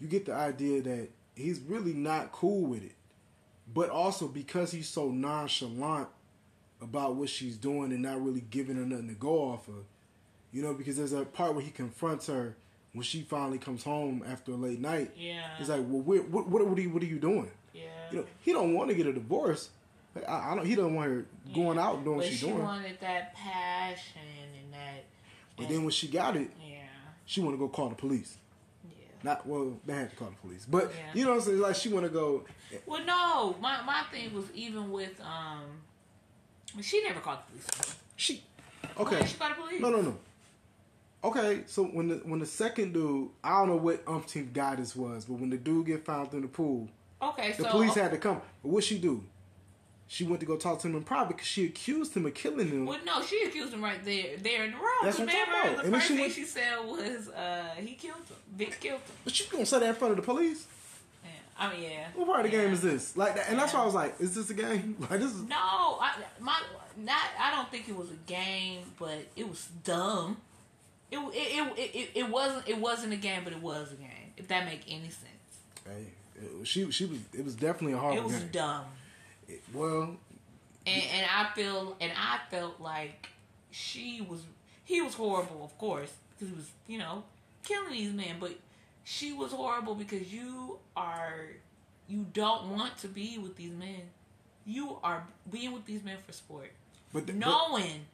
you 0.00 0.08
get 0.08 0.26
the 0.26 0.34
idea 0.34 0.82
that 0.82 1.08
he's 1.34 1.60
really 1.60 1.92
not 1.92 2.32
cool 2.32 2.62
with 2.66 2.84
it. 2.84 2.94
But 3.72 3.90
also 3.90 4.28
because 4.28 4.72
he's 4.72 4.88
so 4.88 5.10
nonchalant 5.10 6.08
about 6.80 7.16
what 7.16 7.28
she's 7.30 7.56
doing 7.56 7.92
and 7.92 8.02
not 8.02 8.22
really 8.22 8.42
giving 8.50 8.76
her 8.76 8.84
nothing 8.84 9.08
to 9.08 9.14
go 9.14 9.50
off 9.50 9.68
of. 9.68 9.84
You 10.52 10.62
know, 10.62 10.74
because 10.74 10.96
there's 10.96 11.12
a 11.12 11.24
part 11.24 11.54
where 11.54 11.64
he 11.64 11.70
confronts 11.70 12.28
her 12.28 12.56
when 12.92 13.02
she 13.02 13.22
finally 13.22 13.58
comes 13.58 13.82
home 13.82 14.22
after 14.26 14.52
a 14.52 14.56
late 14.56 14.80
night. 14.80 15.10
Yeah. 15.16 15.56
He's 15.58 15.68
like, 15.68 15.80
"Well, 15.80 16.02
what 16.02 16.28
what 16.28 16.48
what 16.48 16.78
are 16.78 16.80
you, 16.80 16.90
what 16.90 17.02
are 17.02 17.06
you 17.06 17.18
doing?" 17.18 17.50
Yeah. 17.72 17.82
You 18.12 18.18
know, 18.18 18.24
he 18.40 18.52
don't 18.52 18.74
want 18.74 18.88
to 18.90 18.94
get 18.94 19.06
a 19.06 19.12
divorce. 19.12 19.70
I, 20.28 20.52
I 20.52 20.54
don't. 20.54 20.66
He 20.66 20.74
don't 20.74 20.94
want 20.94 21.10
her 21.10 21.26
going 21.54 21.78
out 21.78 22.04
doing 22.04 22.04
but 22.04 22.12
what 22.16 22.26
she's 22.26 22.38
she 22.38 22.46
doing. 22.46 22.62
wanted 22.62 22.98
that 23.00 23.34
passion 23.34 24.20
and 24.62 24.72
that. 24.72 25.04
but 25.56 25.68
then 25.68 25.82
when 25.82 25.90
she 25.90 26.06
got 26.08 26.36
it, 26.36 26.50
yeah, 26.64 26.82
she 27.26 27.40
want 27.40 27.54
to 27.54 27.58
go 27.58 27.68
call 27.68 27.88
the 27.88 27.94
police. 27.96 28.36
yeah. 28.88 29.06
Not 29.24 29.46
well, 29.46 29.76
they 29.86 29.94
had 29.94 30.10
to 30.10 30.16
call 30.16 30.28
the 30.28 30.36
police, 30.36 30.66
but 30.68 30.92
Yeah. 30.94 31.10
you 31.14 31.24
know 31.24 31.30
what 31.32 31.38
I'm 31.40 31.44
saying. 31.46 31.58
Like 31.60 31.74
she 31.76 31.88
want 31.88 32.06
to 32.06 32.10
go. 32.12 32.44
Well, 32.86 33.04
no, 33.04 33.56
my 33.60 33.82
my 33.82 34.02
thing 34.12 34.32
was 34.34 34.44
even 34.54 34.90
with 34.92 35.20
um, 35.20 35.62
she 36.80 37.02
never 37.02 37.20
called 37.20 37.38
the 37.46 37.52
police. 37.52 37.96
She 38.16 38.42
okay. 38.98 39.24
she 39.26 39.36
call 39.36 39.48
the 39.48 39.54
police? 39.56 39.80
No, 39.80 39.90
no, 39.90 40.00
no. 40.00 40.16
Okay, 41.24 41.62
so 41.66 41.84
when 41.84 42.08
the 42.08 42.14
when 42.16 42.38
the 42.38 42.46
second 42.46 42.92
dude, 42.92 43.30
I 43.42 43.58
don't 43.58 43.68
know 43.68 43.76
what 43.76 44.02
umpteenth 44.06 44.52
guy 44.52 44.76
this 44.76 44.94
was, 44.94 45.24
but 45.24 45.34
when 45.38 45.50
the 45.50 45.56
dude 45.56 45.86
get 45.86 46.04
found 46.04 46.32
in 46.34 46.42
the 46.42 46.48
pool, 46.48 46.88
Okay, 47.30 47.52
so 47.52 47.62
the 47.62 47.68
so 47.68 47.72
police 47.72 47.94
had 47.94 48.10
to 48.10 48.18
come. 48.18 48.40
But 48.62 48.68
what 48.70 48.84
she 48.84 48.98
do? 48.98 49.24
She 50.06 50.24
went 50.24 50.40
to 50.40 50.46
go 50.46 50.56
talk 50.56 50.80
to 50.80 50.88
him 50.88 50.96
in 50.96 51.02
private 51.02 51.28
because 51.36 51.46
she 51.46 51.64
accused 51.64 52.14
him 52.14 52.26
of 52.26 52.34
killing 52.34 52.68
him. 52.68 52.86
Well, 52.86 52.98
no, 53.06 53.22
she 53.22 53.42
accused 53.44 53.72
him 53.72 53.82
right 53.82 54.04
there, 54.04 54.36
there 54.36 54.64
in 54.64 54.72
the 54.72 54.76
room. 54.76 54.86
That's 55.02 55.18
what 55.18 55.28
I'm 55.30 55.34
talking 55.34 55.52
about. 55.54 55.76
the 55.78 55.82
And 55.84 55.94
first 55.94 56.06
she 56.06 56.12
thing 56.14 56.20
went- 56.22 56.32
she 56.34 56.44
said 56.44 56.76
was, 56.84 57.28
uh, 57.30 57.74
"He 57.78 57.94
killed 57.94 58.18
him. 58.18 58.36
Vic 58.54 58.78
killed 58.80 59.00
him." 59.00 59.16
But 59.24 59.34
she 59.34 59.48
gonna 59.48 59.64
say 59.66 59.78
that 59.80 59.88
in 59.88 59.94
front 59.94 60.10
of 60.12 60.16
the 60.16 60.22
police? 60.22 60.66
Yeah. 61.24 61.30
I 61.58 61.72
mean, 61.72 61.82
yeah. 61.90 62.08
What 62.14 62.26
part 62.26 62.44
of 62.44 62.50
the 62.50 62.56
Yeah. 62.56 62.64
game 62.64 62.74
is 62.74 62.82
this? 62.82 63.16
Like, 63.16 63.34
that, 63.36 63.48
and 63.48 63.58
that's 63.58 63.72
why 63.72 63.80
I 63.80 63.86
was 63.86 63.94
like, 63.94 64.14
is 64.20 64.34
this 64.34 64.50
a 64.50 64.54
game? 64.54 64.96
Like, 65.10 65.20
this 65.20 65.32
is. 65.32 65.42
No, 65.42 65.56
I 65.56 66.12
my 66.38 66.60
not. 66.98 67.22
I 67.40 67.50
don't 67.52 67.70
think 67.70 67.88
it 67.88 67.96
was 67.96 68.10
a 68.10 68.20
game, 68.30 68.82
but 68.98 69.18
it 69.36 69.48
was 69.48 69.66
dumb. 69.84 70.36
It 71.10 71.18
it 71.18 71.78
it 71.78 71.94
it, 71.94 72.10
it, 72.14 72.28
wasn't 72.28 72.68
it 72.68 72.76
wasn't 72.78 73.14
a 73.14 73.16
game, 73.16 73.42
but 73.42 73.54
it 73.54 73.62
was 73.62 73.90
a 73.92 73.96
game. 73.96 74.32
If 74.36 74.48
that 74.48 74.66
make 74.66 74.82
any 74.86 75.08
sense, 75.08 75.22
Hey, 75.86 76.08
she 76.64 76.90
she 76.90 77.06
was. 77.06 77.18
It 77.32 77.44
was 77.44 77.54
definitely 77.54 77.92
a 77.94 77.98
horrible 77.98 78.20
it 78.22 78.24
was 78.24 78.36
game. 78.36 78.48
dumb. 78.52 78.84
It- 79.48 79.62
well, 79.72 80.16
And 80.86 81.02
and 81.14 81.26
I 81.30 81.50
feel 81.54 81.96
and 82.00 82.12
I 82.16 82.38
felt 82.50 82.80
like 82.80 83.28
she 83.70 84.20
was 84.28 84.40
he 84.84 85.00
was 85.00 85.14
horrible, 85.14 85.64
of 85.64 85.76
course, 85.78 86.12
because 86.34 86.48
he 86.52 86.56
was 86.56 86.70
you 86.86 86.98
know 86.98 87.24
killing 87.62 87.92
these 87.92 88.12
men, 88.12 88.36
but 88.40 88.52
she 89.04 89.32
was 89.32 89.52
horrible 89.52 89.94
because 89.94 90.32
you 90.32 90.78
are 90.96 91.46
you 92.08 92.26
don't 92.32 92.70
want 92.70 92.96
to 92.98 93.08
be 93.08 93.38
with 93.38 93.56
these 93.56 93.72
men. 93.72 94.02
You 94.66 94.98
are 95.02 95.26
being 95.50 95.72
with 95.72 95.84
these 95.84 96.02
men 96.02 96.16
for 96.26 96.32
sport. 96.32 96.70
but 97.12 97.26
the, 97.26 97.32
knowing 97.34 98.06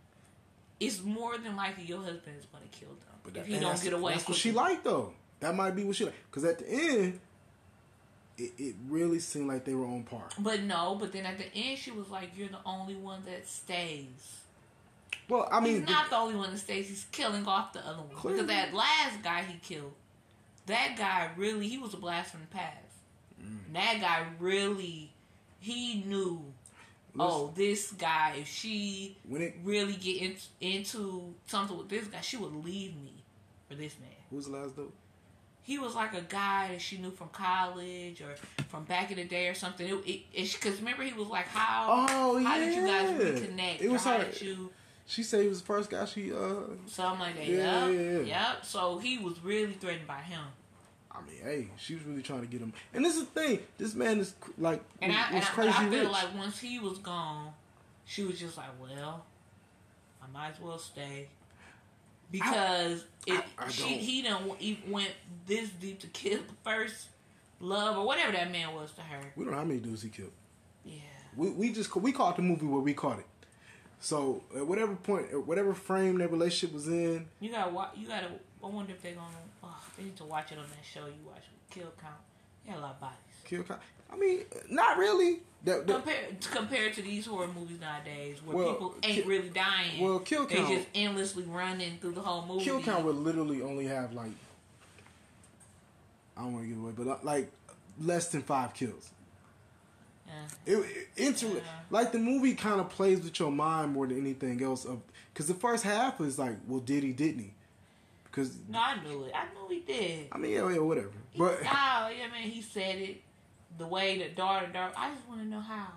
it's 0.80 1.02
more 1.02 1.36
than 1.38 1.54
likely 1.56 1.84
your 1.84 1.98
husband 2.02 2.36
is 2.38 2.46
going 2.46 2.64
to 2.68 2.78
kill 2.78 2.88
them 2.88 2.96
but, 3.22 3.28
if 3.30 3.34
that- 3.34 3.46
he 3.46 3.52
and 3.54 3.62
don't 3.62 3.70
that's- 3.70 3.84
get 3.84 3.92
away. 3.92 4.12
That's 4.14 4.28
what 4.28 4.36
she 4.38 4.50
liked 4.52 4.84
though. 4.84 5.12
That 5.40 5.54
might 5.54 5.74
be 5.76 5.84
what 5.84 5.96
she 5.96 6.04
like. 6.04 6.14
Because 6.30 6.44
at 6.44 6.58
the 6.58 6.68
end, 6.68 7.20
it, 8.40 8.52
it 8.58 8.74
really 8.88 9.18
seemed 9.18 9.48
like 9.48 9.64
they 9.64 9.74
were 9.74 9.84
on 9.84 10.04
par. 10.04 10.28
But 10.38 10.62
no, 10.62 10.96
but 10.98 11.12
then 11.12 11.26
at 11.26 11.38
the 11.38 11.46
end 11.54 11.78
she 11.78 11.90
was 11.90 12.08
like, 12.08 12.30
"You're 12.36 12.48
the 12.48 12.58
only 12.64 12.96
one 12.96 13.22
that 13.26 13.46
stays." 13.46 14.38
Well, 15.28 15.48
I 15.50 15.60
mean, 15.60 15.80
he's 15.80 15.88
not 15.88 16.10
the 16.10 16.16
only 16.16 16.36
one 16.36 16.50
that 16.50 16.58
stays. 16.58 16.88
He's 16.88 17.06
killing 17.12 17.46
off 17.46 17.72
the 17.72 17.86
other 17.86 17.98
one 17.98 18.08
because 18.08 18.46
that 18.46 18.74
last 18.74 19.22
guy 19.22 19.42
he 19.42 19.58
killed, 19.58 19.92
that 20.66 20.96
guy 20.96 21.30
really 21.36 21.68
he 21.68 21.78
was 21.78 21.94
a 21.94 21.98
blast 21.98 22.32
from 22.32 22.40
the 22.40 22.46
past. 22.46 22.76
Mm. 23.40 23.72
That 23.74 24.00
guy 24.00 24.26
really, 24.38 25.12
he 25.60 26.02
knew. 26.06 26.42
Oh, 27.18 27.52
this 27.56 27.90
guy. 27.90 28.36
If 28.38 28.46
she 28.48 29.18
when 29.28 29.42
it 29.42 29.56
really 29.64 29.94
get 29.94 30.22
in, 30.22 30.36
into 30.60 31.34
something 31.46 31.76
with 31.76 31.88
this 31.88 32.06
guy, 32.06 32.20
she 32.20 32.36
would 32.36 32.64
leave 32.64 32.94
me 32.96 33.24
for 33.68 33.74
this 33.74 33.96
man. 34.00 34.10
Who's 34.30 34.46
the 34.46 34.52
last 34.52 34.76
dude? 34.76 34.92
He 35.70 35.78
was 35.78 35.94
like 35.94 36.14
a 36.14 36.20
guy 36.22 36.68
that 36.72 36.80
she 36.80 36.98
knew 36.98 37.12
from 37.12 37.28
college 37.28 38.20
or 38.20 38.34
from 38.68 38.82
back 38.84 39.10
in 39.12 39.16
the 39.18 39.24
day 39.24 39.46
or 39.46 39.54
something. 39.54 39.86
It, 40.04 40.22
because 40.34 40.78
remember 40.80 41.04
he 41.04 41.12
was 41.12 41.28
like, 41.28 41.46
how 41.46 42.06
Oh, 42.10 42.42
how 42.42 42.58
did 42.58 42.74
you 42.74 42.84
guys 42.86 43.08
reconnect? 43.10 43.80
It 43.80 43.88
was 43.88 44.02
how 44.02 44.18
her- 44.18 44.24
did 44.24 44.40
you 44.42 44.70
She 45.06 45.22
said 45.22 45.42
he 45.42 45.48
was 45.48 45.60
the 45.60 45.66
first 45.66 45.88
guy 45.90 46.04
she. 46.06 46.32
uh 46.32 46.36
something 46.86 47.20
like 47.20 47.36
that? 47.36 47.46
Yeah, 47.46 47.86
yep, 47.86 47.94
yeah, 47.94 48.10
yeah. 48.18 48.20
yep. 48.52 48.64
So 48.64 48.98
he 48.98 49.18
was 49.18 49.34
really 49.44 49.74
threatened 49.74 50.08
by 50.08 50.22
him. 50.32 50.42
I 51.12 51.18
mean, 51.22 51.40
hey, 51.42 51.68
she 51.76 51.94
was 51.94 52.02
really 52.04 52.22
trying 52.22 52.40
to 52.40 52.46
get 52.46 52.60
him. 52.60 52.72
And 52.94 53.04
this 53.04 53.14
is 53.16 53.26
the 53.26 53.40
thing. 53.40 53.58
This 53.78 53.94
man 53.94 54.18
is 54.20 54.34
like 54.58 54.80
And 55.02 55.12
was, 55.12 55.20
I, 55.20 55.26
and 55.26 55.34
was 55.36 55.44
I, 55.44 55.48
crazy 55.56 55.70
I 55.70 55.88
feel 55.90 56.00
rich. 56.02 56.08
like 56.18 56.34
once 56.36 56.58
he 56.58 56.78
was 56.80 56.98
gone, 56.98 57.52
she 58.06 58.22
was 58.24 58.40
just 58.40 58.56
like, 58.56 58.72
well, 58.82 59.24
I 60.22 60.26
might 60.36 60.50
as 60.54 60.60
well 60.60 60.78
stay. 60.78 61.28
Because 62.30 63.04
it, 63.26 63.42
I- 63.58 63.64
I 63.66 63.68
she, 63.68 63.94
he 63.98 64.22
done 64.22 64.50
he 64.58 64.80
went 64.88 65.10
this 65.46 65.68
deep 65.70 66.00
to 66.00 66.06
kill 66.08 66.38
the 66.38 66.54
first 66.70 67.08
love 67.60 67.96
or 67.98 68.06
whatever 68.06 68.32
that 68.32 68.50
man 68.50 68.74
was 68.74 68.92
to 68.92 69.02
her. 69.02 69.20
we 69.36 69.44
don't 69.44 69.52
know 69.52 69.58
how 69.58 69.64
many 69.64 69.80
dudes 69.80 70.02
he 70.02 70.08
killed. 70.08 70.30
Yeah. 70.84 70.94
We 71.36 71.50
we 71.50 71.72
just 71.72 71.94
we 71.96 72.12
caught 72.12 72.36
the 72.36 72.42
movie 72.42 72.66
where 72.66 72.80
we 72.80 72.94
caught 72.94 73.18
it. 73.18 73.26
So 74.00 74.42
at 74.56 74.66
whatever 74.66 74.94
point, 74.96 75.26
at 75.30 75.46
whatever 75.46 75.74
frame 75.74 76.18
that 76.18 76.30
relationship 76.30 76.72
was 76.74 76.88
in, 76.88 77.26
You 77.40 77.50
gotta 77.50 77.70
watch. 77.70 77.90
You 77.96 78.06
gotta. 78.08 78.28
I 78.62 78.66
wonder 78.66 78.92
if 78.92 79.02
they're 79.02 79.12
gonna. 79.14 79.26
Oh, 79.62 79.76
they 79.96 80.04
need 80.04 80.16
to 80.16 80.24
watch 80.24 80.52
it 80.52 80.58
on 80.58 80.64
that 80.64 80.84
show 80.90 81.04
you 81.06 81.12
watch. 81.26 81.42
Kill 81.70 81.92
count. 82.00 82.14
Yeah, 82.66 82.78
a 82.78 82.80
lot 82.80 82.92
of 82.92 83.00
bodies. 83.00 83.16
kill. 83.44 83.62
Con- 83.62 83.76
I 84.12 84.16
mean, 84.16 84.40
not 84.68 84.98
really. 84.98 85.40
That, 85.64 85.86
that- 85.86 85.96
Compared 86.02 86.40
compared 86.40 86.94
to 86.94 87.02
these 87.02 87.26
horror 87.26 87.48
movies 87.48 87.78
nowadays, 87.80 88.38
where 88.44 88.56
Well, 88.56 88.72
people 88.72 88.94
ain't 89.02 89.22
ki- 89.24 89.28
really 89.28 89.50
dying. 89.50 90.00
well, 90.00 90.18
kill 90.18 90.46
They 90.46 90.56
count- 90.56 90.68
just 90.68 90.88
endlessly 90.94 91.44
running 91.44 91.98
through 91.98 92.12
the 92.12 92.22
whole 92.22 92.46
movie. 92.46 92.64
kill 92.64 92.82
count 92.82 93.04
would 93.04 93.16
literally 93.16 93.60
only 93.62 93.84
have 93.86 94.12
like 94.14 94.30
I 96.36 96.42
don't 96.42 96.52
want 96.54 96.64
to 96.64 96.68
give 96.70 96.82
away, 96.82 96.92
but 96.96 97.06
uh, 97.08 97.16
like 97.22 97.50
less 98.00 98.28
than 98.28 98.42
five 98.42 98.72
kills. 98.74 99.10
Yeah. 100.26 100.32
It, 100.64 100.76
it 100.78 101.08
inter- 101.26 101.48
Yeah. 101.56 101.60
like 101.90 102.12
the 102.12 102.18
movie 102.18 102.54
kind 102.54 102.80
of 102.80 102.88
plays 102.88 103.20
with 103.22 103.38
your 103.38 103.50
mind 103.52 103.92
more 103.92 104.06
than 104.06 104.18
anything 104.18 104.62
else. 104.62 104.84
Of 104.84 105.00
because 105.32 105.46
the 105.48 105.54
first 105.54 105.84
half 105.84 106.20
is 106.20 106.38
like, 106.38 106.56
well, 106.66 106.80
did 106.80 107.02
he? 107.02 107.12
Didn't 107.12 107.40
he? 107.40 107.54
Because 108.24 108.56
No, 108.68 108.78
I 108.78 109.02
knew 109.02 109.24
it. 109.24 109.32
I 109.34 109.44
knew 109.52 109.68
he 109.68 109.80
did. 109.80 110.28
I 110.32 110.38
mean, 110.38 110.52
yeah, 110.52 110.68
yeah, 110.70 110.78
whatever. 110.78 111.10
But 111.36 111.62
How? 111.64 112.08
Yeah, 112.16 112.28
man. 112.28 112.42
He 112.48 112.62
said 112.62 112.96
it. 112.96 113.20
The 113.78 113.86
way 113.86 114.18
the 114.18 114.28
daughter, 114.30 114.66
daughter. 114.66 114.92
I 114.96 115.14
just 115.14 115.26
want 115.28 115.40
to 115.40 115.46
know 115.46 115.60
how. 115.60 115.88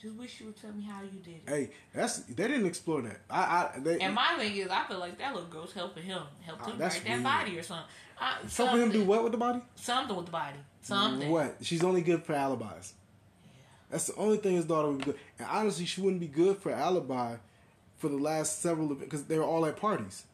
Just 0.00 0.16
wish 0.16 0.40
you 0.40 0.46
would 0.46 0.60
tell 0.60 0.72
me 0.72 0.82
how 0.82 1.00
you 1.02 1.20
did 1.20 1.34
it. 1.36 1.42
hey, 1.48 1.70
that's 1.94 2.18
they 2.20 2.48
didn't 2.48 2.66
explore 2.66 3.02
that. 3.02 3.20
I, 3.30 3.70
I 3.76 3.78
they 3.78 4.00
And 4.00 4.14
my 4.14 4.34
thing 4.36 4.56
is, 4.56 4.68
I 4.68 4.84
feel 4.84 4.98
like 4.98 5.16
that 5.18 5.32
little 5.34 5.48
girl's 5.48 5.72
helping 5.72 6.02
him, 6.02 6.22
helped 6.40 6.62
Oh, 6.66 6.70
him 6.72 6.78
write 6.80 7.02
that 7.04 7.22
body 7.22 7.58
or 7.58 7.62
something. 7.62 7.86
I, 8.20 8.36
helping 8.56 8.80
him 8.82 8.90
do 8.90 9.04
what 9.04 9.22
with 9.22 9.32
the 9.32 9.38
body? 9.38 9.60
Something 9.76 10.16
with 10.16 10.26
the 10.26 10.32
body. 10.32 10.58
Something. 10.82 11.30
What? 11.30 11.56
She's 11.62 11.84
only 11.84 12.00
good 12.02 12.24
for 12.24 12.32
alibis. 12.34 12.94
That's 13.90 14.06
the 14.08 14.16
only 14.16 14.38
thing 14.38 14.56
his 14.56 14.64
daughter 14.64 14.88
would 14.88 14.98
be 14.98 15.04
good. 15.04 15.18
And 15.38 15.46
honestly, 15.48 15.84
she 15.84 16.00
wouldn't 16.00 16.20
be 16.20 16.26
good 16.26 16.56
for 16.58 16.72
alibi 16.72 17.36
for 17.98 18.08
the 18.08 18.16
last 18.16 18.60
several 18.60 18.88
because 18.94 19.24
they 19.24 19.38
were 19.38 19.44
all 19.44 19.64
at 19.66 19.76
parties. 19.76 20.24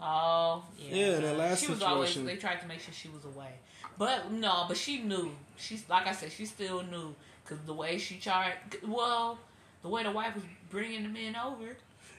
Oh, 0.00 0.64
yeah. 0.78 0.94
Yeah, 0.94 1.18
that 1.20 1.36
last 1.38 1.60
she 1.60 1.70
was 1.70 1.82
always. 1.82 2.08
situation- 2.10 2.26
They 2.26 2.36
tried 2.36 2.60
to 2.60 2.66
make 2.66 2.80
sure 2.80 2.94
she 2.94 3.08
was 3.08 3.24
away, 3.24 3.54
but 3.98 4.30
no, 4.32 4.64
but 4.68 4.76
she 4.76 5.02
knew. 5.02 5.32
She's 5.56 5.88
like 5.88 6.06
I 6.06 6.12
said, 6.12 6.32
she 6.32 6.46
still 6.46 6.82
knew 6.82 7.14
because 7.44 7.58
the 7.66 7.74
way 7.74 7.98
she 7.98 8.18
charged. 8.18 8.56
Well, 8.86 9.38
the 9.82 9.88
way 9.88 10.02
the 10.04 10.10
wife 10.12 10.34
was 10.34 10.44
bringing 10.70 11.02
the 11.02 11.08
men 11.08 11.36
over, 11.36 11.76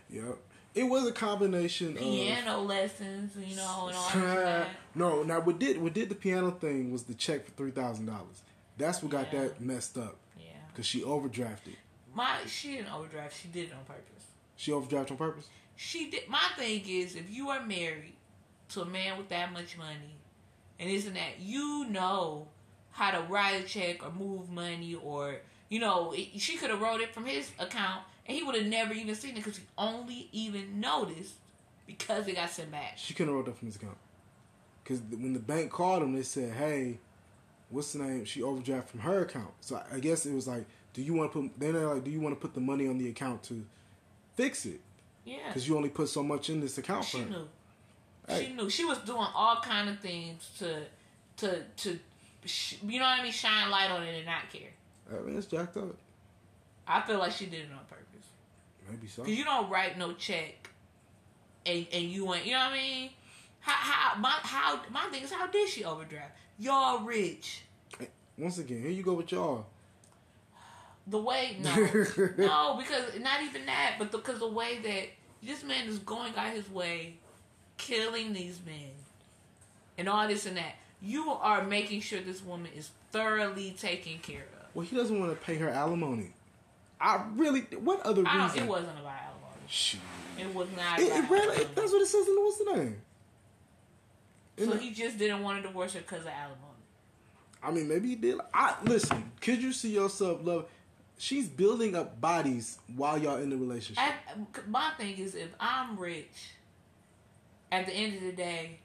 Yep. 0.09 0.37
It 0.75 0.83
was 0.83 1.07
a 1.07 1.11
combination 1.11 1.89
of 1.93 1.97
piano 1.97 2.61
lessons, 2.61 3.33
you 3.35 3.55
know, 3.55 3.87
and 3.87 3.97
all 3.97 4.11
that. 4.35 4.67
no, 4.95 5.23
now 5.23 5.39
what 5.39 5.57
did 5.59 5.81
what 5.81 5.93
did 5.93 6.09
the 6.09 6.15
piano 6.15 6.51
thing 6.51 6.91
was 6.91 7.03
the 7.03 7.15
check 7.15 7.45
for 7.45 7.51
three 7.51 7.71
thousand 7.71 8.05
dollars. 8.05 8.41
That's 8.77 9.01
what 9.01 9.11
got 9.11 9.33
Yeah. 9.33 9.41
that 9.45 9.61
messed 9.61 9.97
up 9.97 10.15
Yeah, 10.37 10.51
because 10.71 10.85
she 10.85 11.01
overdrafted. 11.01 11.75
my 12.13 12.37
she 12.47 12.75
didn't 12.77 12.93
overdraft. 12.93 13.41
She 13.41 13.47
did 13.49 13.69
it 13.69 13.73
on 13.73 13.83
purpose. 13.85 14.25
She 14.57 14.71
overdrafted 14.71 15.11
on 15.11 15.17
purpose. 15.17 15.47
She 15.75 16.09
did. 16.11 16.27
My 16.29 16.47
thing 16.55 16.83
is, 16.87 17.15
if 17.15 17.29
you 17.29 17.49
are 17.49 17.65
married 17.65 18.13
to 18.69 18.81
a 18.81 18.85
man 18.85 19.17
with 19.17 19.29
that 19.29 19.51
much 19.51 19.77
money, 19.77 20.15
and 20.79 20.89
isn't 20.89 21.13
that 21.13 21.39
you 21.39 21.85
know 21.89 22.47
how 22.91 23.11
to 23.11 23.21
write 23.27 23.61
a 23.61 23.63
check 23.63 24.03
or 24.05 24.11
move 24.11 24.49
money, 24.49 24.95
or 24.95 25.37
you 25.69 25.79
know, 25.79 26.13
it, 26.13 26.39
she 26.39 26.57
could 26.57 26.69
have 26.69 26.81
wrote 26.81 27.01
it 27.01 27.13
from 27.13 27.25
his 27.25 27.51
account, 27.59 28.01
and 28.25 28.35
he 28.37 28.43
would 28.43 28.55
have 28.55 28.65
never 28.65 28.93
even 28.93 29.13
seen 29.15 29.31
it 29.31 29.35
because 29.35 29.57
he 29.57 29.63
only 29.77 30.29
even 30.31 30.79
noticed 30.79 31.33
because 31.85 32.27
it 32.27 32.35
got 32.35 32.49
sent 32.49 32.71
back. 32.71 32.93
She 32.97 33.13
couldn't 33.13 33.29
have 33.29 33.35
wrote 33.35 33.45
that 33.45 33.57
from 33.57 33.67
his 33.67 33.75
account 33.75 33.97
because 34.83 35.01
when 35.01 35.33
the 35.33 35.39
bank 35.39 35.71
called 35.71 36.01
him, 36.03 36.13
they 36.13 36.23
said, 36.23 36.53
"Hey, 36.53 36.99
what's 37.69 37.93
the 37.93 37.99
name?" 37.99 38.25
She 38.25 38.41
overdrafted 38.41 38.87
from 38.87 38.99
her 39.01 39.21
account. 39.21 39.51
So 39.61 39.81
I- 39.91 39.99
guess 39.99 40.25
it 40.25 40.33
was 40.33 40.47
like, 40.47 40.65
"Do 40.93 41.01
you 41.01 41.13
want 41.13 41.31
to 41.31 41.41
put?" 41.41 41.59
Then 41.59 41.73
they're 41.73 41.93
like, 41.93 42.03
"Do 42.03 42.11
you 42.11 42.19
want 42.19 42.35
to 42.35 42.39
put 42.39 42.53
the 42.53 42.61
money 42.61 42.87
on 42.87 42.97
the 42.97 43.07
account 43.09 43.43
to 43.43 43.65
fix 44.35 44.65
it?" 44.65 44.81
Yeah, 45.25 45.37
Because 45.47 45.67
you 45.67 45.75
only 45.77 45.89
put 45.89 46.09
so 46.09 46.23
much 46.23 46.49
in 46.49 46.59
this 46.59 46.77
account 46.79 47.05
for 47.05 47.17
she 47.17 47.25
knew. 47.25 47.47
She 48.37 48.53
knew. 48.53 48.69
She 48.69 48.85
was 48.85 48.99
doing 48.99 49.27
all 49.33 49.61
kind 49.61 49.89
of 49.89 49.99
things 49.99 50.49
to 50.59 50.81
to 51.37 51.63
to 51.77 51.99
sh- 52.45 52.75
you 52.83 52.99
know 52.99 53.05
what 53.05 53.19
I 53.19 53.23
mean, 53.23 53.31
shine 53.31 53.69
light 53.69 53.89
on 53.89 54.03
it 54.03 54.15
and 54.15 54.25
not 54.25 54.49
care. 54.51 54.69
I 55.11 55.21
mean, 55.25 55.37
it's 55.37 55.47
jacked 55.47 55.77
up. 55.77 55.95
I 56.87 57.01
feel 57.01 57.19
like 57.19 57.31
she 57.31 57.45
did 57.45 57.61
it 57.61 57.71
on 57.71 57.79
purpose. 57.89 58.27
Maybe 58.89 59.07
so. 59.07 59.23
Cause 59.23 59.31
you 59.31 59.43
don't 59.43 59.69
write 59.69 59.97
no 59.97 60.13
check, 60.13 60.69
and 61.65 61.85
and 61.91 62.03
you 62.05 62.33
ain't. 62.33 62.45
You 62.45 62.53
know 62.53 62.59
what 62.59 62.71
I 62.71 62.73
mean? 62.73 63.09
How 63.61 63.73
how 63.73 64.19
my 64.19 64.33
how 64.41 64.79
my 64.91 65.05
thing 65.11 65.23
is 65.23 65.31
how 65.31 65.47
did 65.47 65.69
she 65.69 65.83
overdraft? 65.83 66.35
Y'all 66.57 66.99
rich. 67.03 67.63
Once 68.37 68.57
again, 68.57 68.81
here 68.81 68.91
you 68.91 69.03
go 69.03 69.13
with 69.13 69.31
y'all. 69.31 69.65
The 71.07 71.17
way 71.17 71.57
no 71.61 71.75
no 72.37 72.75
because 72.77 73.19
not 73.19 73.41
even 73.43 73.65
that, 73.65 73.95
but 73.99 74.11
because 74.11 74.39
the, 74.39 74.47
way 74.47 74.79
that 74.83 75.09
this 75.41 75.63
man 75.63 75.87
is 75.87 75.99
going 75.99 76.33
out 76.35 76.53
his 76.53 76.69
way, 76.69 77.15
killing 77.79 78.33
these 78.33 78.59
men, 78.63 78.91
and 79.97 80.07
all 80.07 80.27
this 80.27 80.45
and 80.45 80.57
that. 80.57 80.75
You 81.01 81.31
are 81.31 81.63
making 81.63 82.01
sure 82.01 82.19
this 82.19 82.43
woman 82.43 82.69
is 82.75 82.91
thoroughly 83.11 83.71
taken 83.71 84.19
care 84.19 84.41
of. 84.61 84.67
Well, 84.75 84.85
he 84.85 84.95
doesn't 84.95 85.17
want 85.17 85.31
to 85.31 85.45
pay 85.45 85.55
her 85.55 85.69
alimony. 85.69 86.33
I 87.01 87.23
really. 87.35 87.61
What 87.61 88.01
other 88.01 88.23
I 88.27 88.37
don't, 88.37 88.47
reason? 88.47 88.63
it 88.63 88.69
wasn't 88.69 88.99
about 88.99 89.13
alimony. 89.13 89.63
Shoot. 89.67 90.01
It 90.37 90.53
was 90.53 90.67
not. 90.75 90.99
It, 90.99 91.07
about 91.07 91.23
it 91.23 91.29
really, 91.29 91.57
it, 91.57 91.75
that's 91.75 91.91
what 91.91 92.01
it 92.01 92.07
says 92.07 92.27
in 92.27 92.35
the 92.35 92.41
what's 92.41 92.57
the 92.57 92.75
name. 92.75 93.01
so 94.57 94.77
he 94.77 94.91
just 94.91 95.17
didn't 95.17 95.41
want 95.41 95.61
to 95.61 95.67
divorce 95.67 95.93
her 95.93 96.01
because 96.01 96.21
of 96.21 96.27
alimony. 96.27 96.65
I 97.63 97.71
mean, 97.71 97.87
maybe 97.87 98.09
he 98.09 98.15
did. 98.15 98.37
I 98.53 98.75
listen. 98.83 99.31
Could 99.41 99.61
you 99.61 99.71
see 99.71 99.93
yourself 99.93 100.39
love? 100.43 100.65
She's 101.17 101.49
building 101.49 101.95
up 101.95 102.21
bodies 102.21 102.77
while 102.95 103.17
y'all 103.17 103.37
in 103.37 103.49
the 103.49 103.57
relationship. 103.57 104.01
I, 104.01 104.13
my 104.67 104.91
thing 104.97 105.17
is, 105.17 105.35
if 105.35 105.49
I'm 105.59 105.97
rich, 105.97 106.53
at 107.71 107.85
the 107.85 107.93
end 107.93 108.15
of 108.15 108.21
the 108.21 108.31
day, 108.31 108.79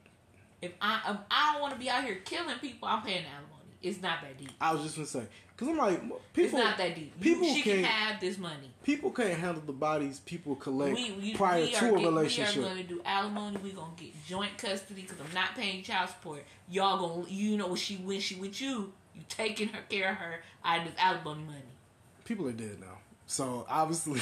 if 0.63 0.73
I 0.81 1.01
if 1.11 1.17
I 1.31 1.53
don't 1.53 1.63
want 1.63 1.75
to 1.75 1.81
be 1.81 1.89
out 1.91 2.05
here 2.05 2.17
killing 2.25 2.59
people, 2.59 2.89
I'm 2.89 3.03
paying 3.03 3.25
alimony. 3.25 3.51
It's 3.83 4.01
not 4.01 4.23
that 4.23 4.39
deep. 4.39 4.51
I 4.61 4.73
was 4.73 4.83
just 4.83 4.97
gonna 4.97 5.07
say 5.07 5.27
because 5.49 5.69
I'm 5.69 5.77
like 5.77 6.01
people. 6.33 6.45
it's 6.45 6.53
not 6.53 6.79
that 6.79 6.95
deep. 6.95 7.13
You- 7.21 7.35
people 7.35 7.55
she 7.55 7.63
can 7.63 7.73
can't- 7.77 7.87
have 7.87 8.21
this 8.21 8.39
money. 8.39 8.71
People 8.83 9.11
can't 9.11 9.39
handle 9.39 9.63
the 9.65 9.73
bodies 9.73 10.21
people 10.21 10.57
collect 10.57 10.95
We, 10.95 11.13
we, 11.13 11.35
prior 11.35 11.63
we 11.63 11.73
to 11.73 11.95
a 11.95 11.99
relationship. 11.99 12.57
We 12.57 12.63
are 12.65 12.69
going 12.69 12.83
to 12.83 12.89
do 12.95 13.03
alimony. 13.05 13.59
We're 13.63 13.73
going 13.75 13.95
to 13.97 14.05
get 14.05 14.13
joint 14.27 14.59
custody 14.59 15.03
because 15.03 15.19
I'm 15.21 15.33
not 15.35 15.55
paying 15.55 15.83
child 15.83 16.11
support. 16.11 16.45
Y'all 16.69 16.99
going 16.99 17.27
to, 17.27 17.33
you 17.33 17.57
know, 17.57 17.69
when 17.69 17.77
she 17.77 17.97
when 17.97 18.21
she 18.21 18.35
with 18.37 18.61
you, 18.61 18.93
you 19.15 19.23
taking 19.29 19.69
her 19.69 19.81
care 19.89 20.11
of 20.11 20.17
her 20.17 20.41
out 20.65 20.81
of 20.81 20.85
this 20.87 20.95
alimony 20.99 21.45
money. 21.45 21.59
People 22.25 22.49
are 22.49 22.53
dead 22.53 22.79
now, 22.81 22.94
so 23.27 23.65
obviously 23.69 24.21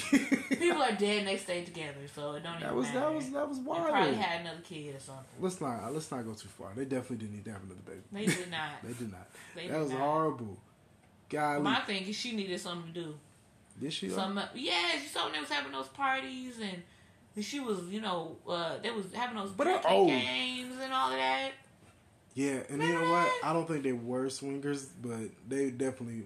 People 0.49 0.83
are 0.83 0.93
dead 0.99 1.19
and 1.21 1.29
they 1.29 1.37
stay 1.37 1.65
together, 1.65 1.99
so 2.15 2.33
it 2.35 2.43
don't 2.45 2.55
even 2.57 2.67
that 2.69 2.75
was 2.75 2.87
matter. 2.87 3.01
that 3.01 3.15
was 3.15 3.31
that 3.31 3.49
was 3.49 3.59
They 3.59 3.65
wild. 3.65 3.89
probably 3.89 4.15
had 4.15 4.41
another 4.43 4.61
kid 4.63 4.95
or 4.95 5.01
something. 5.01 5.25
Let's 5.41 5.61
not 5.61 5.93
let's 5.93 6.11
not 6.11 6.25
go 6.25 6.35
too 6.35 6.49
far. 6.49 6.73
They 6.77 6.85
definitely 6.85 7.17
didn't 7.17 7.35
need 7.37 7.45
to 7.47 7.53
have 7.53 7.63
another 7.63 7.81
baby. 7.85 8.01
They 8.13 8.27
did 8.27 8.51
not. 8.51 8.71
They 8.85 8.93
did 8.93 9.11
not. 9.13 9.27
They 9.57 9.67
that 9.69 9.73
did 9.75 9.83
was 9.83 9.91
not. 9.91 10.01
horrible. 10.01 10.59
Golly, 11.29 11.63
My 11.63 11.81
thing 11.81 12.07
is 12.07 12.15
she 12.17 12.37
needed 12.37 12.61
something 12.61 12.93
to 12.93 13.01
do. 13.01 13.15
did 13.81 13.93
she? 13.93 14.09
Some, 14.11 14.39
yeah, 14.55 14.99
she 15.01 15.09
saw 15.09 15.29
them 15.31 15.41
was 15.41 15.49
having 15.51 15.73
those 15.73 15.89
parties 15.89 16.61
and, 16.61 16.83
she 17.43 17.59
was, 17.61 17.89
you 17.89 18.03
know, 18.03 18.37
uh, 18.47 18.77
they 18.83 18.91
was 18.91 19.07
having 19.15 19.37
those 19.39 19.51
But 19.53 19.65
they're 19.65 19.81
games 19.81 20.75
and 20.83 20.93
all 20.93 21.11
of 21.11 21.17
that. 21.17 21.53
Yeah, 22.35 22.61
and 22.69 22.83
you 22.83 22.93
know 22.93 23.11
what? 23.11 23.33
I 23.43 23.55
don't 23.55 23.67
think 23.67 23.83
they 23.83 23.93
were 23.95 24.29
swingers, 24.29 24.85
but 24.85 25.21
they 25.49 25.71
definitely. 25.71 26.25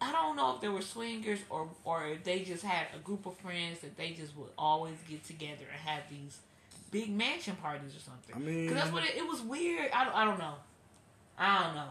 I 0.00 0.12
don't 0.12 0.36
know 0.36 0.54
if 0.54 0.60
they 0.60 0.68
were 0.68 0.82
swingers 0.82 1.38
or 1.48 1.68
or 1.84 2.06
if 2.06 2.22
they 2.24 2.40
just 2.40 2.62
had 2.64 2.86
a 2.94 2.98
group 2.98 3.24
of 3.26 3.36
friends 3.38 3.80
that 3.80 3.96
they 3.96 4.10
just 4.10 4.36
would 4.36 4.50
always 4.58 4.96
get 5.08 5.24
together 5.24 5.64
and 5.72 5.88
have 5.88 6.02
these 6.10 6.38
big 6.90 7.10
mansion 7.10 7.56
parties 7.56 7.96
or 7.96 8.00
something. 8.00 8.34
I 8.34 8.38
mean- 8.38 8.68
'Cause 8.68 8.76
that's 8.76 8.92
what 8.92 9.04
it, 9.04 9.16
it 9.16 9.26
was 9.26 9.40
weird. 9.40 9.90
I, 9.92 10.04
don't- 10.04 10.14
I 10.14 10.24
don't 10.24 10.38
know. 10.38 10.54
I 11.38 11.64
don't 11.64 11.74
know. 11.74 11.88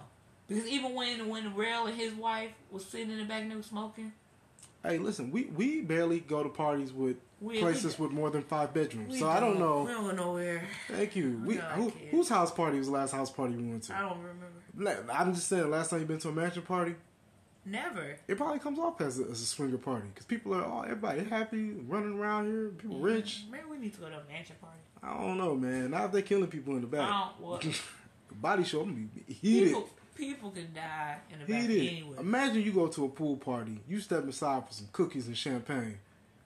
Because 0.47 0.67
even 0.67 0.93
when 0.93 1.27
when 1.29 1.55
Rel 1.55 1.87
and 1.87 1.97
his 1.97 2.13
wife 2.13 2.51
was 2.71 2.85
sitting 2.85 3.09
in 3.11 3.17
the 3.17 3.25
back 3.25 3.41
and 3.41 3.51
they 3.51 3.55
were 3.55 3.63
smoking, 3.63 4.13
Hey, 4.83 4.99
listen, 4.99 5.31
we 5.31 5.45
we 5.45 5.81
barely 5.81 6.19
go 6.19 6.43
to 6.43 6.49
parties 6.49 6.93
with 6.93 7.17
We- 7.41 7.59
places 7.59 7.97
we- 7.97 8.05
with 8.05 8.15
more 8.15 8.29
than 8.29 8.43
five 8.43 8.71
bedrooms, 8.71 9.17
so 9.17 9.27
I 9.27 9.39
don't 9.39 9.57
know. 9.57 9.81
We 9.83 9.91
don't 9.91 10.05
go 10.05 10.11
nowhere. 10.11 10.67
Thank 10.87 11.15
you. 11.15 11.41
We 11.43 11.55
No, 11.55 11.61
who, 11.63 11.89
whose 12.11 12.29
house 12.29 12.51
party 12.51 12.77
was 12.77 12.85
the 12.85 12.93
last 12.93 13.11
house 13.11 13.31
party 13.31 13.55
we 13.55 13.63
went 13.63 13.81
to? 13.85 13.95
I 13.97 14.01
don't 14.01 14.19
remember. 14.21 15.11
I'm 15.11 15.33
just 15.33 15.47
saying, 15.47 15.71
last 15.71 15.89
time 15.89 16.01
you 16.01 16.05
been 16.05 16.19
to 16.19 16.29
a 16.29 16.31
mansion 16.31 16.61
party, 16.61 16.93
Never. 17.65 18.17
it 18.27 18.37
probably 18.37 18.59
comes 18.59 18.77
off 18.77 19.01
as 19.01 19.19
a, 19.19 19.23
as 19.23 19.41
a 19.41 19.45
swinger 19.45 19.79
party 19.79 20.05
because 20.13 20.25
people 20.27 20.53
are 20.53 20.63
all 20.63 20.83
everybody 20.83 21.23
happy 21.23 21.71
running 21.87 22.19
around 22.19 22.45
here, 22.45 22.69
people 22.77 22.99
rich. 22.99 23.45
Maybe 23.51 23.63
we 23.69 23.77
need 23.77 23.93
to 23.95 23.99
go 24.01 24.09
to 24.09 24.15
a 24.15 24.23
mansion 24.31 24.55
party. 24.61 24.77
I 25.01 25.19
don't 25.19 25.37
know, 25.37 25.55
man. 25.55 25.91
Now 25.91 26.05
if 26.05 26.11
they 26.11 26.21
killing 26.21 26.47
people 26.47 26.75
in 26.75 26.81
the 26.81 26.87
back, 26.87 27.09
I 27.09 27.29
don't. 27.39 27.41
Well, 27.41 27.57
the 28.29 28.35
body 28.35 28.63
show 28.63 28.81
I'm 28.81 28.93
gonna 28.93 29.07
be 29.27 29.33
heated. 29.33 29.69
people, 29.69 29.89
people 30.15 30.51
can 30.51 30.73
die 30.73 31.17
in 31.31 31.39
the 31.39 31.45
back 31.45 31.61
Heated. 31.63 31.91
anyway. 31.91 32.17
Imagine 32.19 32.61
you 32.61 32.71
go 32.71 32.87
to 32.87 33.05
a 33.05 33.09
pool 33.09 33.37
party, 33.37 33.79
you 33.87 33.99
step 33.99 34.23
inside 34.23 34.67
for 34.67 34.73
some 34.73 34.87
cookies 34.91 35.25
and 35.27 35.35
champagne, 35.37 35.97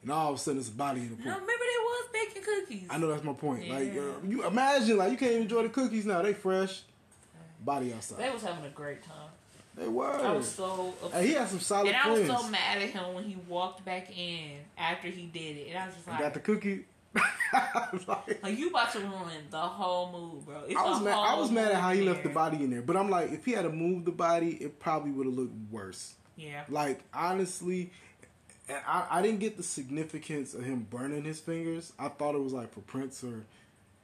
and 0.01 0.11
all 0.11 0.29
of 0.31 0.35
a 0.35 0.37
sudden 0.41 0.59
it's 0.59 0.69
a 0.69 0.71
body 0.71 1.01
in 1.01 1.09
the 1.09 1.15
pool. 1.17 1.25
No, 1.25 1.33
remember 1.33 1.51
they 1.51 1.83
was 1.83 2.09
baking 2.13 2.43
cookies. 2.43 2.87
I 2.89 2.97
know 2.97 3.07
that's 3.09 3.23
my 3.23 3.33
point. 3.33 3.69
Like 3.69 3.91
uh, 3.97 4.25
you 4.25 4.45
imagine, 4.45 4.97
like 4.97 5.11
you 5.11 5.17
can't 5.17 5.31
even 5.31 5.43
enjoy 5.43 5.63
the 5.63 5.69
cookies 5.69 6.05
now. 6.05 6.21
They 6.21 6.33
fresh, 6.33 6.81
body 7.63 7.93
outside. 7.93 8.19
They 8.19 8.29
was 8.29 8.41
having 8.41 8.65
a 8.65 8.69
great 8.69 9.03
time. 9.03 9.28
They 9.79 9.87
were. 9.87 10.11
I 10.11 10.33
was 10.33 10.49
so 10.49 10.93
upset. 11.01 11.23
He 11.23 11.33
had 11.33 11.47
some 11.47 11.61
solid 11.61 11.87
and 11.87 11.95
I 11.95 12.09
was 12.09 12.27
so 12.27 12.49
mad 12.49 12.81
at 12.81 12.89
him 12.89 13.13
when 13.13 13.23
he 13.23 13.37
walked 13.47 13.85
back 13.85 14.11
in 14.15 14.57
after 14.77 15.07
he 15.07 15.27
did 15.27 15.55
it. 15.55 15.67
And 15.69 15.77
I 15.77 15.85
was 15.85 15.95
just 15.95 16.07
like, 16.07 16.19
got 16.19 16.33
the 16.33 16.41
cookie. 16.41 16.83
like, 18.07 18.43
like, 18.43 18.59
you 18.59 18.69
about 18.69 18.91
to 18.91 18.99
ruin 18.99 19.47
the 19.49 19.57
whole 19.57 20.11
mood, 20.11 20.45
bro. 20.45 20.63
It's 20.67 20.75
I 20.75 20.83
was 20.83 21.01
mad. 21.01 21.13
I 21.13 21.39
was 21.39 21.49
mad 21.49 21.71
at 21.71 21.81
how 21.81 21.93
he 21.93 22.01
left 22.01 22.23
the 22.23 22.29
body 22.29 22.57
in 22.57 22.69
there. 22.69 22.81
But 22.81 22.97
I'm 22.97 23.09
like, 23.09 23.31
if 23.31 23.45
he 23.45 23.53
had 23.53 23.61
to 23.61 23.71
move 23.71 24.03
the 24.03 24.11
body, 24.11 24.49
it 24.49 24.79
probably 24.79 25.11
would 25.11 25.25
have 25.25 25.35
looked 25.35 25.55
worse. 25.71 26.13
Yeah. 26.35 26.63
Like 26.67 27.01
honestly, 27.13 27.91
and 28.67 28.79
I, 28.85 29.07
I 29.09 29.21
didn't 29.21 29.39
get 29.39 29.55
the 29.55 29.63
significance 29.63 30.53
of 30.53 30.63
him 30.65 30.87
burning 30.89 31.23
his 31.23 31.39
fingers. 31.39 31.93
I 31.97 32.09
thought 32.09 32.35
it 32.35 32.43
was 32.43 32.51
like 32.51 32.73
for 32.73 32.81
prints 32.81 33.23
or, 33.23 33.45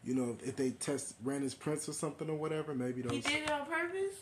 you 0.06 0.16
know, 0.16 0.38
if 0.42 0.56
they 0.56 0.70
test 0.72 1.16
ran 1.22 1.42
his 1.42 1.54
prints 1.54 1.90
or 1.90 1.94
something 1.94 2.30
or 2.30 2.36
whatever. 2.36 2.74
Maybe 2.74 3.02
those. 3.02 3.12
He 3.12 3.20
did 3.20 3.44
it 3.44 3.52
on 3.52 3.66
purpose? 3.66 4.16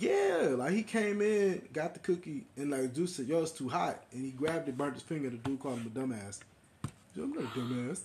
Yeah, 0.00 0.54
like 0.56 0.72
he 0.72 0.82
came 0.82 1.20
in, 1.20 1.68
got 1.72 1.94
the 1.94 2.00
cookie, 2.00 2.44
and 2.56 2.70
like 2.70 2.94
dude 2.94 3.08
said, 3.10 3.26
"Yo, 3.26 3.42
it's 3.42 3.52
too 3.52 3.68
hot," 3.68 4.02
and 4.12 4.24
he 4.24 4.30
grabbed 4.30 4.68
it, 4.68 4.76
burnt 4.76 4.94
his 4.94 5.02
finger. 5.02 5.28
The 5.30 5.36
dude 5.36 5.60
called 5.60 5.78
him 5.78 5.86
a 5.94 5.98
dumbass. 5.98 6.40
I'm 7.16 7.32
not 7.32 7.44
a 7.44 7.46
dumbass. 7.58 8.00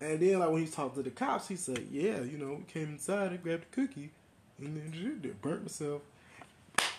And 0.00 0.18
then 0.18 0.38
like 0.40 0.50
when 0.50 0.64
he 0.64 0.70
talked 0.70 0.96
to 0.96 1.02
the 1.02 1.10
cops, 1.10 1.48
he 1.48 1.56
said, 1.56 1.86
"Yeah, 1.90 2.20
you 2.22 2.36
know, 2.36 2.62
came 2.68 2.88
inside 2.88 3.30
and 3.32 3.42
grabbed 3.42 3.64
the 3.70 3.86
cookie, 3.86 4.10
and 4.58 4.76
then 4.76 5.36
burnt 5.40 5.62
myself." 5.62 6.02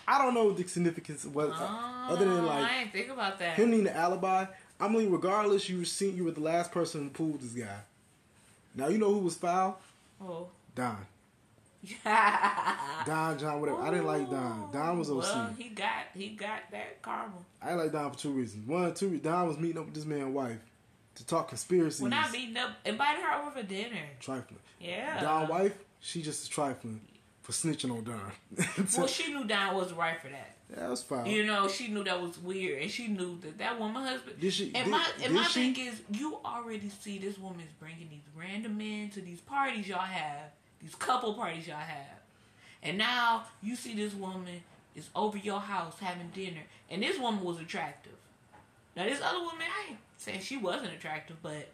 I 0.06 0.18
don't 0.18 0.34
know 0.34 0.46
what 0.46 0.56
the 0.56 0.66
significance 0.66 1.24
was, 1.24 1.50
uh, 1.52 1.58
Oh, 1.60 2.06
other 2.14 2.24
than 2.24 2.44
like 2.44 2.64
I 2.64 2.78
didn't 2.80 2.92
think 2.92 3.08
about 3.10 3.38
that. 3.38 3.56
him 3.56 3.70
needing 3.70 3.86
an 3.86 3.94
alibi. 3.96 4.46
I 4.80 4.88
mean, 4.88 5.10
regardless, 5.12 5.68
you 5.68 5.78
were 5.78 5.84
seen, 5.84 6.16
you 6.16 6.24
were 6.24 6.32
the 6.32 6.40
last 6.40 6.72
person 6.72 7.08
pool 7.10 7.28
with 7.32 7.42
this 7.42 7.52
guy. 7.64 7.80
Now 8.74 8.88
you 8.88 8.98
know 8.98 9.12
who 9.12 9.20
was 9.20 9.36
foul? 9.36 9.80
Oh. 10.20 10.48
Don. 10.74 11.06
Don, 13.06 13.38
John, 13.38 13.60
whatever. 13.60 13.80
I 13.82 13.90
didn't 13.90 14.06
like 14.06 14.30
Don. 14.30 14.70
Don 14.72 14.98
was 14.98 15.10
OC. 15.10 15.18
Well, 15.22 15.54
he 15.58 15.68
got 15.70 15.88
he 16.14 16.28
got 16.28 16.60
that 16.70 17.02
karma. 17.02 17.32
I 17.60 17.66
didn't 17.70 17.80
like 17.80 17.92
Don 17.92 18.10
for 18.12 18.18
two 18.18 18.30
reasons. 18.30 18.66
One, 18.68 18.94
two, 18.94 19.18
Don 19.18 19.48
was 19.48 19.58
meeting 19.58 19.78
up 19.78 19.86
with 19.86 19.94
this 19.94 20.04
man's 20.04 20.34
wife 20.34 20.58
to 21.16 21.26
talk 21.26 21.48
conspiracies. 21.48 22.00
When 22.00 22.12
I 22.12 22.30
meeting 22.30 22.56
up, 22.56 22.70
invited 22.84 23.22
her 23.22 23.42
over 23.42 23.50
for 23.50 23.62
dinner. 23.62 23.96
trifling. 24.20 24.60
Yeah. 24.80 25.20
Don 25.20 25.48
wife, 25.48 25.74
she 26.00 26.22
just 26.22 26.42
is 26.42 26.48
trifling 26.48 27.00
for 27.42 27.52
snitching 27.52 27.90
on 27.90 28.04
Don. 28.04 28.32
Well, 28.96 29.06
she 29.06 29.32
knew 29.32 29.44
Don 29.44 29.74
was 29.74 29.92
right 29.92 30.20
for 30.20 30.28
that. 30.28 30.56
yeah, 30.70 30.88
that's 30.88 31.02
fine. 31.02 31.26
You 31.26 31.44
know, 31.44 31.66
she 31.68 31.88
knew 31.88 32.04
that 32.04 32.20
was 32.22 32.38
weird, 32.38 32.82
and 32.82 32.90
she 32.90 33.08
knew 33.08 33.38
that 33.40 33.58
that 33.58 33.78
woman 33.80 34.02
husband. 34.04 34.38
Did 34.40 34.52
she- 34.52 34.70
And 34.74 34.84
did- 34.84 34.90
my 34.90 35.06
and 35.24 35.34
my 35.34 35.42
she? 35.44 35.72
thing 35.74 35.86
is, 35.88 36.00
you 36.12 36.38
already 36.44 36.88
see 36.88 37.18
this 37.18 37.36
woman's 37.38 37.72
bringing 37.80 38.08
these 38.08 38.22
random 38.36 38.78
men 38.78 39.10
to 39.10 39.20
these 39.20 39.40
parties 39.40 39.88
y'all 39.88 39.98
have, 39.98 40.50
these 40.82 40.94
couple 40.94 41.34
parties 41.34 41.66
y'all 41.66 41.76
have, 41.76 42.20
and 42.82 42.98
now 42.98 43.44
you 43.62 43.76
see 43.76 43.94
this 43.94 44.14
woman 44.14 44.62
is 44.94 45.08
over 45.14 45.38
your 45.38 45.60
house 45.60 45.98
having 46.00 46.28
dinner, 46.34 46.62
and 46.90 47.02
this 47.02 47.18
woman 47.18 47.42
was 47.42 47.60
attractive. 47.60 48.12
Now 48.96 49.04
this 49.04 49.20
other 49.22 49.40
woman, 49.40 49.62
I 49.62 49.90
ain't 49.90 49.98
saying 50.18 50.40
she 50.40 50.56
wasn't 50.56 50.92
attractive, 50.92 51.36
but 51.42 51.70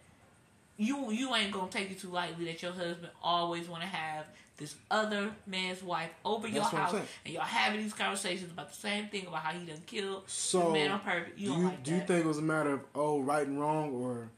you 0.77 1.11
you 1.11 1.35
ain't 1.35 1.53
gonna 1.53 1.71
take 1.71 1.91
it 1.91 1.99
too 1.99 2.09
lightly 2.09 2.45
that 2.47 2.63
your 2.63 2.73
husband 2.73 3.11
always 3.23 3.69
want 3.69 3.83
to 3.83 3.89
have 3.89 4.27
this 4.57 4.75
other 4.91 5.31
man's 5.47 5.83
wife 5.83 6.11
over 6.25 6.49
your 6.49 6.63
That's 6.63 6.75
I'm 6.75 6.81
house, 6.81 6.95
and 7.25 7.35
y'all 7.35 7.45
having 7.45 7.81
these 7.81 7.93
conversations 7.95 8.51
about 8.51 8.71
the 8.71 8.77
same 8.77 9.09
thing 9.09 9.27
about 9.27 9.41
how 9.43 9.53
he 9.53 9.65
done 9.65 9.83
killed 9.87 10.23
so, 10.27 10.73
man 10.73 10.91
on 10.91 11.01
purpose. 11.01 11.33
You 11.37 11.47
do 11.47 11.53
don't 11.53 11.61
you 11.61 11.67
like 11.69 11.83
do 11.83 11.95
you 11.95 12.01
think 12.01 12.25
it 12.25 12.29
was 12.29 12.39
a 12.39 12.43
matter 12.43 12.75
of 12.75 12.81
oh 12.95 13.21
right 13.21 13.47
and 13.47 13.61
wrong 13.61 13.93
or 13.93 14.31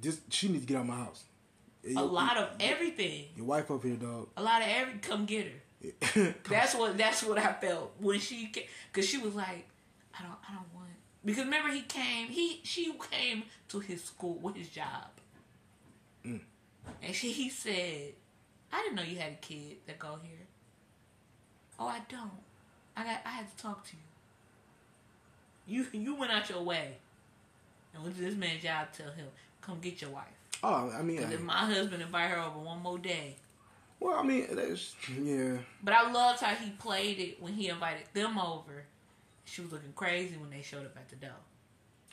this? 0.00 0.20
She 0.30 0.48
needs 0.48 0.62
to 0.62 0.68
get 0.68 0.76
out 0.76 0.82
of 0.82 0.88
my 0.88 0.96
house. 0.96 1.24
A 1.96 2.04
lot 2.04 2.36
of 2.36 2.50
everything, 2.60 3.26
your 3.36 3.46
wife 3.46 3.70
up 3.70 3.82
here, 3.82 3.96
dog. 3.96 4.28
a 4.36 4.42
lot 4.42 4.62
of 4.62 4.68
every 4.68 4.98
come 4.98 5.24
get 5.26 5.46
her. 5.46 6.34
That's 6.48 6.74
what 6.74 6.98
that's 6.98 7.22
what 7.22 7.38
I 7.38 7.54
felt 7.54 7.94
when 7.98 8.20
she 8.20 8.52
because 8.92 9.08
she 9.08 9.16
was 9.16 9.34
like, 9.34 9.66
I 10.18 10.22
don't 10.22 10.36
I 10.46 10.52
don't 10.52 10.74
want 10.74 10.80
because 11.24 11.44
remember 11.44 11.70
he 11.70 11.82
came 11.82 12.28
he 12.28 12.60
she 12.64 12.92
came 13.10 13.44
to 13.68 13.80
his 13.80 14.04
school 14.04 14.38
with 14.42 14.56
his 14.56 14.68
job, 14.68 15.08
mm. 16.24 16.40
and 17.02 17.14
she 17.14 17.32
he 17.32 17.48
said, 17.48 18.12
I 18.72 18.82
didn't 18.82 18.96
know 18.96 19.02
you 19.02 19.18
had 19.18 19.32
a 19.32 19.36
kid 19.36 19.78
that 19.86 19.98
go 19.98 20.18
here. 20.22 20.46
Oh, 21.78 21.86
I 21.86 22.00
don't. 22.08 22.30
I 22.96 23.04
got. 23.04 23.20
I 23.24 23.30
had 23.30 23.56
to 23.56 23.62
talk 23.62 23.84
to 23.86 23.92
you. 25.66 25.82
You 25.92 25.98
you 25.98 26.14
went 26.14 26.32
out 26.32 26.48
your 26.50 26.62
way, 26.62 26.96
and 27.94 28.02
went 28.02 28.16
to 28.16 28.22
this 28.22 28.34
man's 28.34 28.62
job. 28.62 28.88
Tell 28.92 29.10
him, 29.12 29.26
come 29.60 29.78
get 29.80 30.00
your 30.00 30.10
wife. 30.10 30.39
Oh, 30.62 30.90
I 30.90 31.02
mean, 31.02 31.16
Because 31.16 31.30
I- 31.32 31.34
if 31.34 31.40
my 31.42 31.52
husband 31.66 32.02
invite 32.02 32.30
her 32.30 32.38
over 32.38 32.58
one 32.58 32.80
more 32.82 32.98
day. 32.98 33.36
well, 33.98 34.18
I 34.18 34.22
mean, 34.22 34.46
that's, 34.50 34.94
yeah. 35.20 35.58
But 35.82 35.94
I 35.94 36.10
loved 36.10 36.40
how 36.40 36.54
he 36.54 36.70
played 36.70 37.18
it 37.18 37.40
when 37.42 37.54
he 37.54 37.68
invited 37.68 38.04
them 38.12 38.38
over. 38.38 38.84
She 39.44 39.62
was 39.62 39.72
looking 39.72 39.92
crazy 39.94 40.36
when 40.36 40.50
they 40.50 40.62
showed 40.62 40.84
up 40.86 40.96
at 40.96 41.08
the 41.08 41.16
door. 41.16 41.30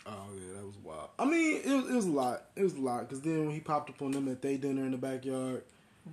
Oh 0.06 0.28
yeah, 0.36 0.54
that 0.58 0.66
was 0.66 0.78
wild. 0.78 1.10
I 1.20 1.26
mean, 1.26 1.62
it 1.64 1.66
was, 1.76 1.90
it 1.90 1.94
was 1.94 2.06
a 2.06 2.12
lot. 2.12 2.46
It 2.56 2.64
was 2.64 2.74
a 2.76 2.80
lot 2.80 3.02
because 3.02 3.22
then 3.22 3.46
when 3.46 3.54
he 3.54 3.60
popped 3.60 3.90
up 3.90 4.02
on 4.02 4.12
them 4.12 4.28
at 4.30 4.42
they 4.42 4.56
dinner 4.56 4.84
in 4.86 4.92
the 4.92 4.98
backyard, 4.98 5.64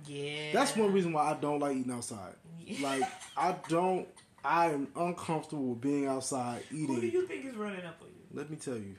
Yeah. 0.05 0.51
that's 0.51 0.75
one 0.75 0.91
reason 0.91 1.13
why 1.13 1.31
I 1.31 1.33
don't 1.35 1.59
like 1.59 1.77
eating 1.77 1.91
outside. 1.93 2.33
Yeah. 2.65 2.85
Like 2.89 3.03
I 3.37 3.55
don't. 3.69 4.07
I 4.43 4.71
am 4.71 4.89
uncomfortable 4.95 5.69
with 5.69 5.81
being 5.81 6.05
outside 6.07 6.63
eating. 6.71 6.87
Who 6.93 7.01
do 7.01 7.07
you 7.07 7.25
think 7.25 7.45
is 7.45 7.55
running 7.55 7.85
up 7.85 7.97
on 8.01 8.09
you? 8.09 8.37
Let 8.37 8.49
me 8.49 8.57
tell 8.57 8.75
you, 8.75 8.95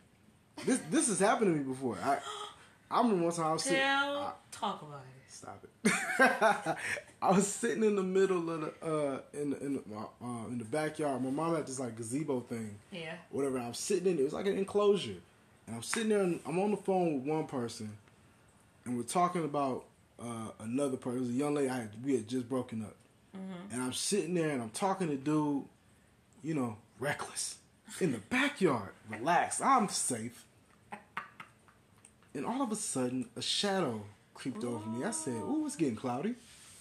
this 0.65 0.81
this 0.91 1.09
has 1.09 1.21
happened 1.21 1.53
to 1.53 1.59
me 1.59 1.65
before. 1.65 1.99
I 2.03 2.19
I 2.91 2.99
remember 3.01 3.25
one 3.25 3.33
time 3.35 3.47
I 3.47 3.53
was 3.53 3.63
sitting. 3.65 3.79
Tell, 3.79 4.19
I- 4.19 4.33
talk 4.53 4.83
about 4.83 5.01
it. 5.01 5.33
Stop 5.33 5.67
it. 5.85 6.77
I 7.23 7.31
was 7.33 7.47
sitting 7.47 7.83
in 7.85 7.97
the 7.97 8.03
middle 8.03 8.49
of 8.51 8.61
the 8.61 8.87
uh 8.87 9.21
in 9.35 9.51
the, 9.51 9.59
in 9.65 9.75
the, 9.75 9.81
uh, 10.23 10.47
in 10.49 10.59
the 10.59 10.65
backyard. 10.65 11.23
My 11.23 11.31
mom 11.31 11.55
had 11.55 11.67
this 11.67 11.79
like 11.81 11.97
gazebo 11.97 12.41
thing, 12.41 12.79
Yeah. 12.91 13.15
whatever. 13.31 13.59
I 13.59 13.69
was 13.69 13.79
sitting 13.79 14.07
in 14.13 14.19
it. 14.19 14.21
It 14.21 14.25
was 14.25 14.33
like 14.33 14.47
an 14.47 14.57
enclosure, 14.57 15.17
and 15.67 15.77
I'm 15.77 15.83
sitting 15.83 16.09
there. 16.11 16.23
and 16.23 16.41
I'm 16.47 16.59
on 16.59 16.71
the 16.71 16.77
phone 16.79 17.15
with 17.17 17.25
one 17.25 17.47
person, 17.47 17.91
and 18.85 18.97
we're 18.97 19.03
talking 19.03 19.45
about 19.45 19.85
uh, 20.23 20.51
another 20.61 20.97
person. 20.97 21.19
It 21.19 21.21
was 21.23 21.31
a 21.31 21.35
young 21.35 21.55
lady. 21.55 21.69
I 21.69 21.77
had, 21.77 21.91
we 22.05 22.15
had 22.15 22.27
just 22.29 22.49
broken 22.49 22.83
up, 22.83 22.95
and 23.73 23.83
I'm 23.83 23.93
sitting 23.93 24.33
there 24.35 24.51
and 24.51 24.63
I'm 24.63 24.71
talking 24.71 25.09
to 25.09 25.17
dude, 25.17 25.65
you 26.43 26.55
know, 26.55 26.79
reckless 26.99 27.57
in 28.01 28.13
the 28.13 28.19
backyard, 28.19 28.91
Relax. 29.11 29.61
I'm 29.61 29.89
safe. 29.89 30.46
And 32.37 32.45
all 32.45 32.63
of 32.63 32.71
a 32.71 32.77
sudden, 32.77 33.27
a 33.35 33.43
shadow 33.43 34.03
creeped 34.35 34.63
over 34.63 34.87
me. 34.89 35.05
I 35.05 35.11
said, 35.11 35.35
"Ooh, 35.43 35.65
it's 35.67 35.77
getting 35.77 35.97
cloudy." 35.97 36.35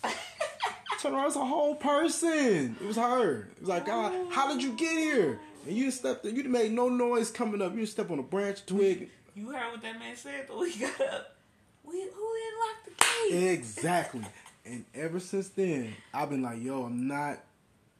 Turn 1.01 1.13
around, 1.13 1.27
it's 1.27 1.35
a 1.35 1.45
whole 1.45 1.75
person. 1.75 2.75
It 2.81 2.85
was 2.85 2.97
her. 2.97 3.47
It 3.55 3.59
was 3.61 3.69
like, 3.69 3.85
God, 3.85 4.13
how 4.31 4.51
did 4.51 4.61
you 4.63 4.73
get 4.73 4.97
here? 4.97 5.39
And 5.67 5.75
you 5.77 5.91
stepped. 5.91 6.25
You 6.25 6.43
didn't 6.43 6.75
no 6.75 6.89
noise 6.89 7.31
coming 7.31 7.61
up. 7.61 7.71
You 7.71 7.79
didn't 7.79 7.89
step 7.89 8.11
on 8.11 8.19
a 8.19 8.23
branch, 8.23 8.65
twig. 8.65 9.09
You 9.35 9.51
heard 9.51 9.71
what 9.71 9.81
that 9.81 9.99
man 9.99 10.15
said, 10.15 10.45
but 10.47 10.59
we 10.59 10.75
got 10.79 10.99
up. 11.01 11.35
We, 11.83 12.01
who 12.01 12.01
didn't 12.01 12.59
lock 12.59 12.85
the 12.85 13.31
gate? 13.31 13.49
Exactly. 13.51 14.25
And 14.65 14.85
ever 14.93 15.19
since 15.19 15.49
then, 15.49 15.93
I've 16.13 16.29
been 16.29 16.41
like, 16.41 16.61
yo, 16.61 16.83
I'm 16.83 17.07
not. 17.07 17.39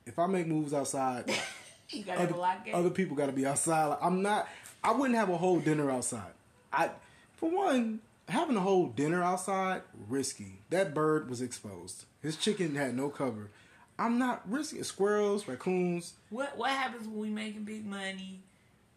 If 0.06 0.18
I 0.20 0.28
make 0.28 0.48
moves 0.48 0.74
outside, 0.74 1.32
You 1.90 2.04
got 2.04 2.16
to 2.16 2.20
have 2.22 2.30
other, 2.30 2.38
a 2.38 2.42
lock 2.42 2.66
gate. 2.66 2.74
other 2.74 2.90
people 2.90 3.16
got 3.16 3.28
to 3.28 3.32
be 3.32 3.46
outside. 3.46 3.86
Like, 3.86 4.00
I'm 4.02 4.22
not. 4.22 4.48
I 4.84 4.92
wouldn't 4.92 5.18
have 5.18 5.30
a 5.30 5.38
whole 5.38 5.60
dinner 5.60 5.92
outside. 5.92 6.32
I, 6.74 6.90
for 7.38 7.50
one, 7.50 8.00
having 8.30 8.56
a 8.58 8.62
whole 8.62 8.88
dinner 8.88 9.24
outside 9.24 9.82
risky. 10.08 10.60
That 10.70 10.94
bird 10.94 11.30
was 11.30 11.42
exposed. 11.42 12.06
His 12.22 12.38
chicken 12.38 12.76
had 12.76 12.96
no 12.96 13.10
cover. 13.10 13.52
I'm 13.98 14.18
not 14.20 14.42
risking 14.50 14.84
squirrels, 14.84 15.48
raccoons. 15.48 16.14
What 16.30 16.58
what 16.58 16.72
happens 16.72 17.08
when 17.08 17.18
we 17.20 17.30
making 17.30 17.64
big 17.64 17.86
money 17.86 18.42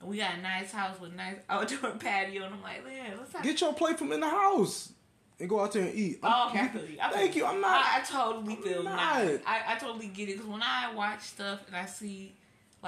and 0.01 0.09
we 0.09 0.19
got 0.19 0.35
a 0.39 0.43
nice 0.43 0.73
house 0.73 0.99
with 1.01 1.13
a 1.13 1.17
nice 1.17 1.37
outdoor 1.51 1.93
patio 1.93 2.45
and 2.45 2.55
I'm 2.55 2.63
like, 2.63 2.85
man, 2.85 3.17
let's 3.19 3.33
not 3.33 3.43
Get 3.43 3.61
your 3.61 3.75
plate 3.75 3.99
from 3.99 4.11
in 4.13 4.21
the 4.21 4.29
house 4.29 4.93
and 5.39 5.49
go 5.49 5.61
out 5.61 5.73
there 5.73 5.85
and 5.85 5.95
eat. 5.95 6.19
Oh, 6.23 6.29
I'm- 6.29 6.49
okay, 6.49 6.61
I 6.61 6.69
feel 6.69 6.85
you. 6.91 6.99
I 7.01 7.09
feel 7.11 7.19
Thank 7.19 7.37
you. 7.37 7.47
I'm 7.47 7.61
not. 7.61 7.85
I, 7.85 7.99
I 7.99 8.03
totally 8.03 8.57
feel 8.57 8.83
not. 8.83 8.97
not. 8.97 9.41
I, 9.47 9.63
I 9.75 9.79
totally 9.79 10.09
get 10.09 10.29
it 10.29 10.33
because 10.33 10.49
when 10.49 10.63
I 10.63 10.93
watch 10.95 11.21
stuff 11.23 11.61
and 11.69 11.77
I 11.77 11.87
see 11.87 12.35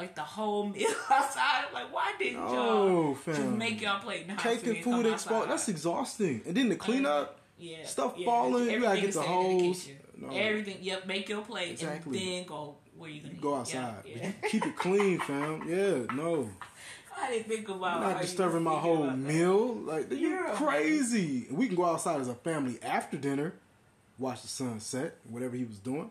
like 0.01 0.15
the 0.15 0.23
whole 0.23 0.67
meal 0.69 0.89
outside, 1.11 1.65
I'm 1.69 1.75
like, 1.75 1.93
why 1.93 2.13
didn't 2.19 2.41
Oh, 2.43 3.17
y'all 3.27 3.35
just 3.35 3.41
make 3.51 3.81
y'all 3.81 4.01
plate 4.01 4.23
in 4.23 4.27
the 4.29 4.33
house? 4.35 4.43
cake 4.43 4.67
and 4.67 4.85
food 4.85 5.07
outside? 5.07 5.49
That's 5.49 5.69
exhausting. 5.69 6.43
And 6.47 6.57
then 6.57 6.69
the 6.69 6.77
cleanup. 6.77 7.39
yeah, 7.59 7.85
stuff 7.87 8.15
yeah. 8.17 8.25
falling, 8.27 8.71
you 8.71 8.81
gotta 8.81 9.01
get 9.01 9.13
the 9.13 9.21
holes. 9.23 9.53
in 9.53 9.59
the 9.59 9.65
hose. 9.65 9.83
kitchen. 9.85 9.97
No. 10.17 10.29
Everything. 10.37 10.77
Yep. 10.83 11.07
Make 11.07 11.29
your 11.29 11.43
plate 11.43 11.71
Exactly. 11.73 12.19
and 12.19 12.27
then 12.29 12.47
go 12.47 12.77
where 12.99 13.09
you 13.11 13.23
gonna 13.23 13.35
Go 13.35 13.55
eat. 13.55 13.61
outside. 13.61 13.95
Yeah, 14.05 14.17
yeah. 14.43 14.49
keep 14.51 14.67
it 14.67 14.77
clean, 14.77 15.19
fam. 15.21 15.63
Yeah, 15.69 16.15
no. 16.15 16.51
I 17.23 17.31
didn't 17.31 17.49
think 17.49 17.69
about. 17.69 17.97
I'm 18.03 18.13
not 18.13 18.23
disturbing 18.23 18.63
my 18.63 18.79
whole 18.79 19.11
meal. 19.11 19.75
Like, 19.75 20.11
you 20.13 20.31
Yeah. 20.31 20.53
crazy. 20.55 21.47
We 21.51 21.67
can 21.67 21.77
go 21.77 21.85
outside 21.87 22.21
as 22.21 22.29
a 22.29 22.35
family 22.35 22.79
after 22.83 23.17
dinner, 23.17 23.55
watch 24.19 24.43
the 24.43 24.49
sunset, 24.49 25.17
whatever 25.29 25.57
he 25.57 25.65
was 25.65 25.79
doing. 25.79 26.11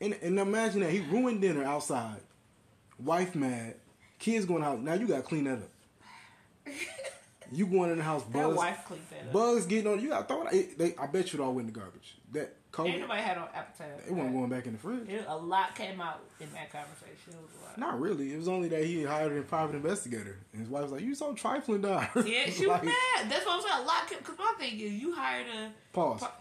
And, 0.00 0.14
and 0.22 0.38
imagine 0.38 0.80
that 0.80 0.90
he 0.90 1.00
ruined 1.00 1.40
dinner 1.40 1.62
outside. 1.64 2.20
Wife 3.04 3.34
mad, 3.34 3.74
kids 4.18 4.44
going 4.44 4.62
out. 4.62 4.82
Now 4.82 4.94
you 4.94 5.06
got 5.08 5.16
to 5.16 5.22
clean 5.22 5.44
that 5.44 5.58
up. 5.58 5.68
You 7.52 7.66
going 7.66 7.90
in 7.90 7.98
the 7.98 8.04
house, 8.04 8.22
That 8.22 8.32
bugs, 8.32 8.56
wife 8.56 8.84
cleaned 8.86 9.02
that 9.10 9.26
up. 9.26 9.32
bugs 9.32 9.66
getting 9.66 9.90
on. 9.90 9.98
You 10.00 10.10
got 10.10 10.28
throw 10.28 10.46
it. 10.46 10.54
It- 10.54 10.78
They, 10.78 10.94
I 10.96 11.08
bet 11.08 11.32
you 11.32 11.40
it 11.40 11.42
all 11.42 11.52
went 11.52 11.66
in 11.66 11.74
the 11.74 11.80
garbage. 11.80 12.14
That 12.30 12.40
Ain't 12.42 12.52
COVID, 12.70 13.00
nobody 13.00 13.22
had 13.22 13.36
no 13.38 13.48
appetite. 13.52 13.88
it 14.06 14.12
wasn't 14.12 14.34
going 14.36 14.48
back 14.50 14.66
in 14.66 14.74
the 14.74 14.78
fridge. 14.78 15.08
It- 15.08 15.24
a 15.26 15.36
lot 15.36 15.74
came 15.74 16.00
out 16.00 16.20
in 16.38 16.46
that 16.52 16.70
conversation. 16.70 17.32
It 17.32 17.34
was 17.42 17.50
a 17.60 17.64
lot. 17.64 17.78
Not 17.78 18.00
really. 18.00 18.32
It 18.32 18.36
was 18.36 18.46
only 18.46 18.68
that 18.68 18.84
he 18.84 19.02
hired 19.02 19.36
a 19.36 19.42
private 19.42 19.74
investigator, 19.74 20.38
and 20.52 20.60
his 20.62 20.70
wife 20.70 20.84
was 20.84 20.92
like, 20.92 21.00
"You 21.02 21.12
so 21.16 21.32
trifling, 21.34 21.80
dog." 21.80 22.06
Yeah, 22.24 22.44
she 22.50 22.68
was 22.68 22.82
mad. 22.84 23.28
That's 23.28 23.44
what 23.44 23.56
I'm 23.56 23.62
saying. 23.62 23.82
A 23.82 23.84
lot 23.84 24.08
because 24.08 24.38
my 24.38 24.54
thing 24.56 24.78
is, 24.78 24.92
you 24.92 25.12
hired 25.12 25.46
a. 25.48 25.72
Pause. 25.92 26.20
What? 26.20 26.40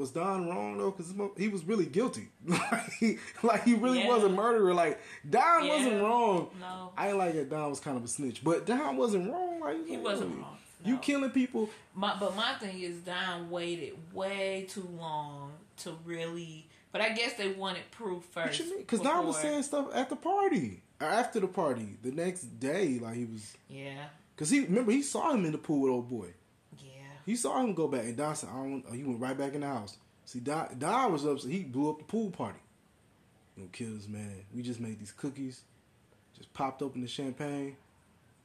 Was 0.00 0.10
Don 0.12 0.48
wrong 0.48 0.78
though? 0.78 0.90
Because 0.90 1.12
he 1.36 1.48
was 1.48 1.62
really 1.64 1.84
guilty. 1.84 2.28
like, 2.46 2.90
he, 2.98 3.18
like 3.42 3.64
he 3.64 3.74
really 3.74 4.00
Yeah. 4.00 4.08
was 4.08 4.24
a 4.24 4.28
murderer. 4.30 4.72
Like 4.72 4.98
Don 5.28 5.64
Yeah. 5.66 5.76
wasn't 5.76 6.02
wrong. 6.02 6.50
No. 6.58 6.92
I 6.96 7.12
like 7.12 7.34
that 7.34 7.50
Don 7.50 7.68
was 7.68 7.80
kind 7.80 7.96
of 7.98 8.04
a 8.04 8.08
snitch, 8.08 8.42
but 8.42 8.64
Don 8.66 8.96
wasn't 8.96 9.30
wrong. 9.30 9.60
Like 9.60 9.86
He 9.86 9.96
like, 9.96 10.04
wasn't 10.04 10.30
really. 10.30 10.42
wrong. 10.42 10.56
You 10.82 10.96
killing 10.96 11.30
people. 11.30 11.68
My, 11.94 12.16
but 12.18 12.34
my 12.34 12.54
thing 12.54 12.80
is, 12.80 12.96
Don 13.02 13.50
waited 13.50 13.92
way 14.14 14.66
too 14.70 14.88
long 14.98 15.52
to 15.78 15.94
really. 16.06 16.66
But 16.92 17.02
I 17.02 17.10
guess 17.10 17.34
they 17.34 17.48
wanted 17.52 17.82
proof 17.90 18.24
first. 18.32 18.62
Because 18.78 19.00
Don 19.00 19.26
was 19.26 19.36
saying 19.36 19.62
stuff 19.64 19.88
at 19.94 20.08
the 20.08 20.16
party, 20.16 20.82
or 21.00 21.06
after 21.06 21.38
the 21.40 21.46
party, 21.48 21.98
the 22.02 22.10
next 22.10 22.58
day. 22.58 22.98
Like 22.98 23.16
he 23.16 23.26
was, 23.26 23.54
Yeah, 23.68 24.06
because 24.34 24.48
he 24.48 24.60
remember 24.60 24.90
he 24.92 25.02
saw 25.02 25.32
him 25.34 25.44
in 25.44 25.52
the 25.52 25.58
pool 25.58 25.82
with 25.82 25.92
old 25.92 26.08
boy. 26.08 26.28
Yeah. 27.30 27.32
He 27.32 27.36
saw 27.36 27.60
him 27.60 27.74
go 27.74 27.88
back, 27.88 28.02
and 28.04 28.16
Don 28.16 28.34
said, 28.34 28.50
"I 28.50 28.56
don't." 28.56 28.84
Oh, 28.88 28.92
he 28.92 29.02
went 29.04 29.20
right 29.20 29.36
back 29.36 29.54
in 29.54 29.60
the 29.60 29.66
house. 29.66 29.96
See, 30.24 30.40
Don, 30.40 30.68
Don 30.78 31.12
was 31.12 31.26
up. 31.26 31.40
So 31.40 31.48
He 31.48 31.60
blew 31.60 31.90
up 31.90 31.98
the 31.98 32.04
pool 32.04 32.30
party. 32.30 32.58
You 33.56 33.64
know, 33.64 33.68
kill 33.72 33.94
this 33.94 34.08
man. 34.08 34.32
We 34.54 34.62
just 34.62 34.80
made 34.80 34.98
these 34.98 35.12
cookies. 35.12 35.62
Just 36.36 36.52
popped 36.54 36.82
open 36.82 37.00
the 37.02 37.08
champagne. 37.08 37.76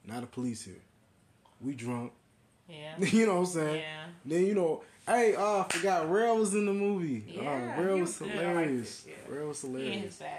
Now 0.06 0.20
the 0.20 0.26
police 0.28 0.64
here. 0.64 0.82
We 1.62 1.74
drunk. 1.74 2.12
Yeah. 2.68 2.96
you 3.00 3.26
know 3.26 3.34
what 3.36 3.40
I'm 3.42 3.46
saying? 3.46 3.76
Yeah. 3.76 4.06
Then 4.26 4.46
you 4.48 4.56
know, 4.56 4.82
hey, 5.08 5.36
oh, 5.38 5.62
I 5.70 5.74
forgot 5.74 6.10
Rel 6.10 6.38
was 6.38 6.54
in 6.54 6.66
the 6.66 6.74
movie. 6.74 7.24
Uh, 7.38 7.42
yeah, 7.44 7.76
oh, 7.78 7.82
Rel 7.84 7.98
was 8.00 8.02
was 8.02 8.18
good. 8.20 8.32
I 8.32 8.34
liked 8.34 8.48
hilarious. 8.50 9.06
yeah. 9.08 9.14
Rel 9.36 9.48
was 9.48 9.62
He 9.62 9.68
in 9.68 9.74
his 9.76 9.84
hilarious. 9.84 10.16
bag. 10.18 10.30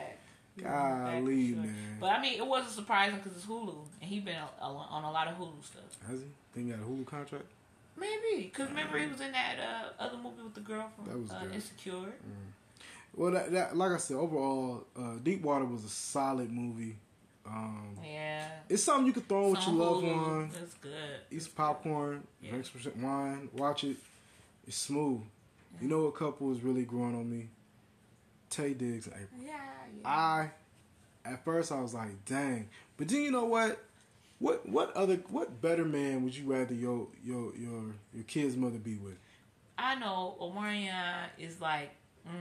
He 0.56 0.62
was 0.62 0.72
in 0.72 0.74
his 0.74 0.80
bag 0.80 1.12
for 1.12 1.20
Golly, 1.22 1.48
sure. 1.48 1.56
man. 1.62 1.96
But 2.00 2.06
I 2.06 2.20
mean, 2.22 2.38
it 2.38 2.46
wasn't 2.46 2.72
surprising 2.72 3.16
because 3.18 3.36
it's 3.36 3.46
Hulu, 3.46 3.76
and 4.00 4.10
he's 4.10 4.22
been 4.22 4.36
on 4.60 5.04
a 5.04 5.10
lot 5.12 5.28
of 5.28 5.34
Hulu 5.38 5.64
stuff. 5.64 5.82
Has 6.08 6.20
he? 6.20 6.26
Think 6.52 6.66
he 6.66 6.72
got 6.72 6.80
a 6.80 6.84
Hulu 6.88 7.06
contract? 7.06 7.44
Maybe 7.98 8.42
because 8.44 8.68
remember 8.68 8.98
he 8.98 9.06
was 9.06 9.20
in 9.20 9.32
that 9.32 9.56
uh, 9.58 10.02
other 10.02 10.16
movie 10.18 10.42
with 10.42 10.54
the 10.54 10.60
girl 10.60 10.90
from 10.94 11.06
That 11.06 11.18
was 11.18 11.30
uh, 11.30 11.40
good. 11.44 11.54
Insecure. 11.54 12.12
Well, 13.14 13.32
that, 13.32 13.50
that 13.52 13.76
like 13.76 13.92
I 13.92 13.96
said, 13.96 14.16
overall, 14.18 14.84
uh, 14.98 15.14
Deep 15.22 15.42
Water 15.42 15.64
was 15.64 15.84
a 15.84 15.88
solid 15.88 16.50
movie. 16.52 16.96
Um, 17.46 17.96
Yeah. 18.04 18.46
It's 18.68 18.82
something 18.82 19.06
you 19.06 19.12
can 19.12 19.22
throw 19.22 19.44
on 19.46 19.50
with 19.52 19.66
your 19.66 19.74
loved 19.74 20.04
Hulu. 20.04 20.26
one. 20.26 20.50
That's 20.52 20.74
good. 20.74 20.92
Eat 21.30 21.42
some 21.42 21.52
popcorn, 21.52 22.22
Yeah. 22.42 22.50
drink 22.50 22.66
some 22.66 23.02
wine, 23.02 23.48
watch 23.54 23.84
it. 23.84 23.96
It's 24.66 24.76
smooth. 24.76 25.22
You 25.80 25.88
know 25.88 26.02
what 26.04 26.14
couple 26.16 26.52
is 26.52 26.62
really 26.62 26.84
growing 26.84 27.14
on 27.14 27.30
me? 27.30 27.48
Taye 28.50 28.76
Diggs 28.76 29.06
and 29.06 29.14
Apryl. 29.14 29.44
Yeah. 29.46 29.52
yeah. 30.02 30.08
I, 30.08 30.50
at 31.24 31.44
first, 31.44 31.70
I 31.72 31.80
was 31.80 31.94
like, 31.94 32.24
dang. 32.24 32.68
But 32.96 33.08
then 33.08 33.22
you 33.22 33.30
know 33.30 33.44
what? 33.44 33.78
What 34.38 34.68
what 34.68 34.94
other 34.96 35.16
what 35.30 35.60
better 35.62 35.84
man 35.84 36.22
would 36.24 36.36
you 36.36 36.44
rather 36.44 36.74
your 36.74 37.08
your 37.24 37.54
your 37.56 37.84
your 38.12 38.24
kid's 38.26 38.56
mother 38.56 38.78
be 38.78 38.96
with? 38.96 39.16
I 39.78 39.94
know 39.96 40.36
Omarion 40.40 41.24
is 41.38 41.60
like, 41.60 41.90
mm, 42.26 42.32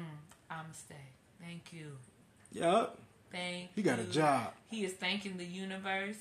I'm 0.50 0.66
stay. 0.74 0.96
Thank 1.42 1.72
you. 1.74 1.92
Yeah, 2.52 2.88
Thank 3.32 3.70
he 3.76 3.82
got 3.82 4.00
a 4.00 4.04
job 4.04 4.54
He 4.70 4.86
is 4.86 4.94
thanking 4.94 5.38
the 5.38 5.46
universe. 5.46 6.16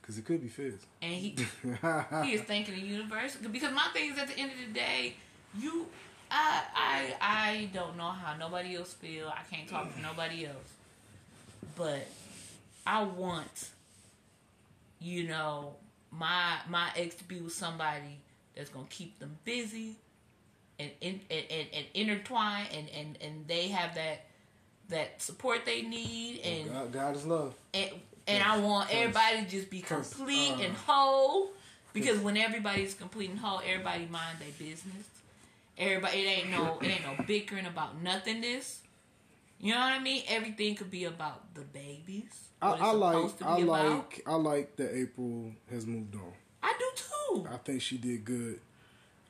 because 0.00 0.18
it 0.18 0.24
could 0.24 0.42
be 0.42 0.48
Fizz. 0.48 0.74
And 1.02 1.12
he 1.12 1.36
he 2.24 2.32
is 2.34 2.42
thanking 2.42 2.74
the 2.74 2.80
universe. 2.80 3.36
Because 3.36 3.72
my 3.72 3.88
thing 3.92 4.12
is 4.12 4.18
at 4.18 4.28
the 4.28 4.38
end 4.38 4.52
of 4.52 4.58
the 4.58 4.72
day, 4.72 5.14
you 5.58 5.86
I 6.30 6.62
I 6.74 7.14
I 7.20 7.70
don't 7.72 7.96
know 7.96 8.10
how 8.10 8.36
nobody 8.36 8.76
else 8.76 8.94
feel. 8.94 9.28
I 9.28 9.42
can't 9.54 9.68
talk 9.68 9.92
for 9.92 10.00
nobody 10.00 10.46
else. 10.46 10.72
But 11.76 12.06
I 12.86 13.02
want 13.02 13.70
you 15.00 15.24
know, 15.28 15.74
my 16.10 16.56
my 16.68 16.90
ex 16.96 17.14
to 17.16 17.24
be 17.24 17.40
with 17.40 17.52
somebody 17.52 18.20
that's 18.54 18.70
gonna 18.70 18.86
keep 18.88 19.18
them 19.18 19.38
busy 19.44 19.96
and 20.78 20.90
and, 21.02 21.20
and, 21.30 21.66
and 21.72 21.86
intertwine 21.94 22.66
and, 22.72 22.88
and, 22.90 23.18
and 23.20 23.48
they 23.48 23.68
have 23.68 23.94
that 23.94 24.26
that 24.88 25.20
support 25.20 25.64
they 25.64 25.82
need 25.82 26.40
and 26.40 26.72
God, 26.72 26.92
God 26.92 27.16
is 27.16 27.26
love. 27.26 27.54
and, 27.74 27.90
and 28.26 28.42
I 28.42 28.58
want 28.58 28.92
everybody 28.92 29.44
to 29.44 29.50
just 29.50 29.70
be 29.70 29.80
complete 29.80 30.52
uh, 30.52 30.62
and 30.62 30.74
whole. 30.74 31.50
Because 31.92 32.18
when 32.18 32.36
everybody's 32.36 32.92
complete 32.94 33.30
and 33.30 33.38
whole, 33.38 33.60
everybody 33.66 34.06
mind 34.06 34.38
their 34.38 34.50
business. 34.58 35.06
Everybody, 35.78 36.20
it 36.20 36.26
ain't 36.26 36.50
no, 36.50 36.78
it 36.82 36.88
ain't 36.88 37.02
no 37.02 37.24
bickering 37.26 37.66
about 37.66 38.02
nothingness. 38.02 38.80
You 39.58 39.72
know 39.72 39.80
what 39.80 39.92
I 39.92 39.98
mean? 39.98 40.22
Everything 40.28 40.74
could 40.74 40.90
be 40.90 41.04
about 41.04 41.54
the 41.54 41.62
babies. 41.62 42.45
I, 42.62 42.70
I 42.72 42.92
like 42.92 43.42
I 43.42 43.58
about. 43.58 43.66
like 43.66 44.22
I 44.26 44.34
like 44.34 44.76
that 44.76 44.94
Apryl 44.94 45.52
has 45.70 45.86
moved 45.86 46.14
on. 46.14 46.32
I 46.62 46.72
do 46.78 46.84
too. 46.94 47.46
I 47.52 47.56
think 47.58 47.82
she 47.82 47.98
did 47.98 48.24
good. 48.24 48.60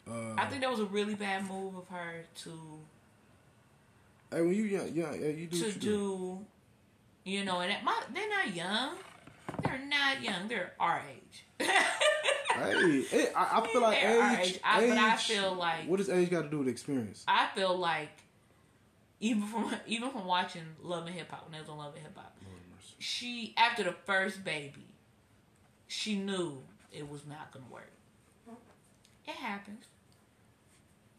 Uh, 0.08 0.34
I 0.38 0.46
think 0.46 0.60
that 0.62 0.70
was 0.70 0.80
a 0.80 0.84
really 0.86 1.14
bad 1.16 1.48
move 1.48 1.74
of 1.76 1.88
her 1.88 2.24
to 2.44 2.50
hey, 4.30 4.40
when 4.42 4.54
you 4.54 4.62
young, 4.64 4.94
young, 4.94 5.20
you 5.20 5.46
do 5.48 5.58
to 5.58 5.66
you 5.66 5.72
do, 5.72 6.38
you 7.24 7.44
know, 7.44 7.60
and 7.60 7.72
at 7.72 7.82
my, 7.82 8.00
they're 8.14 8.28
not 8.28 8.54
young. 8.54 8.94
They're 9.64 9.84
not 9.88 10.22
young. 10.22 10.46
They're 10.48 10.72
our 10.78 11.02
age. 11.10 11.68
Hey, 12.56 13.28
I, 13.36 13.60
I 13.60 13.66
feel 13.66 13.82
like 13.82 14.02
age, 14.02 14.48
age. 14.48 14.60
I- 14.64 14.88
but 14.88 14.96
I 14.98 15.16
feel 15.16 15.54
like- 15.54 15.86
what 15.86 15.98
does 15.98 16.08
age 16.08 16.30
got 16.30 16.42
to 16.42 16.48
do 16.48 16.60
with 16.60 16.68
experience? 16.68 17.22
I 17.28 17.48
feel 17.54 17.76
like 17.76 18.08
even 19.20 19.42
from 19.46 19.74
even 19.86 20.10
from 20.10 20.24
watching 20.24 20.62
Love 20.82 21.06
and 21.06 21.14
Hip 21.14 21.30
Hop 21.30 21.44
when 21.44 21.52
they 21.52 21.60
was 21.60 21.68
on 21.68 21.76
Love 21.78 21.94
and 21.94 22.02
Hip 22.02 22.16
Hop, 22.16 22.34
she 22.98 23.54
after 23.56 23.84
the 23.84 23.92
first 23.92 24.44
baby, 24.44 24.86
she 25.88 26.16
knew 26.16 26.62
it 26.92 27.08
was 27.08 27.26
not 27.26 27.52
gonna 27.52 27.66
work. 27.70 27.90
It 29.26 29.34
happens. 29.34 29.84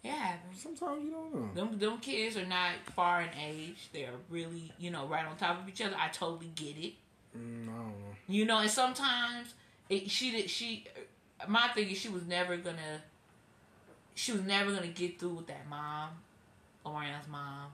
It 0.03 0.11
happens. 0.11 0.61
Sometimes 0.61 1.03
you 1.03 1.11
don't 1.11 1.33
know. 1.33 1.49
Them 1.53 1.77
them 1.77 1.97
kids 1.99 2.37
are 2.37 2.45
not 2.45 2.71
far 2.95 3.21
in 3.21 3.29
age. 3.39 3.89
They're 3.93 4.11
really 4.29 4.71
you 4.79 4.91
know 4.91 5.05
right 5.07 5.25
on 5.25 5.35
top 5.37 5.61
of 5.61 5.67
each 5.67 5.81
other. 5.81 5.95
I 5.99 6.07
totally 6.09 6.51
get 6.55 6.77
it. 6.77 6.93
Mm, 7.37 7.63
I 7.63 7.75
don't 7.75 7.87
know. 7.87 8.15
You 8.27 8.45
know, 8.45 8.59
and 8.59 8.69
sometimes 8.69 9.53
it, 9.89 10.09
she 10.09 10.31
did. 10.31 10.49
She, 10.49 10.85
my 11.47 11.67
thing 11.69 11.89
is, 11.89 11.97
she 11.97 12.09
was 12.09 12.25
never 12.25 12.57
gonna. 12.57 13.01
She 14.15 14.31
was 14.31 14.41
never 14.41 14.71
gonna 14.73 14.87
get 14.87 15.19
through 15.19 15.35
with 15.35 15.47
that 15.47 15.67
mom, 15.69 16.09
Orion's 16.85 17.27
mom. 17.27 17.71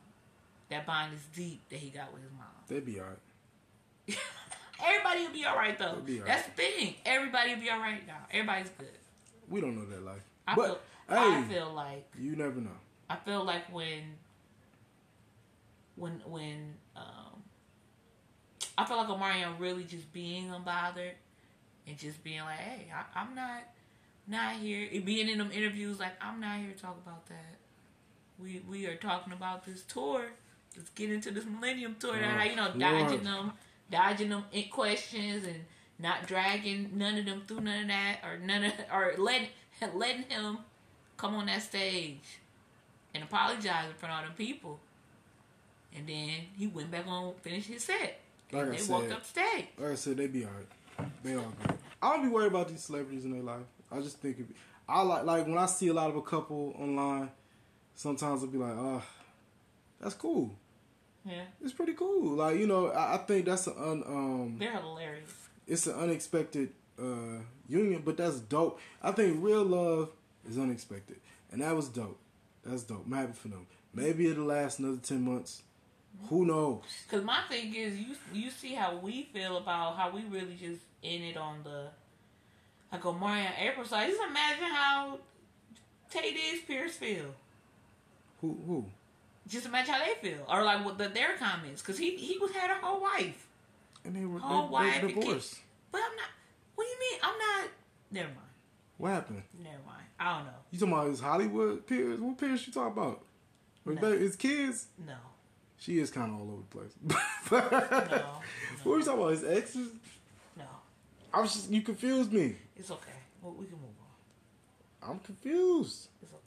That 0.69 0.85
bond 0.85 1.13
is 1.13 1.21
deep 1.35 1.61
that 1.69 1.77
he 1.77 1.89
got 1.89 2.11
with 2.13 2.23
his 2.23 2.31
mom. 2.31 2.47
They'd 2.67 2.85
be 2.85 2.99
alright. 2.99 3.17
Everybody 4.85 5.25
will 5.25 5.33
be 5.33 5.45
all 5.45 5.55
right 5.55 5.77
though. 5.77 5.85
All 5.85 6.25
That's 6.25 6.45
the 6.47 6.51
thing. 6.51 6.95
Everybody 7.05 7.53
will 7.53 7.61
be 7.61 7.69
all 7.69 7.79
right 7.79 8.05
now. 8.05 8.17
Everybody's 8.31 8.69
good. 8.77 8.87
We 9.49 9.61
don't 9.61 9.75
know 9.75 9.85
that 9.85 10.03
life, 10.03 10.23
I 10.47 10.55
but 10.55 10.65
feel. 10.65 10.79
hey, 11.09 11.35
I 11.37 11.43
feel 11.43 11.73
like 11.73 12.11
you 12.19 12.35
never 12.35 12.59
know. 12.59 12.71
I 13.09 13.15
feel 13.17 13.43
like 13.43 13.71
when 13.71 14.01
when 15.95 16.21
when 16.25 16.73
um 16.95 17.43
I 18.77 18.85
feel 18.85 18.97
like 18.97 19.07
Omarion 19.07 19.59
really 19.59 19.83
just 19.83 20.11
being 20.11 20.49
unbothered 20.49 21.11
and 21.87 21.97
just 21.97 22.23
being 22.23 22.41
like, 22.41 22.57
hey, 22.57 22.87
I, 22.93 23.19
I'm 23.21 23.35
not 23.35 23.63
not 24.27 24.53
here 24.55 24.87
being 25.01 25.29
in 25.29 25.37
them 25.37 25.51
interviews 25.51 25.99
like 25.99 26.13
I'm 26.21 26.39
not 26.39 26.59
here 26.59 26.71
to 26.71 26.81
talk 26.81 26.97
about 27.05 27.25
that. 27.27 27.57
We 28.39 28.61
we 28.67 28.87
are 28.87 28.95
talking 28.95 29.33
about 29.33 29.65
this 29.65 29.83
tour. 29.83 30.25
Let's 30.75 30.89
get 30.89 31.11
into 31.11 31.29
this 31.31 31.45
Millennium 31.45 31.95
tour. 31.99 32.13
Lord, 32.13 32.45
you 32.49 32.55
know, 32.55 32.63
Lord. 32.63 32.79
dodging 32.79 33.23
them, 33.23 33.53
dodging 33.89 34.29
them 34.29 34.45
in 34.51 34.69
questions 34.69 35.45
and 35.45 35.65
not 35.99 36.27
dragging 36.27 36.91
none 36.95 37.17
of 37.17 37.25
them 37.25 37.43
through 37.47 37.61
none 37.61 37.83
of 37.83 37.87
that 37.87 38.19
or 38.23 38.37
none 38.37 38.63
of 38.63 38.73
or 38.91 39.13
letting 39.17 39.47
letting 39.93 40.23
him 40.23 40.59
come 41.17 41.35
on 41.35 41.45
that 41.45 41.61
stage 41.61 42.39
and 43.13 43.23
apologize 43.23 43.87
in 43.87 43.93
front 43.95 44.13
of 44.13 44.19
all 44.19 44.23
them 44.23 44.33
people. 44.35 44.79
And 45.95 46.07
then 46.07 46.29
he 46.57 46.67
went 46.67 46.89
back 46.89 47.07
on, 47.07 47.35
finished 47.41 47.67
his 47.67 47.83
set. 47.83 48.19
Like 48.51 48.63
and 48.63 48.73
I 48.73 48.77
they 48.77 48.91
walked 48.91 49.11
up 49.11 49.25
stage. 49.25 49.67
like 49.77 49.91
I 49.91 49.95
said, 49.95 50.17
they 50.17 50.27
be 50.27 50.45
alright. 50.45 50.67
They 51.23 51.35
all 51.35 51.53
good. 51.63 51.77
I 52.01 52.15
don't 52.15 52.23
be 52.23 52.29
worried 52.29 52.47
about 52.47 52.67
these 52.67 52.83
celebrities 52.83 53.25
in 53.25 53.31
their 53.31 53.41
life. 53.41 53.63
I 53.91 54.01
just 54.01 54.17
think 54.19 54.39
it 54.39 54.49
be, 54.49 54.55
I 54.89 55.01
like 55.01 55.23
like 55.23 55.45
when 55.45 55.57
I 55.57 55.65
see 55.67 55.87
a 55.87 55.93
lot 55.93 56.09
of 56.09 56.15
a 56.15 56.21
couple 56.21 56.75
online. 56.79 57.29
Sometimes 57.95 58.41
I'll 58.41 58.49
be 58.49 58.57
like, 58.57 58.73
oh, 58.75 59.03
that's 60.01 60.15
cool. 60.15 60.51
Yeah, 61.25 61.43
It's 61.63 61.73
pretty 61.73 61.93
cool. 61.93 62.35
Like 62.35 62.57
you 62.57 62.67
know, 62.67 62.87
I, 62.87 63.15
I 63.15 63.17
think 63.17 63.45
that's 63.45 63.67
an 63.67 63.73
un, 63.77 64.03
um, 64.05 64.55
they're 64.59 64.71
hilarious. 64.79 65.29
it's 65.65 65.87
an 65.87 65.93
unexpected 65.95 66.69
uh, 66.99 67.39
union, 67.69 68.01
but 68.03 68.17
that's 68.17 68.39
dope. 68.39 68.79
I 69.01 69.11
think 69.13 69.37
real 69.43 69.63
love 69.63 70.09
is 70.47 70.57
unexpected, 70.57 71.17
and 71.51 71.61
that 71.61 71.73
was 71.75 71.87
dope. 71.87 72.19
That's 72.65 72.83
dope. 72.83 73.03
I'm 73.05 73.13
happy 73.13 73.33
for 73.33 73.47
them. 73.47 73.65
Maybe 73.93 74.27
it'll 74.27 74.45
last 74.45 74.79
another 74.79 74.97
ten 75.01 75.21
months. 75.23 75.61
Who 76.29 76.45
knows? 76.45 76.81
Cause 77.09 77.23
my 77.23 77.41
thing 77.49 77.73
is, 77.73 77.97
you 77.97 78.15
you 78.33 78.49
see 78.51 78.73
how 78.73 78.97
we 78.97 79.23
feel 79.33 79.57
about 79.57 79.95
how 79.97 80.11
we 80.11 80.23
really 80.25 80.55
just 80.55 80.81
in 81.01 81.21
it 81.23 81.37
on 81.37 81.63
the 81.63 81.87
like 82.91 83.05
Omari 83.05 83.41
and 83.45 83.55
Apryl 83.55 83.87
side. 83.87 84.09
Just 84.09 84.21
imagine 84.21 84.65
how 84.65 85.19
Taye 86.13 86.33
Diggs 86.33 86.63
Pierce 86.67 86.95
feel. 86.95 87.33
Who 88.41 88.57
who? 88.67 88.85
Just 89.47 89.65
imagine 89.65 89.93
how 89.93 89.99
they 90.05 90.13
feel, 90.29 90.45
or 90.49 90.63
like 90.63 90.85
what 90.85 90.97
the, 90.97 91.09
their 91.09 91.35
comments. 91.37 91.81
Cause 91.81 91.97
he 91.97 92.15
he 92.15 92.37
was 92.37 92.51
had 92.51 92.71
a 92.71 92.75
whole 92.75 93.01
wife, 93.01 93.47
And 94.05 94.15
they 94.15 94.25
were 94.25 94.39
whole 94.39 94.67
they, 94.67 94.73
wife 94.73 95.01
they 95.01 95.07
divorced. 95.13 95.59
But 95.91 96.01
I'm 96.05 96.15
not. 96.15 96.25
What 96.75 96.85
do 96.85 96.89
you 96.89 96.99
mean? 96.99 97.19
I'm 97.23 97.37
not. 97.37 97.69
Never 98.11 98.27
mind. 98.29 98.39
What 98.97 99.11
happened? 99.11 99.43
Never 99.61 99.75
mind. 99.85 100.05
I 100.19 100.37
don't 100.37 100.45
know. 100.45 100.51
You 100.71 100.79
talking 100.79 100.93
about 100.93 101.07
his 101.09 101.19
Hollywood 101.19 101.85
peers? 101.87 102.19
What 102.19 102.37
peers 102.37 102.65
you 102.65 102.71
talking 102.73 102.93
about? 102.93 103.21
His, 103.85 104.01
No. 104.01 104.11
his 104.17 104.35
kids? 104.37 104.87
No. 105.05 105.15
She 105.77 105.99
is 105.99 106.09
kind 106.09 106.31
of 106.31 106.39
all 106.39 106.51
over 106.53 106.61
the 106.61 106.77
place. 106.77 107.21
No. 107.51 107.59
What 108.83 108.93
are 108.95 108.99
you 108.99 109.03
talking 109.05 109.19
about? 109.21 109.31
His 109.31 109.43
exes? 109.43 109.89
No. 110.57 110.63
I 111.33 111.41
was 111.41 111.53
just 111.53 111.69
you 111.69 111.81
confused 111.81 112.31
me. 112.31 112.55
It's 112.77 112.89
okay. 112.91 113.11
Well, 113.41 113.53
we 113.59 113.65
can 113.65 113.75
move 113.75 113.89
on. 115.03 115.11
I'm 115.11 115.19
confused. 115.19 116.07
It's 116.21 116.31
okay. 116.31 116.42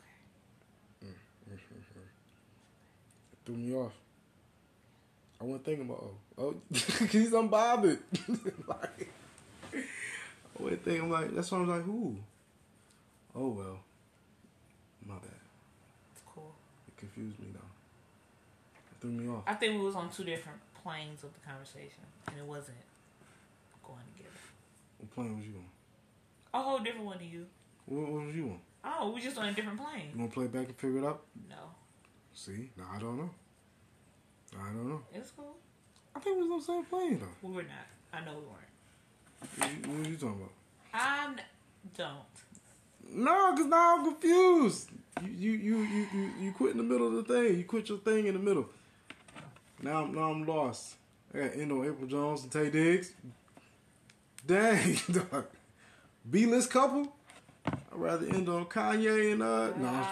Threw 3.47 3.57
me 3.57 3.74
off. 3.74 3.92
I 5.40 5.44
wasn't 5.44 5.64
thinking 5.64 5.86
about 5.86 6.05
oh, 6.38 6.42
oh, 6.42 6.55
he's 6.70 7.30
unbothered. 7.30 8.01
like, 8.66 9.12
I 9.72 10.62
wasn't 10.62 10.84
thinking 10.84 11.11
like 11.11 11.34
that's 11.34 11.51
why 11.51 11.59
I 11.59 11.61
was 11.61 11.68
like, 11.70 11.84
who? 11.84 12.16
Oh 13.34 13.49
well, 13.49 13.78
my 15.07 15.14
bad. 15.14 15.30
It's 16.12 16.22
cool. 16.26 16.53
It 16.88 16.97
confused 16.97 17.38
me 17.38 17.47
though. 17.53 17.61
It 17.61 19.01
threw 19.01 19.11
me 19.11 19.28
off. 19.28 19.44
I 19.47 19.55
think 19.55 19.78
we 19.78 19.84
was 19.84 19.94
on 19.94 20.11
two 20.11 20.24
different 20.24 20.59
planes 20.82 21.22
of 21.22 21.30
the 21.32 21.40
conversation, 21.40 22.03
and 22.28 22.38
it 22.38 22.44
wasn't 22.44 22.78
going 23.84 24.01
together. 24.16 24.34
What 24.99 25.14
plane 25.14 25.36
was 25.36 25.47
you 25.47 25.55
on? 25.57 26.61
A 26.61 26.62
whole 26.62 26.78
different 26.78 27.07
one 27.07 27.18
to 27.18 27.24
you. 27.24 27.47
What, 27.84 28.11
what 28.11 28.26
was 28.26 28.34
you 28.34 28.44
on? 28.44 28.59
Oh, 28.84 29.11
we 29.11 29.20
just 29.20 29.36
on 29.36 29.49
a 29.49 29.53
different 29.53 29.78
plane. 29.78 30.11
You 30.14 30.20
want 30.20 30.32
to 30.32 30.34
play 30.34 30.47
back 30.47 30.68
and 30.68 30.76
figure 30.76 30.99
it 31.01 31.05
out? 31.05 31.22
No, 31.51 31.57
See, 32.37 32.70
now 32.76 32.84
I 32.95 32.99
don't 32.99 33.16
know. 33.16 33.30
I 34.61 34.66
don't 34.68 34.89
know. 34.91 35.01
it's 35.12 35.30
cool. 35.30 35.57
I 36.14 36.20
think 36.20 36.37
we 36.37 36.43
was 36.43 36.53
on 36.53 36.59
the 36.59 36.64
same 36.64 36.84
plane 36.84 37.18
though. 37.18 37.49
We 37.49 37.55
were 37.57 37.62
not. 37.62 37.87
I 38.12 38.20
know 38.24 38.32
we 38.39 38.45
weren't. 38.45 39.87
What 39.87 39.99
what 39.99 40.09
you 40.11 40.16
talking 40.16 40.41
about? 40.41 40.53
I'm 40.93 41.37
don't. 41.97 42.18
No, 43.09 43.55
cause 43.57 43.64
now 43.66 43.97
I'm 43.97 44.05
confused. 44.05 44.91
You 45.24 45.30
you 45.30 45.78
you 45.78 45.78
you 45.78 46.09
you, 46.12 46.30
you 46.41 46.53
quit 46.53 46.72
in 46.72 46.76
the 46.76 46.82
middle 46.82 47.07
of 47.07 47.14
the 47.14 47.22
thing. 47.34 47.57
You 47.57 47.64
quit 47.64 47.89
your 47.89 47.99
thing 47.99 48.26
in 48.26 48.34
the 48.34 48.41
middle. 48.41 48.68
Now 49.82 50.05
I'm 50.05 50.14
now 50.14 50.30
I'm 50.30 50.47
lost. 50.47 50.97
I 51.34 51.39
got 51.39 51.57
Endo, 51.57 51.82
Apryl 51.82 52.07
Jones, 52.09 52.43
and 52.43 52.53
Taye 52.53 52.70
Diggs. 52.70 53.12
Dang, 54.47 54.99
dog. 55.11 55.47
B 56.30 56.45
list 56.45 56.70
couple. 56.70 57.14
I'd 57.66 57.74
rather 57.93 58.26
end 58.26 58.47
on 58.51 58.66
Kanye 58.66 59.32
and 59.32 59.43
uh 59.43 59.72
no. 59.76 60.07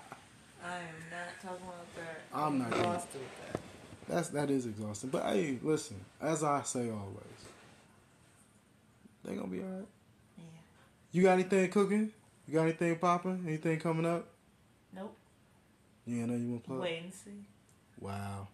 I 0.70 0.76
am 0.76 1.10
not 1.10 1.42
talking 1.42 1.66
about 1.66 1.94
that. 1.96 2.20
I'm 2.32 2.58
not 2.58 2.68
exhausted 2.68 3.20
with 3.20 3.52
that. 3.52 3.60
That's 4.08 4.28
that 4.28 4.50
is 4.50 4.66
exhausting. 4.66 5.10
But 5.10 5.24
hey, 5.24 5.58
listen, 5.62 5.96
as 6.20 6.44
I 6.44 6.62
say 6.62 6.90
always, 6.90 7.40
they 9.24 9.34
gonna 9.34 9.48
be 9.48 9.60
alright. 9.60 9.86
Yeah. 10.38 10.44
You 11.12 11.22
got 11.24 11.32
anything 11.32 11.68
cooking? 11.70 12.12
You 12.46 12.54
got 12.54 12.62
anything 12.62 12.96
popping? 12.96 13.44
Anything 13.46 13.80
coming 13.80 14.06
up? 14.06 14.28
Nope. 14.94 15.16
Yeah, 16.06 16.26
know 16.26 16.34
you 16.34 16.48
wanna 16.48 16.60
play? 16.60 16.76
Wait 16.76 17.02
and 17.02 17.14
see. 17.14 17.44
Wow. 17.98 18.46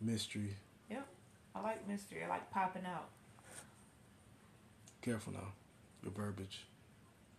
Mystery. 0.00 0.56
Yep. 0.90 1.06
I 1.54 1.60
like 1.60 1.88
mystery. 1.88 2.24
I 2.24 2.28
like 2.28 2.50
popping 2.50 2.84
out. 2.84 3.08
Careful 5.00 5.32
now. 5.32 5.52
Your 6.02 6.12
verbiage. 6.12 6.64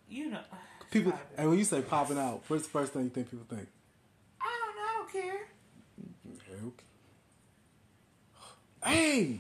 You 0.10 0.30
know. 0.30 0.40
People 0.92 1.14
and 1.38 1.50
when 1.50 1.58
you 1.58 1.64
say 1.66 1.82
popping 1.82 2.18
out, 2.18 2.44
what's 2.48 2.64
the 2.64 2.70
first 2.70 2.94
thing 2.94 3.04
you 3.04 3.10
think 3.10 3.30
people 3.32 3.46
think? 3.50 3.68
I 4.42 4.60
don't 4.66 4.76
know. 4.76 4.82
I 4.82 4.94
don't 4.98 5.12
care. 5.12 5.48
Okay. 6.68 6.84
Hey! 8.86 9.40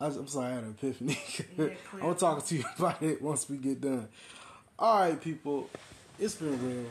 I, 0.00 0.06
I'm 0.06 0.26
sorry, 0.26 0.46
I 0.52 0.54
had 0.54 0.64
an 0.64 0.70
epiphany. 0.78 1.18
Yeah, 1.56 1.66
I'm 1.94 2.00
gonna 2.00 2.14
talk 2.14 2.46
to 2.46 2.56
you 2.56 2.64
about 2.78 3.02
it 3.02 3.20
once 3.22 3.48
we 3.48 3.56
get 3.56 3.80
done. 3.80 4.08
All 4.78 5.00
right, 5.00 5.20
people. 5.20 5.68
It's 6.18 6.34
been 6.34 6.60
real. 6.66 6.86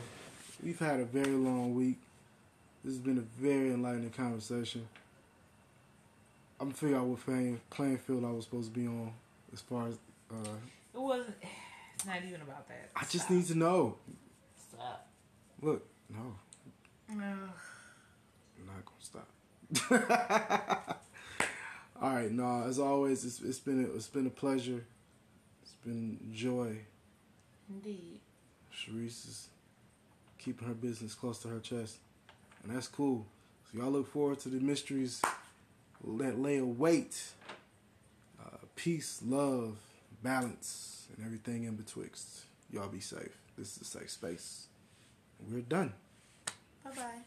We've 0.62 0.78
had 0.78 1.00
a 1.00 1.04
very 1.04 1.32
long 1.32 1.74
week. 1.74 1.98
This 2.84 2.94
has 2.94 3.02
been 3.02 3.18
a 3.18 3.42
very 3.42 3.72
enlightening 3.72 4.10
conversation. 4.10 4.86
I'm 6.60 6.70
figure 6.72 6.96
out 6.96 7.06
what 7.06 7.20
playing, 7.24 7.60
playing 7.70 7.98
field 7.98 8.24
I 8.24 8.30
was 8.30 8.44
supposed 8.44 8.72
to 8.72 8.78
be 8.78 8.86
on 8.86 9.12
as 9.52 9.60
far 9.60 9.88
as. 9.88 9.94
Uh, 10.30 10.56
It 10.94 11.00
wasn't. 11.00 11.34
It's 12.04 12.12
not 12.12 12.22
even 12.28 12.42
about 12.42 12.68
that. 12.68 12.90
I 12.94 13.00
just 13.04 13.24
Stop. 13.24 13.30
need 13.30 13.46
to 13.46 13.54
know. 13.54 13.96
Stop. 14.70 15.08
Look, 15.62 15.86
no, 16.10 16.34
Ugh. 17.10 17.16
I'm 18.58 18.66
not 18.66 18.84
gonna 18.84 19.00
stop. 19.80 21.00
All 22.02 22.10
right, 22.10 22.30
no. 22.30 22.64
As 22.66 22.78
always, 22.78 23.24
it's, 23.24 23.40
it's 23.40 23.58
been 23.58 23.86
a, 23.86 23.96
it's 23.96 24.08
been 24.08 24.26
a 24.26 24.30
pleasure. 24.30 24.84
It's 25.62 25.72
been 25.82 26.18
joy. 26.30 26.76
Indeed. 27.70 28.20
Sharice 28.70 29.26
is 29.26 29.48
keeping 30.36 30.68
her 30.68 30.74
business 30.74 31.14
close 31.14 31.38
to 31.38 31.48
her 31.48 31.60
chest, 31.60 31.96
and 32.62 32.76
that's 32.76 32.88
cool. 32.88 33.24
So 33.72 33.78
y'all 33.78 33.90
look 33.90 34.08
forward 34.12 34.40
to 34.40 34.50
the 34.50 34.60
mysteries 34.60 35.22
that 36.18 36.38
lay 36.38 36.58
await. 36.58 37.18
Uh, 38.38 38.58
peace, 38.76 39.22
love, 39.24 39.78
balance, 40.24 41.06
and 41.14 41.24
everything 41.24 41.62
in 41.64 41.76
betwixt. 41.76 42.46
Y'all 42.72 42.88
be 42.88 42.98
safe. 42.98 43.38
This 43.56 43.76
is 43.76 43.82
a 43.82 43.84
safe 43.84 44.10
space. 44.10 44.66
We're 45.48 45.60
done. 45.60 45.92
Bye 46.82 46.90
bye. 46.96 47.22